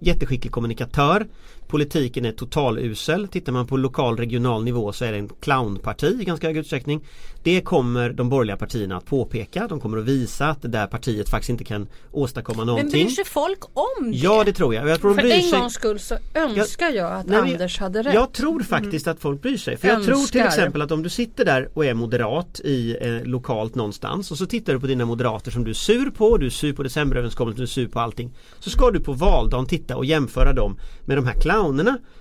jätteskicklig 0.00 0.52
kommunikatör. 0.52 1.26
Politiken 1.68 2.24
är 2.24 2.32
totalusel. 2.32 3.28
Tittar 3.28 3.52
man 3.52 3.66
på 3.66 3.76
lokal 3.76 4.16
regional 4.16 4.64
nivå 4.64 4.92
så 4.92 5.04
är 5.04 5.12
det 5.12 5.18
en 5.18 5.28
clownparti 5.28 6.20
i 6.20 6.24
ganska 6.24 6.46
hög 6.46 6.56
utsträckning. 6.56 7.04
Det 7.42 7.60
kommer 7.60 8.10
de 8.10 8.28
borgerliga 8.28 8.56
partierna 8.56 8.96
att 8.96 9.06
påpeka. 9.06 9.66
De 9.68 9.80
kommer 9.80 9.98
att 9.98 10.04
visa 10.04 10.46
att 10.46 10.62
det 10.62 10.68
där 10.68 10.86
partiet 10.86 11.28
faktiskt 11.28 11.50
inte 11.50 11.64
kan 11.64 11.86
åstadkomma 12.12 12.58
Men 12.58 12.66
någonting. 12.66 12.90
bryr 12.90 13.08
sig 13.08 13.24
folk 13.24 13.58
om 13.72 14.10
det? 14.12 14.16
Ja 14.16 14.44
det 14.44 14.52
tror 14.52 14.74
jag. 14.74 14.88
Jag 14.88 15.00
tror 15.00 15.14
För 15.14 15.22
en 15.22 15.42
sig... 15.42 15.60
gångs 15.60 15.74
skull 15.74 15.98
så 15.98 16.16
önskar 16.34 16.90
jag 16.90 17.12
att 17.12 17.26
Nej, 17.26 17.42
men 17.42 17.52
Anders 17.52 17.78
hade 17.78 18.02
rätt. 18.02 18.14
Jag 18.14 18.32
tror 18.32 18.60
faktiskt 18.62 19.06
att 19.06 19.20
folk 19.20 19.42
bryr 19.42 19.56
sig. 19.56 19.76
För 19.76 19.88
jag 19.88 20.04
tror 20.04 20.26
till 20.26 20.40
exempel 20.40 20.82
att 20.82 20.90
om 20.90 21.02
du 21.02 21.08
sitter 21.08 21.44
där 21.44 21.68
och 21.74 21.84
är 21.84 21.94
moderat 21.94 22.60
i 22.64 22.96
eh, 23.00 23.24
lokalt 23.24 23.74
någonstans 23.74 24.30
och 24.30 24.38
så 24.38 24.46
tittar 24.46 24.72
du 24.72 24.80
på 24.80 24.86
dina 24.86 25.04
moderater 25.04 25.50
som 25.50 25.64
du 25.64 25.70
är 25.70 25.74
sur 25.74 26.10
på, 26.10 26.36
du 26.38 26.46
är 26.46 26.50
sur 26.50 26.72
på 26.72 26.82
decemberöverenskommelsen, 26.82 27.56
du 27.56 27.62
är 27.62 27.66
sur 27.66 27.88
på 27.88 28.00
allting. 28.00 28.36
Så 28.58 28.70
ska 28.70 28.90
du 28.90 29.00
på 29.00 29.12
valdagen 29.12 29.66
titta 29.66 29.96
och 29.96 30.04
jämföra 30.04 30.52
dem 30.52 30.78
med 31.04 31.18
de 31.18 31.26
här 31.26 31.34
clownerna 31.40 31.53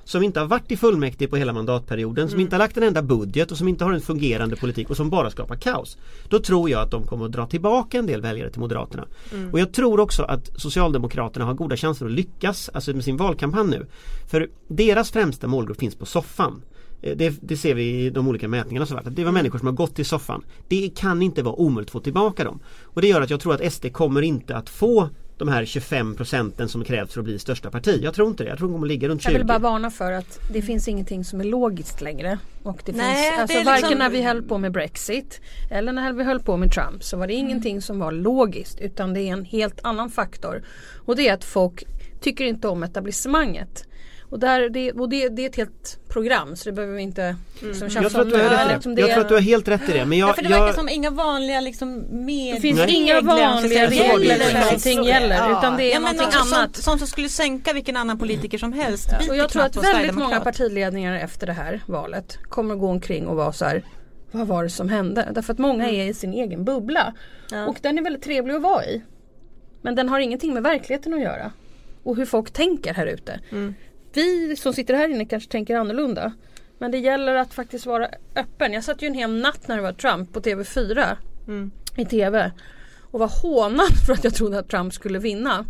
som 0.03 0.23
inte 0.23 0.39
har 0.39 0.47
varit 0.47 0.71
i 0.71 0.77
fullmäktige 0.77 1.27
på 1.29 1.35
hela 1.37 1.53
mandatperioden, 1.53 2.29
som 2.29 2.39
inte 2.39 2.55
har 2.55 2.59
lagt 2.59 2.77
en 2.77 2.83
enda 2.83 3.01
budget 3.01 3.51
och 3.51 3.57
som 3.57 3.67
inte 3.67 3.83
har 3.83 3.93
en 3.93 4.01
fungerande 4.01 4.55
politik 4.55 4.89
och 4.89 4.97
som 4.97 5.09
bara 5.09 5.29
skapar 5.31 5.55
kaos. 5.55 5.97
Då 6.29 6.39
tror 6.39 6.69
jag 6.69 6.81
att 6.81 6.91
de 6.91 7.07
kommer 7.07 7.25
att 7.25 7.31
dra 7.31 7.45
tillbaka 7.45 7.97
en 7.97 8.05
del 8.05 8.21
väljare 8.21 8.49
till 8.49 8.59
Moderaterna. 8.59 9.05
Och 9.51 9.59
jag 9.59 9.73
tror 9.73 9.99
också 9.99 10.23
att 10.23 10.51
Socialdemokraterna 10.55 11.45
har 11.45 11.53
goda 11.53 11.77
chanser 11.77 12.05
att 12.05 12.11
lyckas 12.11 12.69
alltså 12.73 12.93
med 12.93 13.03
sin 13.03 13.17
valkampanj 13.17 13.69
nu. 13.69 13.85
För 14.31 14.49
deras 14.67 15.11
främsta 15.11 15.47
målgrupp 15.47 15.79
finns 15.79 15.95
på 15.95 16.05
soffan. 16.05 16.61
Eh, 17.01 17.17
Det, 17.17 17.37
det 17.41 17.57
ser 17.57 17.75
vi 17.75 18.05
i 18.05 18.09
de 18.09 18.27
olika 18.27 18.47
mätningarna 18.47 18.99
att 18.99 19.15
Det 19.15 19.23
var 19.23 19.31
människor 19.31 19.59
som 19.59 19.67
har 19.67 19.73
gått 19.73 19.95
till 19.95 20.05
soffan. 20.05 20.43
Det 20.67 20.89
kan 20.95 21.21
inte 21.21 21.43
vara 21.43 21.55
omöjligt 21.55 21.87
att 21.87 21.91
få 21.91 21.99
tillbaka 21.99 22.43
dem. 22.43 22.59
Och 22.83 23.01
det 23.01 23.07
gör 23.07 23.21
att 23.21 23.29
jag 23.29 23.39
tror 23.39 23.53
att 23.53 23.73
SD 23.73 23.91
kommer 23.91 24.21
inte 24.21 24.55
att 24.55 24.69
få 24.69 25.09
de 25.45 25.51
här 25.51 25.65
25 25.65 26.15
procenten 26.15 26.69
som 26.69 26.83
krävs 26.83 27.13
för 27.13 27.19
att 27.19 27.25
bli 27.25 27.39
största 27.39 27.71
parti. 27.71 27.99
Jag 28.03 28.13
tror 28.13 28.29
inte 28.29 28.43
det. 28.43 28.49
Jag 28.49 28.57
tror 28.57 28.67
de 28.67 28.73
kommer 28.73 28.87
ligga 28.87 29.07
runt 29.07 29.21
20. 29.21 29.31
Jag 29.31 29.37
vill 29.37 29.47
bara 29.47 29.59
varna 29.59 29.91
för 29.91 30.11
att 30.11 30.39
det 30.53 30.61
finns 30.61 30.87
ingenting 30.87 31.23
som 31.23 31.39
är 31.39 31.45
logiskt 31.45 32.01
längre. 32.01 32.37
Och 32.63 32.81
det 32.85 32.91
Nej, 32.91 33.15
finns, 33.15 33.39
alltså 33.39 33.57
det 33.57 33.61
är 33.61 33.65
varken 33.65 33.81
liksom- 33.89 33.99
när 33.99 34.09
vi 34.09 34.21
höll 34.21 34.43
på 34.43 34.57
med 34.57 34.71
Brexit 34.71 35.41
eller 35.71 35.93
när 35.93 36.13
vi 36.13 36.23
höll 36.23 36.39
på 36.39 36.57
med 36.57 36.71
Trump 36.71 37.03
så 37.03 37.17
var 37.17 37.27
det 37.27 37.33
ingenting 37.33 37.81
som 37.81 37.99
var 37.99 38.11
logiskt 38.11 38.79
utan 38.79 39.13
det 39.13 39.21
är 39.21 39.33
en 39.33 39.45
helt 39.45 39.79
annan 39.83 40.09
faktor. 40.09 40.63
Och 41.05 41.15
det 41.15 41.27
är 41.27 41.33
att 41.33 41.43
folk 41.43 41.83
tycker 42.21 42.45
inte 42.45 42.67
om 42.67 42.83
etablissemanget. 42.83 43.87
Och, 44.33 44.39
där, 44.39 44.69
det, 44.69 44.91
och 44.91 45.09
det, 45.09 45.29
det 45.29 45.45
är 45.45 45.49
ett 45.49 45.55
helt 45.55 45.99
program 46.09 46.55
så 46.55 46.69
det 46.69 46.73
behöver 46.73 46.95
vi 46.95 47.01
inte 47.01 47.35
liksom, 47.61 47.89
tjafsa 47.89 48.01
Jag 48.01 48.11
tror, 48.11 48.21
att 48.21 48.29
du 48.29 48.35
om 48.35 48.41
har 48.41 48.49
rätt 48.49 48.65
i 48.65 48.67
det. 48.67 48.73
Liksom 48.73 48.97
jag 48.97 49.09
tror 49.09 49.21
att 49.21 49.27
du 49.27 49.33
har 49.33 49.41
helt 49.41 49.67
rätt 49.67 49.89
i 49.89 49.91
det. 49.91 50.05
Men 50.05 50.17
Ja, 50.17 50.27
jag, 50.27 50.35
för 50.35 50.43
det 50.43 50.49
verkar 50.49 50.65
jag, 50.65 50.75
som 50.75 50.89
inga 50.89 51.09
vanliga 51.09 51.61
liksom 51.61 52.05
med 52.09 52.55
Det 52.55 52.59
finns 52.59 52.79
Nej. 52.79 52.95
inga 52.95 53.21
vanliga 53.21 53.89
regler 53.89 54.19
gäller. 54.25 54.53
där 54.53 54.63
någonting 54.63 55.03
gäller 55.03 55.51
utan 55.51 55.77
det 55.77 55.83
är 55.83 55.93
ja, 55.93 55.99
men 55.99 56.15
någonting 56.15 56.39
alltså, 56.39 56.55
annat. 56.55 56.75
Sånt, 56.75 56.85
sånt 56.85 56.99
som 56.99 57.07
skulle 57.07 57.29
sänka 57.29 57.73
vilken 57.73 57.97
annan 57.97 58.19
politiker 58.19 58.57
som 58.57 58.73
helst. 58.73 59.09
biter 59.19 59.29
Och 59.29 59.37
jag 59.37 59.49
tror 59.49 59.63
att 59.63 59.83
väldigt 59.83 60.15
många 60.15 60.39
partiledningar 60.39 61.15
efter 61.15 61.47
det 61.47 61.53
här 61.53 61.81
valet 61.85 62.37
kommer 62.49 62.75
gå 62.75 62.89
omkring 62.89 63.27
och 63.27 63.35
vara 63.35 63.53
så 63.53 63.65
här 63.65 63.83
Vad 64.31 64.47
var 64.47 64.63
det 64.63 64.69
som 64.69 64.89
hände? 64.89 65.27
Därför 65.31 65.53
att 65.53 65.59
många 65.59 65.89
är 65.89 66.09
i 66.09 66.13
sin 66.13 66.33
egen 66.33 66.65
bubbla. 66.65 67.13
Och 67.67 67.77
den 67.81 67.97
är 67.97 68.01
väldigt 68.01 68.23
trevlig 68.23 68.55
att 68.55 68.61
vara 68.61 68.85
i. 68.85 69.01
Men 69.81 69.95
den 69.95 70.09
har 70.09 70.19
ingenting 70.19 70.53
med 70.53 70.63
verkligheten 70.63 71.13
att 71.13 71.21
göra. 71.21 71.51
Och 72.03 72.15
hur 72.15 72.25
folk 72.25 72.51
tänker 72.51 72.93
här 72.93 73.05
ute. 73.05 73.39
Vi 74.13 74.55
som 74.55 74.73
sitter 74.73 74.93
här 74.93 75.09
inne 75.09 75.25
kanske 75.25 75.51
tänker 75.51 75.75
annorlunda. 75.75 76.31
Men 76.77 76.91
det 76.91 76.97
gäller 76.97 77.35
att 77.35 77.53
faktiskt 77.53 77.85
vara 77.85 78.07
öppen. 78.35 78.73
Jag 78.73 78.83
satt 78.83 79.01
ju 79.01 79.07
en 79.07 79.13
hel 79.13 79.31
natt 79.41 79.67
när 79.67 79.75
det 79.75 79.81
var 79.81 79.93
Trump 79.93 80.33
på 80.33 80.39
TV4. 80.41 81.15
I 81.95 82.05
TV. 82.05 82.51
Och 83.11 83.19
var 83.19 83.31
hånad 83.41 83.87
för 84.05 84.13
att 84.13 84.23
jag 84.23 84.33
trodde 84.35 84.59
att 84.59 84.69
Trump 84.69 84.93
skulle 84.93 85.19
vinna. 85.19 85.65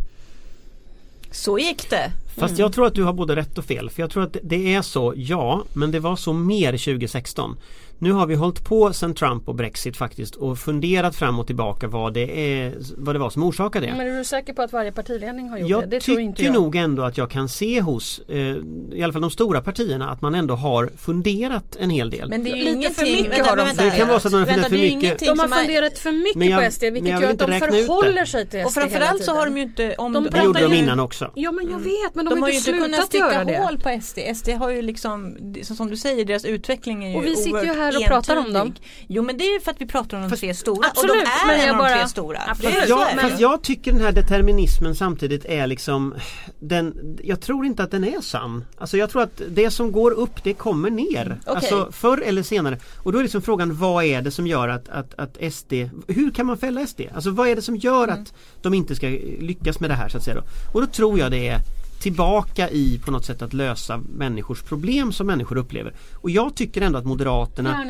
Så 1.32 1.58
gick 1.60 1.90
det. 1.90 2.12
Fast 2.38 2.58
jag 2.60 2.74
tror 2.74 2.88
att 2.88 2.96
du 2.96 3.04
har 3.04 3.14
både 3.14 3.36
rätt 3.36 3.58
och 3.58 3.66
fel. 3.66 3.90
För 3.90 4.02
jag 4.04 4.10
tror 4.12 4.24
att 4.24 4.34
det- 4.34 4.40
det 4.44 4.74
är 4.74 4.82
så, 4.82 5.14
ja, 5.16 5.64
men 5.74 5.92
det 5.92 6.00
var 6.00 6.16
så 6.16 6.34
mer 6.34 6.78
2016. 6.78 7.58
Nu 8.04 8.12
har 8.12 8.26
vi 8.28 8.36
hållit 8.36 8.64
på 8.66 8.94
sedan 8.94 9.14
Trump 9.16 9.48
och 9.50 9.56
Brexit 9.56 9.98
faktiskt 9.98 10.36
och 10.36 10.58
funderat 10.60 11.16
fram 11.16 11.40
och 11.40 11.48
tillbaka 11.48 11.88
vad 11.88 12.14
det, 12.14 12.40
är, 12.62 12.74
vad 12.98 13.16
det 13.16 13.20
var 13.20 13.30
som 13.30 13.44
orsakade 13.44 13.86
det. 13.88 13.94
Men 13.98 14.08
är 14.08 14.18
du 14.18 14.24
säker 14.24 14.54
på 14.54 14.62
att 14.62 14.74
varje 14.74 14.92
partiledning 14.92 15.50
har 15.50 15.58
gjort 15.58 15.70
Jag 15.70 15.82
det? 15.82 15.88
Det 15.88 16.00
tror 16.00 16.20
inte 16.20 16.38
tycker 16.38 16.54
jag. 16.54 16.62
nog 16.62 16.76
ändå 16.76 17.04
att 17.04 17.18
jag 17.18 17.30
kan 17.32 17.50
se 17.50 17.82
hos 17.82 18.22
eh, 18.30 18.38
i 18.38 19.02
alla 19.04 19.14
fall 19.14 19.22
de 19.22 19.32
stora 19.32 19.62
partierna 19.62 20.10
att 20.10 20.22
man 20.22 20.36
ändå 20.36 20.56
har 20.56 20.90
funderat 20.98 21.76
en 21.80 21.90
hel 21.90 22.10
del. 22.10 22.30
Men 22.30 22.44
det 22.44 22.50
är 22.50 22.56
ju 22.56 22.60
Lite 22.60 22.72
ingenting. 22.72 22.94
för 22.96 23.04
mycket 23.06 23.32
vänta, 23.32 23.50
har 23.50 23.58
de 23.58 23.66
vänta, 23.66 23.84
Det 23.84 23.92
kan 23.92 24.08
vara 24.08 24.20
så 24.20 24.28
att 24.28 24.32
de 24.32 24.38
har 24.40 24.46
funderat 24.46 24.70
för 24.70 24.78
mycket. 24.78 25.20
De 25.20 25.40
har 25.40 25.48
funderat 25.48 26.00
för 26.00 26.12
mycket 26.12 26.50
jag- 26.52 26.64
på 26.66 26.72
SD 26.72 26.84
men 26.84 26.94
vilket 26.94 27.12
jag 27.12 27.22
gör 27.22 27.30
att 27.30 27.40
de 27.40 27.46
förhåller 27.60 28.26
sig 28.26 28.48
till 28.48 28.60
SD 28.60 28.66
Och 28.66 28.74
framförallt 28.74 29.24
så 29.24 29.32
har 29.32 29.46
de 29.46 29.58
ju 29.58 29.64
inte 29.64 29.96
om 29.98 30.14
De 30.14 30.28
det 30.32 30.44
gjorde 30.44 30.62
de 30.62 30.74
innan 30.74 31.00
också. 31.00 31.32
Ja 31.36 31.52
men 31.52 31.72
jag 31.72 31.80
vet 31.80 32.16
men 32.16 32.26
de, 32.26 32.30
De 32.30 32.36
har 32.42 32.48
har 32.48 32.50
ju 32.50 32.58
inte 32.58 32.72
kunnat 32.72 33.06
sticka 33.06 33.44
hål 33.64 33.78
på 33.80 34.00
SD. 34.02 34.20
SD 34.36 34.50
har 34.50 34.70
ju 34.70 34.82
liksom, 34.82 35.36
som 35.64 35.90
du 35.90 35.98
säger, 35.98 36.26
deras 36.26 36.46
utveckling 36.46 37.04
är 37.04 37.10
ju 37.10 37.16
Och 37.16 37.24
vi 37.26 37.36
sitter 37.36 37.64
ju 37.64 37.70
oerhört 37.72 37.93
här 38.00 38.04
och 38.04 38.08
pratar 38.08 38.36
om 38.38 38.54
dem. 38.54 38.74
Jo 39.08 39.24
men 39.24 39.38
det 39.38 39.44
är 39.44 39.60
för 39.60 39.72
att 39.72 39.82
vi 39.82 39.88
pratar 39.88 40.18
om 40.24 40.30
de 40.30 40.36
tre 40.38 40.54
stora. 40.54 40.88
Absolut, 40.88 41.12
och 41.12 41.18
de 41.18 41.24
är 41.24 41.48
men 41.48 41.56
en 41.56 41.62
jag 41.68 41.70
av 41.70 41.78
de 41.78 41.84
bara- 41.84 42.00
tre 42.00 42.08
stora. 42.08 42.40
Absolut. 42.48 42.76
Fast 42.76 42.90
jag, 42.90 43.22
fast 43.22 43.40
jag 43.40 43.62
tycker 43.64 43.92
den 43.92 44.02
här 44.02 44.12
determinismen 44.12 44.96
samtidigt 44.96 45.46
är 45.46 45.68
liksom 45.68 46.16
den, 46.60 47.18
Jag 47.24 47.42
tror 47.42 47.66
inte 47.66 47.84
att 47.84 47.92
den 47.92 48.04
är 48.04 48.22
sann. 48.22 48.66
Alltså 48.78 48.98
jag 48.98 49.10
tror 49.10 49.22
att 49.22 49.42
det 49.50 49.72
som 49.72 49.92
går 49.92 50.12
upp 50.12 50.44
det 50.44 50.54
kommer 50.54 50.90
ner. 50.90 51.40
Okej. 51.46 51.56
Alltså 51.56 51.90
förr 51.92 52.22
eller 52.26 52.44
senare. 52.44 52.78
Och 53.04 53.12
då 53.12 53.20
är 53.20 53.24
liksom 53.24 53.42
frågan 53.42 53.76
vad 53.78 54.04
är 54.06 54.22
det 54.22 54.32
som 54.32 54.48
gör 54.48 54.68
att, 54.70 54.90
att, 54.90 55.14
att 55.20 55.54
SD 55.54 55.74
Hur 56.08 56.32
kan 56.32 56.46
man 56.46 56.58
fälla 56.58 56.88
SD? 56.88 57.02
Alltså 57.16 57.30
vad 57.32 57.48
är 57.48 57.56
det 57.56 57.62
som 57.62 57.76
gör 57.76 58.04
Mm. 58.08 58.22
att 58.22 58.34
de 58.62 58.74
inte 58.74 58.96
ska 58.96 59.08
lyckas 59.40 59.80
med 59.80 59.90
det 59.90 59.94
här 59.94 60.10
så 60.10 60.18
att 60.18 60.24
säga 60.24 60.36
då? 60.36 60.44
Och 60.74 60.82
då 60.82 60.88
tror 60.88 61.20
jag 61.20 61.32
det 61.32 61.48
är 61.48 61.60
tillbaka 62.04 62.70
i 62.70 63.00
på 63.06 63.12
något 63.12 63.26
sätt 63.26 63.42
att 63.42 63.54
lösa 63.54 63.98
människors 63.98 64.62
problem 64.62 65.12
som 65.12 65.28
människor 65.28 65.58
upplever. 65.58 65.94
Och 66.22 66.30
jag 66.30 66.56
tycker 66.56 66.82
ändå 66.82 67.00
att 67.00 67.06
Moderaterna, 67.06 67.86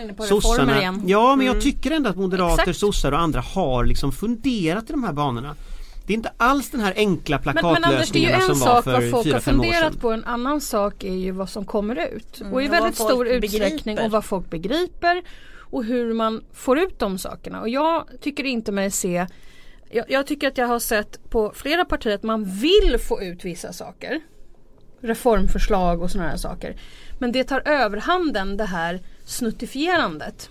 igen. 0.79 0.95
Mm. 0.95 1.09
Ja 1.09 1.35
men 1.35 1.45
jag 1.45 1.61
tycker 1.61 1.91
ändå 1.91 2.09
att 2.09 2.15
moderater, 2.15 2.61
Exakt. 2.61 2.79
sossar 2.79 3.11
och 3.11 3.19
andra 3.19 3.41
har 3.41 3.85
liksom 3.85 4.11
funderat 4.11 4.89
i 4.89 4.93
de 4.93 5.03
här 5.03 5.13
banorna. 5.13 5.55
Det 6.05 6.13
är 6.13 6.15
inte 6.15 6.31
alls 6.37 6.69
den 6.69 6.81
här 6.81 6.93
enkla 6.95 7.39
Men, 7.43 7.55
men 7.55 7.65
Anders 7.83 8.09
det 8.09 8.19
är 8.19 8.29
ju 8.29 8.29
en 8.29 8.41
som 8.41 8.59
var 8.59 8.67
sak 8.67 8.83
för 8.83 8.91
vad 8.91 9.11
folk 9.11 9.25
har 9.25 9.31
4-5 9.31 9.35
år 9.35 9.39
funderat 9.39 9.93
sedan. 9.93 10.01
på. 10.01 10.11
En 10.11 10.23
annan 10.23 10.61
sak 10.61 11.03
är 11.03 11.13
ju 11.13 11.31
vad 11.31 11.49
som 11.49 11.65
kommer 11.65 11.95
ut. 12.15 12.41
och 12.51 12.63
i 12.63 12.67
och 12.67 12.71
vad 12.71 12.81
väldigt 12.81 12.95
stor 12.95 13.27
utsträckning 13.27 13.95
begriper. 13.95 14.05
och 14.05 14.11
vad 14.11 14.25
folk 14.25 14.49
begriper. 14.49 15.21
Och 15.59 15.83
hur 15.83 16.13
man 16.13 16.41
får 16.53 16.79
ut 16.79 16.99
de 16.99 17.17
sakerna. 17.17 17.61
Och 17.61 17.69
jag 17.69 18.07
tycker 18.21 18.43
inte 18.43 18.71
mig 18.71 18.91
se 18.91 19.27
jag, 19.93 20.11
jag 20.11 20.27
tycker 20.27 20.47
att 20.47 20.57
jag 20.57 20.67
har 20.67 20.79
sett 20.79 21.29
på 21.29 21.51
flera 21.55 21.85
partier 21.85 22.15
att 22.15 22.23
man 22.23 22.45
vill 22.45 22.97
få 22.99 23.21
ut 23.21 23.45
vissa 23.45 23.73
saker. 23.73 24.19
Reformförslag 25.01 26.01
och 26.01 26.11
sådana 26.11 26.29
här 26.29 26.37
saker. 26.37 26.75
Men 27.19 27.31
det 27.31 27.43
tar 27.43 27.61
överhanden 27.65 28.57
det 28.57 28.65
här 28.65 28.99
snuttifierandet. 29.25 30.49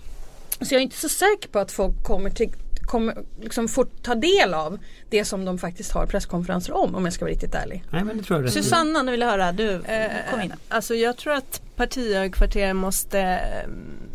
Så 0.61 0.73
jag 0.73 0.79
är 0.79 0.83
inte 0.83 0.97
så 0.97 1.09
säker 1.09 1.49
på 1.49 1.59
att 1.59 1.71
folk 1.71 2.03
kommer 2.03 2.29
till 2.29 2.51
kommer 2.85 3.17
liksom 3.41 3.67
få 3.67 3.83
ta 3.83 4.15
del 4.15 4.53
av 4.53 4.79
det 5.09 5.25
som 5.25 5.45
de 5.45 5.57
faktiskt 5.57 5.91
har 5.91 6.05
presskonferenser 6.05 6.75
om 6.75 6.95
om 6.95 7.05
jag 7.05 7.13
ska 7.13 7.25
vara 7.25 7.31
riktigt 7.31 7.55
ärlig. 7.55 7.83
Nej 7.89 8.03
men 8.03 8.17
det 8.17 8.23
tror 8.23 8.43
jag. 8.43 8.51
Susanna, 8.51 9.01
nu 9.01 9.11
vill 9.11 9.21
jag 9.21 9.27
höra. 9.27 9.51
Du, 9.51 9.69
Eh, 9.71 10.31
kom 10.31 10.41
in. 10.41 10.53
Alltså 10.69 10.95
jag 10.95 11.17
tror 11.17 11.33
att 11.33 11.61
partihögkvarteren 11.75 12.77
måste 12.77 13.19
eh, 13.19 13.69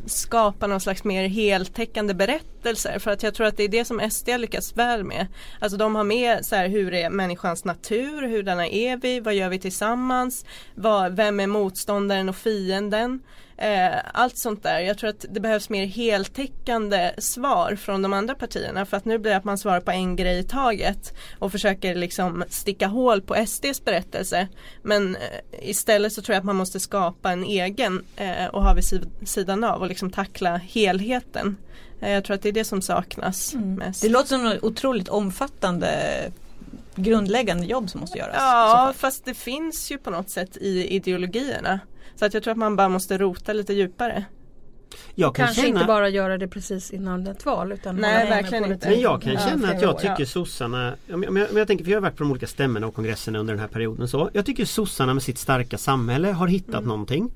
skapa 0.08 0.66
någon 0.66 0.80
slags 0.80 1.04
mer 1.04 1.28
heltäckande 1.28 2.14
berättelser 2.14 2.98
för 2.98 3.10
att 3.10 3.22
jag 3.22 3.34
tror 3.34 3.46
att 3.46 3.56
det 3.56 3.64
är 3.64 3.68
det 3.68 3.84
som 3.84 4.10
SD 4.10 4.28
har 4.28 4.38
lyckats 4.38 4.76
väl 4.76 5.04
med. 5.04 5.26
Alltså 5.60 5.78
de 5.78 5.94
har 5.94 6.04
med 6.04 6.46
så 6.46 6.56
här, 6.56 6.68
hur 6.68 6.94
är 6.94 7.10
människans 7.10 7.64
natur, 7.64 8.28
hurdana 8.28 8.68
är 8.68 8.96
vi, 8.96 9.20
vad 9.20 9.34
gör 9.34 9.48
vi 9.48 9.58
tillsammans, 9.58 10.44
vad, 10.74 11.16
vem 11.16 11.40
är 11.40 11.46
motståndaren 11.46 12.28
och 12.28 12.36
fienden. 12.36 13.20
Eh, 13.60 13.96
allt 14.14 14.36
sånt 14.36 14.62
där. 14.62 14.78
Jag 14.80 14.98
tror 14.98 15.10
att 15.10 15.24
det 15.30 15.40
behövs 15.40 15.68
mer 15.68 15.86
heltäckande 15.86 17.10
svar 17.18 17.76
från 17.76 18.02
de 18.02 18.12
andra 18.12 18.34
partierna 18.34 18.86
för 18.86 18.96
att 18.96 19.04
nu 19.04 19.18
blir 19.18 19.30
det 19.30 19.36
att 19.36 19.44
man 19.44 19.58
svarar 19.58 19.80
på 19.80 19.90
en 19.90 20.16
grej 20.16 20.38
i 20.38 20.42
taget 20.42 21.14
och 21.38 21.52
försöker 21.52 21.94
liksom 21.94 22.44
sticka 22.48 22.86
hål 22.86 23.20
på 23.22 23.46
SDs 23.46 23.84
berättelse. 23.84 24.48
Men 24.82 25.16
eh, 25.16 25.20
istället 25.70 26.12
så 26.12 26.22
tror 26.22 26.34
jag 26.34 26.38
att 26.40 26.44
man 26.44 26.56
måste 26.56 26.80
skapa 26.80 27.32
en 27.32 27.44
egen 27.44 28.04
eh, 28.16 28.46
och 28.46 28.62
ha 28.62 28.74
vid 28.74 28.84
sid- 28.84 29.24
sidan 29.26 29.64
av 29.64 29.80
och 29.80 29.88
liksom 29.88 30.10
tackla 30.10 30.56
helheten. 30.56 31.56
Jag 32.00 32.24
tror 32.24 32.34
att 32.34 32.42
det 32.42 32.48
är 32.48 32.52
det 32.52 32.64
som 32.64 32.82
saknas 32.82 33.54
mest. 33.54 34.02
Det 34.02 34.08
låter 34.08 34.28
som 34.28 34.46
ett 34.46 34.62
otroligt 34.64 35.08
omfattande 35.08 35.88
grundläggande 36.94 37.66
jobb 37.66 37.90
som 37.90 38.00
måste 38.00 38.18
göras. 38.18 38.34
Ja 38.38 38.92
fast 38.96 39.24
det 39.24 39.34
finns 39.34 39.90
ju 39.90 39.98
på 39.98 40.10
något 40.10 40.30
sätt 40.30 40.56
i 40.56 40.86
ideologierna. 40.96 41.80
Så 42.18 42.24
att 42.24 42.34
jag 42.34 42.42
tror 42.42 42.52
att 42.52 42.58
man 42.58 42.76
bara 42.76 42.88
måste 42.88 43.18
rota 43.18 43.52
lite 43.52 43.72
djupare. 43.74 44.24
Jag 45.14 45.34
kan 45.34 45.44
Kanske 45.46 45.62
känna, 45.62 45.74
inte 45.80 45.86
bara 45.86 46.08
göra 46.08 46.38
det 46.38 46.48
precis 46.48 46.90
innan 46.90 47.26
ett 47.26 47.46
val 47.46 47.72
utan 47.72 47.96
Nej, 47.96 48.28
verkligen 48.28 48.64
inte. 48.64 48.74
lite- 48.74 48.88
Men 48.90 49.00
jag 49.00 49.22
kan 49.22 49.32
Ja, 49.32 49.40
känna 49.40 49.68
att 49.68 49.82
jag 49.82 49.94
år, 49.94 49.98
tycker 49.98 50.16
ja. 50.18 50.26
sossarna, 50.26 50.94
om 51.12 51.22
jag, 51.22 51.30
om 51.50 51.56
jag, 51.56 51.66
tänker 51.66 51.84
för 51.84 51.90
jag 51.90 51.96
har 51.96 52.02
varit 52.02 52.16
på 52.16 52.22
de 52.24 52.30
olika 52.30 52.46
stämmorna 52.46 52.86
och 52.86 52.94
kongresserna 52.94 53.38
under 53.38 53.54
den 53.54 53.60
här 53.60 53.68
perioden 53.68 54.08
så. 54.08 54.30
Jag 54.32 54.46
tycker 54.46 54.64
sossarna 54.64 55.14
med 55.14 55.22
sitt 55.22 55.38
starka 55.38 55.78
samhälle 55.78 56.28
har 56.32 56.46
hittat 56.46 56.74
Mm. 56.74 56.88
någonting. 56.88 57.30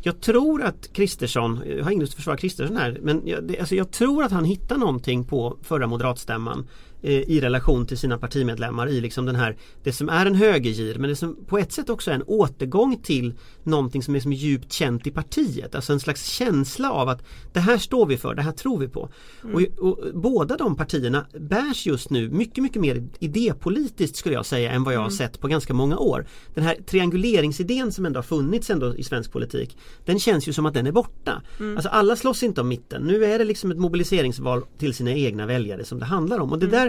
Jag 0.00 0.20
tror 0.20 0.62
att 0.62 0.92
Kristersson, 0.92 1.60
jag 1.66 1.84
har 1.84 1.90
inget 1.90 2.08
att 2.08 2.14
försvara 2.14 2.36
Kristersson 2.36 2.76
här, 2.76 2.98
men 3.02 3.22
jag, 3.24 3.44
det, 3.44 3.58
alltså 3.60 3.74
jag 3.74 3.90
tror 3.90 4.24
att 4.24 4.32
han 4.32 4.44
hittar 4.44 4.76
någonting 4.76 5.24
på 5.24 5.58
förra 5.62 5.86
moderatstämman 5.86 6.66
i 7.02 7.40
relation 7.40 7.86
till 7.86 7.98
sina 7.98 8.18
partimedlemmar 8.18 8.88
i 8.88 9.00
liksom 9.00 9.26
den 9.26 9.36
här, 9.36 9.56
det 9.82 9.92
som 9.92 10.08
är 10.08 10.26
en 10.26 10.34
högergir 10.34 10.98
men 10.98 11.10
det 11.10 11.16
som 11.16 11.44
på 11.46 11.58
ett 11.58 11.72
sätt 11.72 11.90
också 11.90 12.10
är 12.10 12.14
en 12.14 12.22
återgång 12.22 12.96
till 13.02 13.34
någonting 13.62 14.02
som 14.02 14.16
är 14.16 14.20
som 14.20 14.32
djupt 14.32 14.72
känt 14.72 15.06
i 15.06 15.10
partiet. 15.10 15.74
Alltså 15.74 15.92
en 15.92 16.00
slags 16.00 16.26
känsla 16.26 16.92
av 16.92 17.08
att 17.08 17.22
det 17.52 17.60
här 17.60 17.78
står 17.78 18.06
vi 18.06 18.16
för, 18.16 18.34
det 18.34 18.42
här 18.42 18.52
tror 18.52 18.78
vi 18.78 18.88
på. 18.88 19.08
Och, 19.54 19.62
och 19.78 19.98
båda 20.14 20.56
de 20.56 20.76
partierna 20.76 21.26
bärs 21.40 21.86
just 21.86 22.10
nu 22.10 22.30
mycket, 22.30 22.62
mycket 22.62 22.82
mer 22.82 23.08
idépolitiskt 23.18 24.16
skulle 24.16 24.34
jag 24.34 24.46
säga 24.46 24.72
än 24.72 24.84
vad 24.84 24.94
jag 24.94 25.00
har 25.00 25.10
sett 25.10 25.40
på 25.40 25.48
ganska 25.48 25.74
många 25.74 25.98
år. 25.98 26.26
Den 26.54 26.64
här 26.64 26.76
trianguleringsidén 26.86 27.92
som 27.92 28.06
ändå 28.06 28.18
har 28.18 28.22
funnits 28.22 28.70
ändå 28.70 28.96
i 28.96 29.02
svensk 29.02 29.32
politik 29.32 29.76
den 30.04 30.18
känns 30.18 30.48
ju 30.48 30.52
som 30.52 30.66
att 30.66 30.74
den 30.74 30.86
är 30.86 30.92
borta. 30.92 31.42
Alltså 31.74 31.88
alla 31.88 32.16
slåss 32.16 32.42
inte 32.42 32.60
om 32.60 32.68
mitten. 32.68 33.02
Nu 33.02 33.24
är 33.24 33.38
det 33.38 33.44
liksom 33.44 33.70
ett 33.70 33.78
mobiliseringsval 33.78 34.62
till 34.78 34.94
sina 34.94 35.12
egna 35.12 35.46
väljare 35.46 35.84
som 35.84 35.98
det 35.98 36.04
handlar 36.04 36.38
om. 36.38 36.52
Och 36.52 36.58
det 36.58 36.66
där 36.66 36.87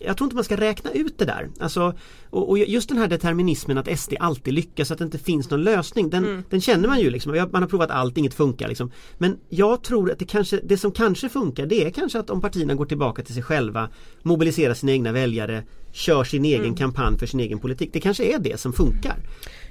jag 0.00 0.16
tror 0.16 0.26
inte 0.26 0.34
man 0.34 0.44
ska 0.44 0.56
räkna 0.56 0.90
ut 0.90 1.18
det 1.18 1.24
där. 1.24 1.48
Alltså, 1.60 1.94
och, 2.30 2.50
och 2.50 2.58
just 2.58 2.88
den 2.88 2.98
här 2.98 3.08
determinismen 3.08 3.78
att 3.78 3.98
SD 3.98 4.12
alltid 4.20 4.54
lyckas, 4.54 4.90
att 4.90 4.98
det 4.98 5.04
inte 5.04 5.18
finns 5.18 5.50
någon 5.50 5.62
lösning. 5.62 6.10
Den, 6.10 6.44
den 6.50 6.60
känner 6.60 6.88
man 6.88 7.00
ju 7.00 7.10
liksom. 7.10 7.48
Man 7.52 7.62
har 7.62 7.68
provat 7.68 7.90
allt, 7.90 8.18
inget 8.18 8.34
funkar 8.34 8.68
liksom. 8.68 8.90
Men 9.18 9.38
jag 9.48 9.82
tror 9.82 10.10
att 10.12 10.18
det, 10.18 10.24
kanske, 10.24 10.60
det 10.64 10.76
som 10.76 10.92
kanske 10.92 11.28
funkar 11.28 11.66
det 11.66 11.84
är 11.86 11.90
kanske 11.90 12.18
att 12.18 12.30
om 12.30 12.40
partierna 12.40 12.74
går 12.74 12.86
tillbaka 12.86 13.22
till 13.22 13.34
sig 13.34 13.42
själva, 13.42 13.88
mobiliserar 14.22 14.74
sina 14.74 14.92
egna 14.92 15.12
väljare, 15.12 15.64
kör 15.92 16.24
sin 16.24 16.44
egen 16.44 16.74
kampanj 16.74 17.18
för 17.18 17.26
sin 17.26 17.40
egen 17.40 17.58
politik. 17.58 17.90
Det 17.92 18.00
kanske 18.00 18.34
är 18.34 18.38
det 18.38 18.60
som 18.60 18.72
funkar. 18.72 19.16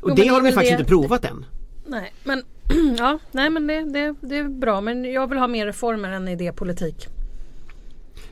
Och 0.01 0.09
Jo, 0.09 0.15
det 0.15 0.27
har 0.27 0.41
de 0.41 0.51
faktiskt 0.51 0.71
det- 0.71 0.79
inte 0.79 0.89
provat 0.89 1.25
än. 1.25 1.45
Nej 1.85 2.13
men, 2.23 2.43
ja, 2.97 3.19
nej, 3.31 3.49
men 3.49 3.67
det, 3.67 3.81
det, 3.93 4.15
det 4.21 4.37
är 4.37 4.49
bra 4.49 4.81
men 4.81 5.05
jag 5.13 5.27
vill 5.29 5.37
ha 5.37 5.47
mer 5.47 5.65
reformer 5.65 6.09
än 6.11 6.27
idépolitik. 6.27 7.07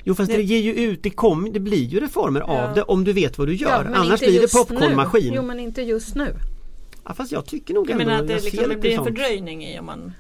Jo 0.08 0.16
fast 0.16 0.32
det, 0.32 0.42
ger 0.42 0.62
ju 0.62 0.74
ut, 0.74 1.04
det, 1.04 1.10
kom, 1.10 1.54
det 1.54 1.60
blir 1.60 1.84
ju 1.84 2.00
reformer 2.00 2.42
av 2.42 2.74
det 2.74 2.82
om 2.82 3.04
du 3.04 3.14
vet 3.14 3.38
vad 3.38 3.48
du 3.48 3.56
gör. 3.56 3.84
men 3.84 3.94
Annars 3.94 4.20
blir 4.20 4.42
det 4.42 4.54
popcornmaskin. 4.54 5.30
Nu. 5.30 5.36
Jo 5.36 5.42
men 5.42 5.60
inte 5.60 5.82
just 5.82 6.16
nu. 6.16 6.36
Ja, 7.06 7.14
fast 7.14 7.32
jag 7.32 7.46
tycker 7.46 7.74
nog 7.74 7.90
Jag 7.90 7.92
ändå, 7.92 8.06
menar 8.06 8.22
att 8.22 8.28
det, 8.28 8.44
liksom, 8.44 8.70
det 8.70 8.76
blir 8.76 8.92
en 8.92 8.96
sånt. 8.96 9.08
fördröjning 9.08 9.66
i 9.66 9.80
om 9.80 9.86
man 9.86 10.14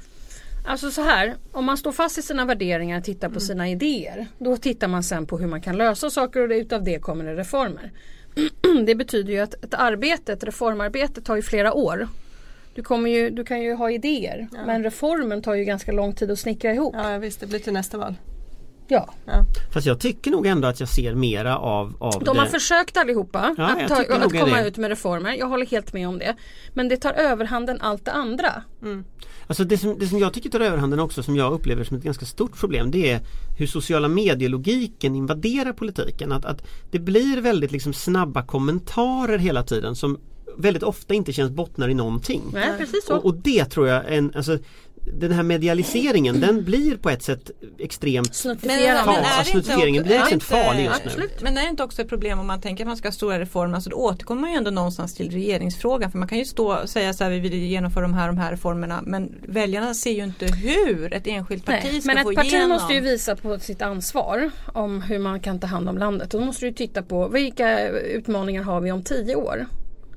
Alltså 0.67 0.91
så 0.91 1.01
här, 1.01 1.35
om 1.51 1.65
man 1.65 1.77
står 1.77 1.91
fast 1.91 2.17
i 2.17 2.21
sina 2.21 2.45
värderingar 2.45 2.97
och 2.97 3.03
tittar 3.03 3.29
på 3.29 3.39
sina 3.39 3.69
idéer. 3.69 4.27
Då 4.39 4.57
tittar 4.57 4.87
man 4.87 5.03
sen 5.03 5.25
på 5.25 5.37
hur 5.37 5.47
man 5.47 5.61
kan 5.61 5.77
lösa 5.77 6.09
saker 6.09 6.41
och 6.41 6.49
utav 6.55 6.83
det 6.83 6.99
kommer 6.99 7.23
det 7.23 7.35
reformer. 7.35 7.91
det 8.85 8.95
betyder 8.95 9.33
ju 9.33 9.39
att 9.39 9.53
ett 9.53 9.73
arbete, 9.73 10.33
ett 10.33 10.43
reformarbete 10.43 11.21
tar 11.21 11.35
ju 11.35 11.41
flera 11.41 11.73
år. 11.73 12.07
Du, 12.75 12.83
kommer 12.83 13.09
ju, 13.09 13.29
du 13.29 13.43
kan 13.43 13.61
ju 13.61 13.73
ha 13.73 13.91
idéer 13.91 14.47
men 14.65 14.83
reformen 14.83 15.41
tar 15.41 15.53
ju 15.53 15.63
ganska 15.63 15.91
lång 15.91 16.13
tid 16.13 16.31
att 16.31 16.39
snickra 16.39 16.73
ihop. 16.73 16.95
Ja 16.97 17.17
visst, 17.17 17.39
det 17.39 17.47
blir 17.47 17.59
till 17.59 17.73
nästa 17.73 17.97
val. 17.97 18.15
Ja. 18.87 19.09
Fast 19.73 19.87
jag 19.87 19.99
tycker 19.99 20.31
nog 20.31 20.45
ändå 20.45 20.67
att 20.67 20.79
jag 20.79 20.89
ser 20.89 21.15
mera 21.15 21.57
av, 21.57 21.93
av 21.99 22.23
De 22.23 22.37
har 22.37 22.45
det. 22.45 22.51
försökt 22.51 22.97
allihopa 22.97 23.55
Ja, 23.57 23.63
att, 23.81 23.87
ta, 23.87 23.95
att 24.15 24.31
komma 24.31 24.55
det. 24.61 24.67
ut 24.67 24.77
med 24.77 24.89
reformer. 24.89 25.33
Jag 25.33 25.47
håller 25.47 25.65
helt 25.65 25.93
med 25.93 26.07
om 26.07 26.19
det. 26.19 26.35
Men 26.73 26.89
det 26.89 26.97
tar 26.97 27.13
överhanden 27.13 27.77
allt 27.81 28.05
det 28.05 28.11
andra. 28.11 28.63
Alltså 29.47 29.63
det 29.63 29.77
som, 29.77 29.99
det 29.99 30.07
som 30.07 30.19
jag 30.19 30.33
tycker 30.33 30.49
tar 30.49 30.59
överhanden 30.59 30.99
också 30.99 31.23
som 31.23 31.35
jag 31.35 31.53
upplever 31.53 31.83
som 31.83 31.97
ett 31.97 32.03
ganska 32.03 32.25
stort 32.25 32.59
problem 32.59 32.91
det 32.91 33.11
är 33.11 33.19
hur 33.57 33.67
sociala 33.67 34.07
medielogiken 34.07 35.15
invaderar 35.15 35.73
politiken. 35.73 36.31
Att, 36.31 36.45
att 36.45 36.67
det 36.91 36.99
blir 36.99 37.41
väldigt 37.41 37.71
liksom 37.71 37.93
snabba 37.93 38.45
kommentarer 38.45 39.37
hela 39.37 39.63
tiden 39.63 39.95
som 39.95 40.17
väldigt 40.57 40.83
ofta 40.83 41.13
inte 41.13 41.33
känns 41.33 41.51
bottnar 41.51 41.89
i 41.89 41.93
någonting. 41.93 42.41
Nej, 42.53 42.69
precis 42.77 43.05
så. 43.05 43.15
Och, 43.15 43.25
och 43.25 43.35
det 43.35 43.65
tror 43.65 43.87
jag 43.87 44.13
en, 44.13 44.31
alltså, 44.35 44.57
den 45.13 45.31
här 45.31 45.43
medialiseringen 45.43 46.39
den 46.39 46.63
blir 46.63 46.97
på 46.97 47.09
ett 47.09 47.23
sätt 47.23 47.51
extremt 47.79 48.35
Snuttifierande. 48.35 49.11
men 49.35 49.45
snuttifieringen 49.45 50.03
blir 50.03 50.19
extremt 50.19 50.43
farlig 50.43 50.85
just 50.85 51.03
nu. 51.03 51.05
Absolut. 51.05 51.41
Men 51.41 51.57
är 51.57 51.61
det 51.61 51.69
inte 51.69 51.83
också 51.83 52.01
ett 52.01 52.09
problem 52.09 52.39
om 52.39 52.47
man 52.47 52.61
tänker 52.61 52.83
att 52.83 52.87
man 52.87 52.97
ska 52.97 53.07
ha 53.07 53.13
stora 53.13 53.39
reformer 53.39 53.79
så 53.79 53.89
då 53.89 53.97
återkommer 53.97 54.41
man 54.41 54.51
ju 54.51 54.57
ändå 54.57 54.71
någonstans 54.71 55.15
till 55.15 55.31
regeringsfrågan. 55.31 56.11
För 56.11 56.17
man 56.17 56.27
kan 56.27 56.37
ju 56.37 56.45
stå 56.45 56.73
och 56.73 56.89
säga 56.89 57.13
så 57.13 57.23
här 57.23 57.31
vi 57.31 57.39
vill 57.39 57.53
genomföra 57.53 58.01
de 58.01 58.13
här 58.13 58.27
de 58.27 58.37
här 58.37 58.51
reformerna 58.51 59.01
men 59.05 59.35
väljarna 59.47 59.93
ser 59.93 60.11
ju 60.11 60.23
inte 60.23 60.45
hur 60.45 61.13
ett 61.13 61.27
enskilt 61.27 61.65
parti 61.65 61.89
Nej, 61.91 62.01
ska 62.01 62.13
men 62.13 62.23
få 62.23 62.29
ett 62.29 62.35
parti 62.35 62.47
igenom. 62.47 62.69
måste 62.69 62.93
ju 62.93 63.01
visa 63.01 63.35
på 63.35 63.59
sitt 63.59 63.81
ansvar 63.81 64.51
om 64.73 65.01
hur 65.01 65.19
man 65.19 65.39
kan 65.39 65.59
ta 65.59 65.67
hand 65.67 65.89
om 65.89 65.97
landet. 65.97 66.33
Och 66.33 66.39
då 66.39 66.45
måste 66.45 66.65
du 66.65 66.73
titta 66.73 67.03
på 67.03 67.27
vilka 67.27 67.87
utmaningar 67.89 68.63
har 68.63 68.81
vi 68.81 68.91
om 68.91 69.03
tio 69.03 69.35
år. 69.35 69.65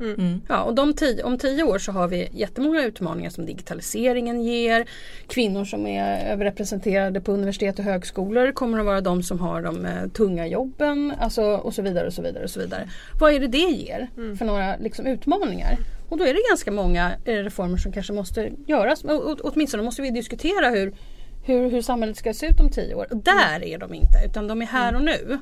Mm. 0.01 0.41
Ja, 0.49 0.63
och 0.63 0.97
tio, 0.97 1.23
om 1.23 1.39
tio 1.39 1.63
år 1.63 1.79
så 1.79 1.93
har 1.93 2.09
vi 2.09 2.29
jättemånga 2.33 2.85
utmaningar 2.85 3.31
som 3.31 3.47
digitaliseringen 3.47 4.43
ger. 4.43 4.87
Kvinnor 5.27 5.65
som 5.65 5.87
är 5.87 6.33
överrepresenterade 6.33 7.21
på 7.21 7.33
universitet 7.33 7.79
och 7.79 7.85
högskolor 7.85 8.53
kommer 8.53 8.79
att 8.79 8.87
vara 8.87 9.01
de 9.01 9.23
som 9.23 9.41
har 9.41 9.63
de 9.63 9.87
eh, 9.87 10.09
tunga 10.09 10.47
jobben. 10.47 11.13
Alltså, 11.21 11.43
och 11.43 11.75
så 11.75 11.83
vidare 11.83 12.07
och 12.07 12.13
så 12.13 12.23
vidare 12.23 12.45
och 12.45 12.51
så 12.51 12.61
vidare. 12.61 12.89
Vad 13.21 13.33
är 13.33 13.41
det 13.41 13.47
det 13.47 13.59
ger 13.59 14.09
för 14.39 14.45
några 14.45 14.77
liksom, 14.77 15.07
utmaningar? 15.07 15.79
Och 16.09 16.19
då 16.19 16.25
är 16.25 16.35
det 16.35 16.41
ganska 16.51 16.73
många 16.73 17.13
eh, 17.25 17.35
reformer 17.35 17.77
som 17.77 17.93
kanske 17.93 18.13
måste 18.13 18.51
göras. 18.67 19.05
Och, 19.05 19.31
och, 19.31 19.39
åtminstone 19.43 19.83
måste 19.83 20.03
vi 20.03 20.11
diskutera 20.11 20.71
hur, 20.71 20.95
hur, 21.45 21.71
hur 21.71 21.83
samhället 21.83 22.17
ska 22.17 22.35
se 22.35 22.47
ut 22.47 22.61
om 22.61 22.71
tio 22.71 22.95
år. 22.95 23.07
Och 23.11 23.17
där 23.17 23.65
är 23.65 23.79
de 23.79 23.95
inte 23.95 24.19
utan 24.27 24.49
de 24.49 24.63
är 24.63 24.67
här 24.67 24.95
och 24.95 25.03
nu. 25.03 25.39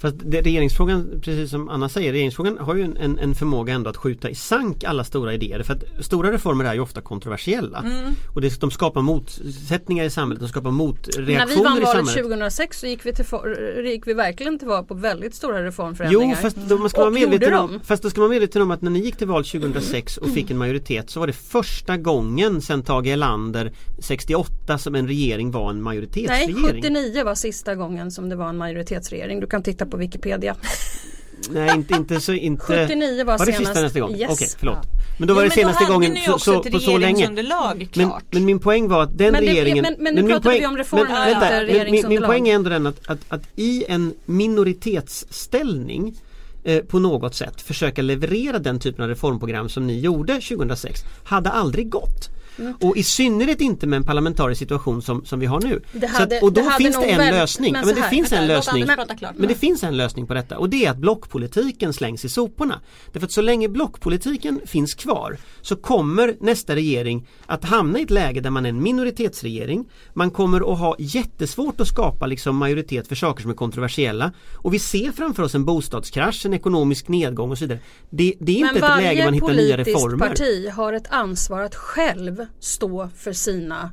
Fast 0.00 0.16
det, 0.18 0.40
regeringsfrågan, 0.40 1.20
precis 1.22 1.50
som 1.50 1.68
Anna 1.68 1.88
säger, 1.88 2.12
regeringsfrågan 2.12 2.58
har 2.58 2.74
ju 2.74 2.82
en, 2.82 3.18
en, 3.18 3.34
förmåga 3.34 3.74
ändå 3.74 3.90
att 3.90 3.96
skjuta 3.96 4.30
i 4.30 4.34
sank 4.34 4.84
alla 4.84 5.04
stora 5.04 5.34
idéer. 5.34 5.62
För 5.62 5.74
att 5.74 6.04
stora 6.04 6.32
reformer 6.32 6.64
är 6.64 6.74
ju 6.74 6.80
ofta 6.80 7.00
kontroversiella. 7.00 7.78
Mm. 7.78 8.14
Och 8.34 8.40
det, 8.40 8.60
de 8.60 8.70
skapar 8.70 9.02
motsättningar 9.02 10.04
i 10.04 10.10
samhället, 10.10 10.40
de 10.40 10.48
skapar 10.48 10.70
När 10.70 10.78
vi 10.78 10.84
motreaktioner 10.84 11.64
vann 11.64 11.78
i 11.78 11.80
valet 11.80 12.06
samhället. 12.06 12.24
2006 12.24 12.80
så 12.80 12.86
gick 12.86 13.06
vi, 13.06 13.14
till 13.14 13.24
for, 13.24 13.80
gick 13.84 14.06
vi 14.06 14.14
verkligen 14.14 14.58
till 14.58 14.68
val 14.68 14.84
på 14.84 14.94
väldigt 14.94 15.34
stora 15.34 15.64
reformförändringar. 15.64 16.36
Jo 16.36 16.42
fast 16.42 16.56
då 16.56 16.78
man 16.78 16.90
ska 16.90 17.00
vara 17.00 17.10
medveten 17.10 17.54
om, 17.54 17.80
fast 17.84 18.02
då 18.02 18.10
ska 18.10 18.20
man 18.20 18.28
vara 18.28 18.34
medveten 18.34 18.62
om 18.62 18.70
att 18.70 18.82
när 18.82 18.90
ni 18.90 18.98
gick 18.98 19.16
till 19.16 19.26
val 19.26 19.44
2006 19.44 20.16
och 20.16 20.28
fick 20.28 20.50
en 20.50 20.58
majoritet 20.58 21.10
så 21.10 21.20
var 21.20 21.26
det 21.26 21.32
första 21.32 21.96
gången 21.96 22.62
sedan 22.62 22.82
Tage 22.82 23.06
Erlander 23.06 23.72
68 23.98 24.78
som 24.78 24.94
en 24.94 25.08
regering 25.08 25.50
var 25.50 25.70
en 25.70 25.76
Nej, 25.76 25.82
majoritetsregering. 25.82 26.82
79 26.82 27.24
var 27.24 27.34
sista 27.34 27.74
gången 27.74 28.10
som 28.10 28.28
det 28.28 28.36
var 28.36 28.48
en 28.48 28.56
majoritetsregering. 28.56 29.40
Du 29.40 29.46
kan 29.46 29.62
titta 29.62 29.86
på 29.90 29.96
Wikipedia. 29.96 30.56
Nej 31.50 31.70
inte, 31.74 31.94
inte 31.94 32.20
så 32.20 32.32
inte 32.32 32.64
79 32.86 33.24
var 33.24 33.38
Var 33.38 33.46
det 33.46 33.52
senast. 33.52 33.66
sista 33.66 33.80
nästa 33.82 34.00
gång? 34.00 34.14
Yes. 34.14 34.30
Okej 34.32 34.48
förlåt. 34.58 34.78
Men 35.18 35.28
då 35.28 35.34
var 35.34 35.42
det 35.42 35.48
men 35.48 35.54
senaste 35.56 35.84
gången 35.84 36.16
så, 36.26 36.38
så, 36.38 36.62
på 36.62 36.78
så 36.80 36.98
länge. 36.98 37.06
regeringsunderlag 37.16 37.76
Men, 37.94 38.08
klart. 38.08 38.24
men 38.30 38.44
min 38.44 38.58
poäng 38.58 38.88
var 38.88 39.02
att 39.02 39.18
den 39.18 39.32
Men 39.32 39.44
det- 39.44 39.50
regeringen 39.50 39.82
men- 39.82 39.96
men 39.98 40.14
nu 40.14 40.22
min 40.22 40.30
pratar 40.30 40.50
vi 40.50 40.66
om 40.66 40.76
reformer, 40.76 41.04
men, 41.10 41.40
vänta, 41.40 41.40
men, 41.50 41.58
min, 41.58 41.66
min 41.66 41.74
regeringsunderlag. 41.76 42.28
poäng 42.30 42.48
är 42.48 42.54
ändå 42.54 42.70
den 42.70 42.86
att, 42.86 42.96
att, 43.10 43.18
att 43.28 43.42
i 43.56 43.84
en 43.88 44.14
minoritetsställning 44.24 46.14
eh, 46.64 46.78
på 46.84 46.98
något 46.98 47.34
sätt 47.34 47.60
försöka 47.62 48.02
leverera 48.02 48.58
den 48.58 48.78
typen 48.80 49.02
av 49.02 49.08
reformprogram 49.08 49.68
som 49.68 49.86
ni 49.86 50.00
gjorde 50.00 50.32
2006 50.40 51.00
hade 51.24 51.50
aldrig 51.50 51.90
gått. 51.90 52.28
Mm. 52.60 52.74
Och 52.80 52.96
i 52.96 53.02
synnerhet 53.02 53.60
inte 53.60 53.86
med 53.86 53.96
en 53.96 54.04
parlamentarisk 54.04 54.58
situation 54.58 55.02
som, 55.02 55.24
som 55.24 55.40
vi 55.40 55.46
har 55.46 55.60
nu. 55.60 55.82
Hade- 56.06 56.36
att, 56.36 56.42
och 56.42 56.52
då 56.52 56.70
finns 56.70 56.96
det 56.96 57.04
en 57.10 57.18
väl- 57.18 57.34
lösning. 57.34 57.72
men 57.72 57.80
Ja, 57.80 57.86
men 57.86 57.94
det 57.94 58.00
här, 58.00 58.08
finns 58.10 58.32
en 58.32 58.38
Vänta, 58.48 58.54
lösning. 58.72 58.86
Klart. 59.18 59.34
Men 59.36 59.48
det 59.48 59.54
finns 59.54 59.82
en 59.82 59.96
lösning 59.96 60.26
på 60.26 60.34
detta 60.34 60.58
och 60.58 60.70
det 60.70 60.84
är 60.86 60.90
att 60.90 60.96
blockpolitiken 60.98 61.92
slängs 61.92 62.24
i 62.24 62.28
soporna. 62.28 62.80
Därför 63.12 63.26
att 63.26 63.32
så 63.32 63.40
länge 63.42 63.68
blockpolitiken 63.68 64.60
finns 64.66 64.94
kvar 64.94 65.36
så 65.62 65.76
kommer 65.76 66.36
nästa 66.40 66.74
regering 66.74 67.26
att 67.46 67.64
hamna 67.64 67.98
i 67.98 68.02
ett 68.02 68.10
läge 68.10 68.40
där 68.40 68.50
man 68.50 68.64
är 68.66 68.70
en 68.70 68.82
minoritetsregering. 68.82 69.88
Man 70.14 70.30
kommer 70.30 70.72
att 70.72 70.78
ha 70.78 70.96
jättesvårt 70.98 71.80
att 71.80 71.88
skapa 71.88 72.26
liksom 72.26 72.56
majoritet 72.56 73.08
för 73.08 73.14
saker 73.14 73.42
som 73.42 73.50
är 73.50 73.54
kontroversiella. 73.54 74.32
Och 74.54 74.74
vi 74.74 74.78
ser 74.78 75.12
framför 75.12 75.42
oss 75.42 75.54
en 75.54 75.64
bostadskrasch, 75.64 76.46
en 76.46 76.54
ekonomisk 76.54 77.08
nedgång 77.08 77.50
och 77.50 77.58
så 77.58 77.64
vidare. 77.64 77.78
Det, 78.10 78.34
det 78.40 78.52
är 78.52 78.56
inte 78.56 78.80
Men 78.80 78.90
ett 78.90 79.02
läge 79.02 79.24
man 79.24 79.32
varje 79.32 79.32
hittar 79.34 79.48
nya 79.48 79.76
politiskt 79.76 79.88
reformer. 79.96 80.28
parti 80.28 80.68
har 80.70 80.92
ett 80.92 81.06
ansvar 81.10 81.60
att 81.62 81.74
själv 81.74 82.46
stå 82.58 83.08
för 83.16 83.32
sina 83.32 83.90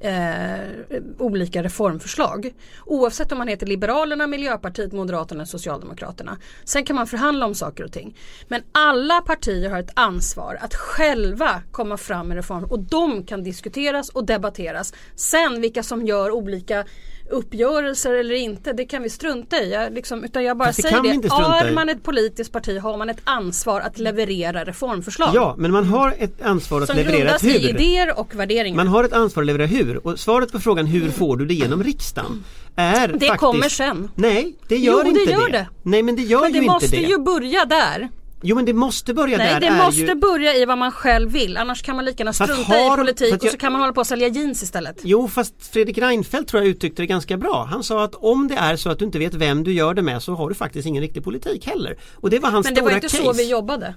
eh, 0.00 1.00
olika 1.18 1.62
reformförslag. 1.62 2.54
Oavsett 2.86 3.32
om 3.32 3.38
man 3.38 3.48
heter 3.48 3.66
Liberalerna, 3.66 4.26
Miljöpartiet, 4.26 4.92
Moderaterna, 4.92 5.46
Socialdemokraterna. 5.46 6.38
Sen 6.64 6.84
kan 6.84 6.96
man 6.96 7.06
förhandla 7.06 7.46
om 7.46 7.54
saker 7.54 7.84
och 7.84 7.92
ting. 7.92 8.16
Men 8.48 8.62
alla 8.72 9.20
partier 9.20 9.70
har 9.70 9.78
ett 9.78 9.92
ansvar 9.94 10.58
att 10.60 10.74
själva 10.74 11.62
komma 11.70 11.96
fram 11.96 12.28
med 12.28 12.36
reformer 12.36 12.72
och 12.72 12.80
de 12.80 13.26
kan 13.26 13.42
diskuteras 13.42 14.08
och 14.08 14.26
debatteras. 14.26 14.94
Sen 15.14 15.60
vilka 15.60 15.82
som 15.82 16.06
gör 16.06 16.30
olika 16.30 16.84
uppgörelser 17.30 18.14
eller 18.14 18.34
inte, 18.34 18.72
det 18.72 18.84
kan 18.84 19.02
vi 19.02 19.10
strunta 19.10 19.56
i. 19.62 19.72
Jag, 19.72 19.92
liksom, 19.92 20.24
utan 20.24 20.44
jag 20.44 20.56
bara 20.56 20.68
Fast 20.68 20.76
det 20.76 20.82
säger 20.82 21.02
det. 21.02 21.08
inte 21.08 21.28
i. 21.70 21.72
man 21.74 21.88
ett 21.88 22.02
politiskt 22.02 22.52
parti 22.52 22.78
har 22.80 22.96
man 22.98 23.10
ett 23.10 23.20
ansvar 23.24 23.80
att 23.80 23.98
leverera 23.98 24.64
reformförslag. 24.64 25.30
Ja, 25.34 25.54
men 25.58 25.72
man 25.72 25.84
har 25.84 26.14
ett 26.18 26.42
ansvar 26.42 26.80
att 26.80 26.86
som 26.86 26.96
leverera 26.96 27.18
grundas 27.18 27.42
ett 27.44 27.48
i 27.48 27.58
hur. 27.58 27.68
idéer 27.70 28.18
och 28.18 28.34
värderingar. 28.34 28.76
Man 28.76 28.88
har 28.88 29.04
ett 29.04 29.12
ansvar 29.12 29.42
att 29.42 29.46
leverera 29.46 29.66
hur 29.66 30.06
och 30.06 30.18
svaret 30.18 30.52
på 30.52 30.60
frågan 30.60 30.86
hur 30.86 31.10
får 31.10 31.36
du 31.36 31.46
det 31.46 31.54
genom 31.54 31.82
riksdagen 31.84 32.44
är 32.76 33.08
det 33.08 33.12
faktiskt 33.12 33.36
kommer 33.36 33.68
sen. 33.68 34.10
Nej, 34.14 34.54
det 34.68 34.76
gör 34.76 34.92
Jo, 34.92 35.02
det 35.02 35.20
inte 35.20 35.32
gör 35.32 35.46
det. 35.46 35.52
det. 35.58 35.68
Nej 35.82 36.02
men 36.02 36.16
det 36.16 36.22
gör 36.22 36.40
Men 36.40 36.52
det 36.52 36.58
ju 36.58 36.64
inte 36.64 36.72
måste 36.72 36.96
det. 36.96 37.02
ju 37.02 37.18
börja 37.18 37.64
där. 37.64 38.08
Jo 38.42 38.56
men 38.56 38.64
det 38.64 38.72
måste 38.72 39.14
börja 39.14 39.38
Nej 39.38 39.52
där 39.54 39.60
det 39.60 39.66
är 39.66 39.84
måste 39.84 40.00
ju... 40.00 40.14
börja 40.14 40.54
i 40.56 40.64
vad 40.64 40.78
man 40.78 40.92
själv 40.92 41.30
vill. 41.32 41.56
Annars 41.56 41.82
kan 41.82 41.96
man 41.96 42.04
lika 42.04 42.18
gärna 42.20 42.32
strunta 42.32 42.72
har- 42.74 42.94
i 42.94 42.96
politik 42.96 43.32
att 43.34 43.42
och 43.42 43.48
så 43.48 43.54
jag- 43.54 43.60
kan 43.60 43.72
man 43.72 43.80
hålla 43.80 43.92
på 43.92 44.00
och 44.00 44.06
sälja 44.06 44.28
jeans 44.28 44.62
istället. 44.62 45.00
Jo 45.02 45.28
fast 45.28 45.54
Fredrik 45.72 45.98
Reinfeldt 45.98 46.48
tror 46.50 46.62
jag 46.62 46.70
uttryckte 46.70 47.02
det 47.02 47.06
ganska 47.06 47.36
bra. 47.36 47.64
Han 47.70 47.84
sa 47.84 48.04
att 48.04 48.14
om 48.14 48.48
det 48.48 48.54
är 48.54 48.76
så 48.76 48.90
att 48.90 48.98
du 48.98 49.04
inte 49.04 49.18
vet 49.18 49.34
vem 49.34 49.64
du 49.64 49.72
gör 49.72 49.94
det 49.94 50.02
med 50.02 50.22
så 50.22 50.34
har 50.34 50.48
du 50.48 50.54
faktiskt 50.54 50.86
ingen 50.86 51.02
riktig 51.02 51.24
politik 51.24 51.66
heller. 51.66 51.96
Och 52.14 52.30
det 52.30 52.38
var 52.38 52.50
hans 52.50 52.64
Men 52.66 52.74
det 52.74 52.80
stora 52.80 52.90
var 52.90 52.96
inte 52.96 53.08
case. 53.08 53.22
så 53.22 53.32
vi 53.32 53.50
jobbade. 53.50 53.94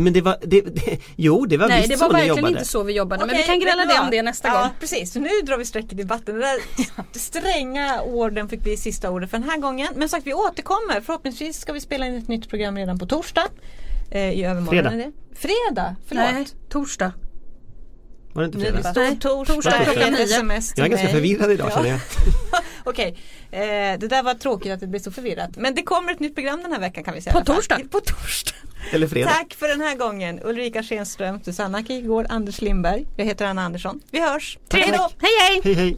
Men 0.00 0.12
det 0.12 0.20
var, 0.20 0.36
det, 0.42 0.60
det, 0.60 0.98
jo 1.16 1.46
det 1.46 1.56
var 1.56 1.68
Nej 1.68 1.78
visst 1.78 1.90
det 1.90 1.96
var 1.96 2.06
så 2.06 2.12
ni 2.12 2.18
verkligen 2.18 2.36
jobbade. 2.36 2.52
inte 2.52 2.64
så 2.64 2.82
vi 2.82 2.92
jobbade. 2.92 3.20
men 3.26 3.30
Okej, 3.34 3.42
vi 3.42 3.46
kan 3.46 3.60
gräla 3.60 3.84
det 3.94 4.00
om 4.00 4.10
det 4.10 4.22
nästa 4.22 4.48
ja, 4.48 4.60
gång. 4.60 4.70
precis, 4.80 5.12
så 5.12 5.20
nu 5.20 5.28
drar 5.46 5.56
vi 5.58 5.64
streck 5.64 5.92
i 5.92 5.94
debatten. 5.94 6.34
Den 6.34 6.40
där 6.42 6.58
stränga 7.18 8.02
orden 8.02 8.48
fick 8.48 8.60
bli 8.62 8.76
sista 8.76 9.10
ordet 9.10 9.30
för 9.30 9.38
den 9.38 9.48
här 9.50 9.58
gången. 9.58 9.88
Men 9.94 10.08
sagt 10.08 10.26
vi 10.26 10.34
återkommer. 10.34 11.00
Förhoppningsvis 11.00 11.60
ska 11.60 11.72
vi 11.72 11.80
spela 11.80 12.06
in 12.06 12.14
ett 12.14 12.28
nytt 12.28 12.48
program 12.50 12.76
redan 12.76 12.98
på 12.98 13.06
torsdag. 13.06 13.48
Eh, 14.10 14.30
I 14.30 14.44
övermorgon 14.44 14.68
Fredag. 14.74 14.92
är 14.92 14.96
det. 14.96 15.12
Fredag, 15.36 15.96
förlåt. 16.06 16.24
Nej, 16.32 16.46
torsdag. 16.68 17.12
Var 18.32 18.42
det 18.42 18.46
inte 18.46 18.58
fredag? 18.58 18.76
det 18.76 18.90
stor 18.90 19.00
Nej, 19.00 19.18
torsdag, 19.18 19.54
torsdag 19.54 19.84
klockan 19.84 20.12
nio. 20.12 20.26
Jag 20.76 20.84
är 20.86 20.88
ganska 20.88 21.08
förvirrad 21.08 21.50
idag 21.50 21.68
Ja. 21.70 21.74
känner 21.76 21.88
jag. 21.88 22.00
Okej, 22.84 23.18
eh, 23.50 23.58
det 23.98 24.08
där 24.08 24.22
var 24.22 24.34
tråkigt 24.34 24.72
att 24.72 24.80
det 24.80 24.86
blev 24.86 25.00
så 25.00 25.10
förvirrat. 25.10 25.50
Men 25.56 25.74
det 25.74 25.82
kommer 25.82 26.12
ett 26.12 26.20
nytt 26.20 26.34
program 26.34 26.62
den 26.62 26.72
här 26.72 26.80
veckan 26.80 27.04
kan 27.04 27.14
vi 27.14 27.20
säga. 27.20 27.32
På 27.32 27.44
torsdag. 27.44 27.80
På 27.90 28.00
torsdag. 28.00 28.54
Eller 28.92 29.06
fredag. 29.08 29.30
Tack 29.30 29.54
för 29.54 29.68
den 29.68 29.80
här 29.80 29.96
gången. 29.96 30.40
Ulrika 30.44 30.82
Schenström, 30.82 31.40
Susanna 31.44 31.84
Kigård, 31.84 32.26
Anders 32.28 32.60
Lindberg. 32.60 33.06
Jag 33.16 33.24
heter 33.24 33.46
Anna 33.46 33.62
Andersson. 33.62 34.00
Vi 34.10 34.20
hörs. 34.20 34.58
Hej 34.72 34.90
då! 34.96 35.08
Hej 35.20 35.30
hej! 35.40 35.60
Hej 35.64 35.74
hej! 35.74 35.96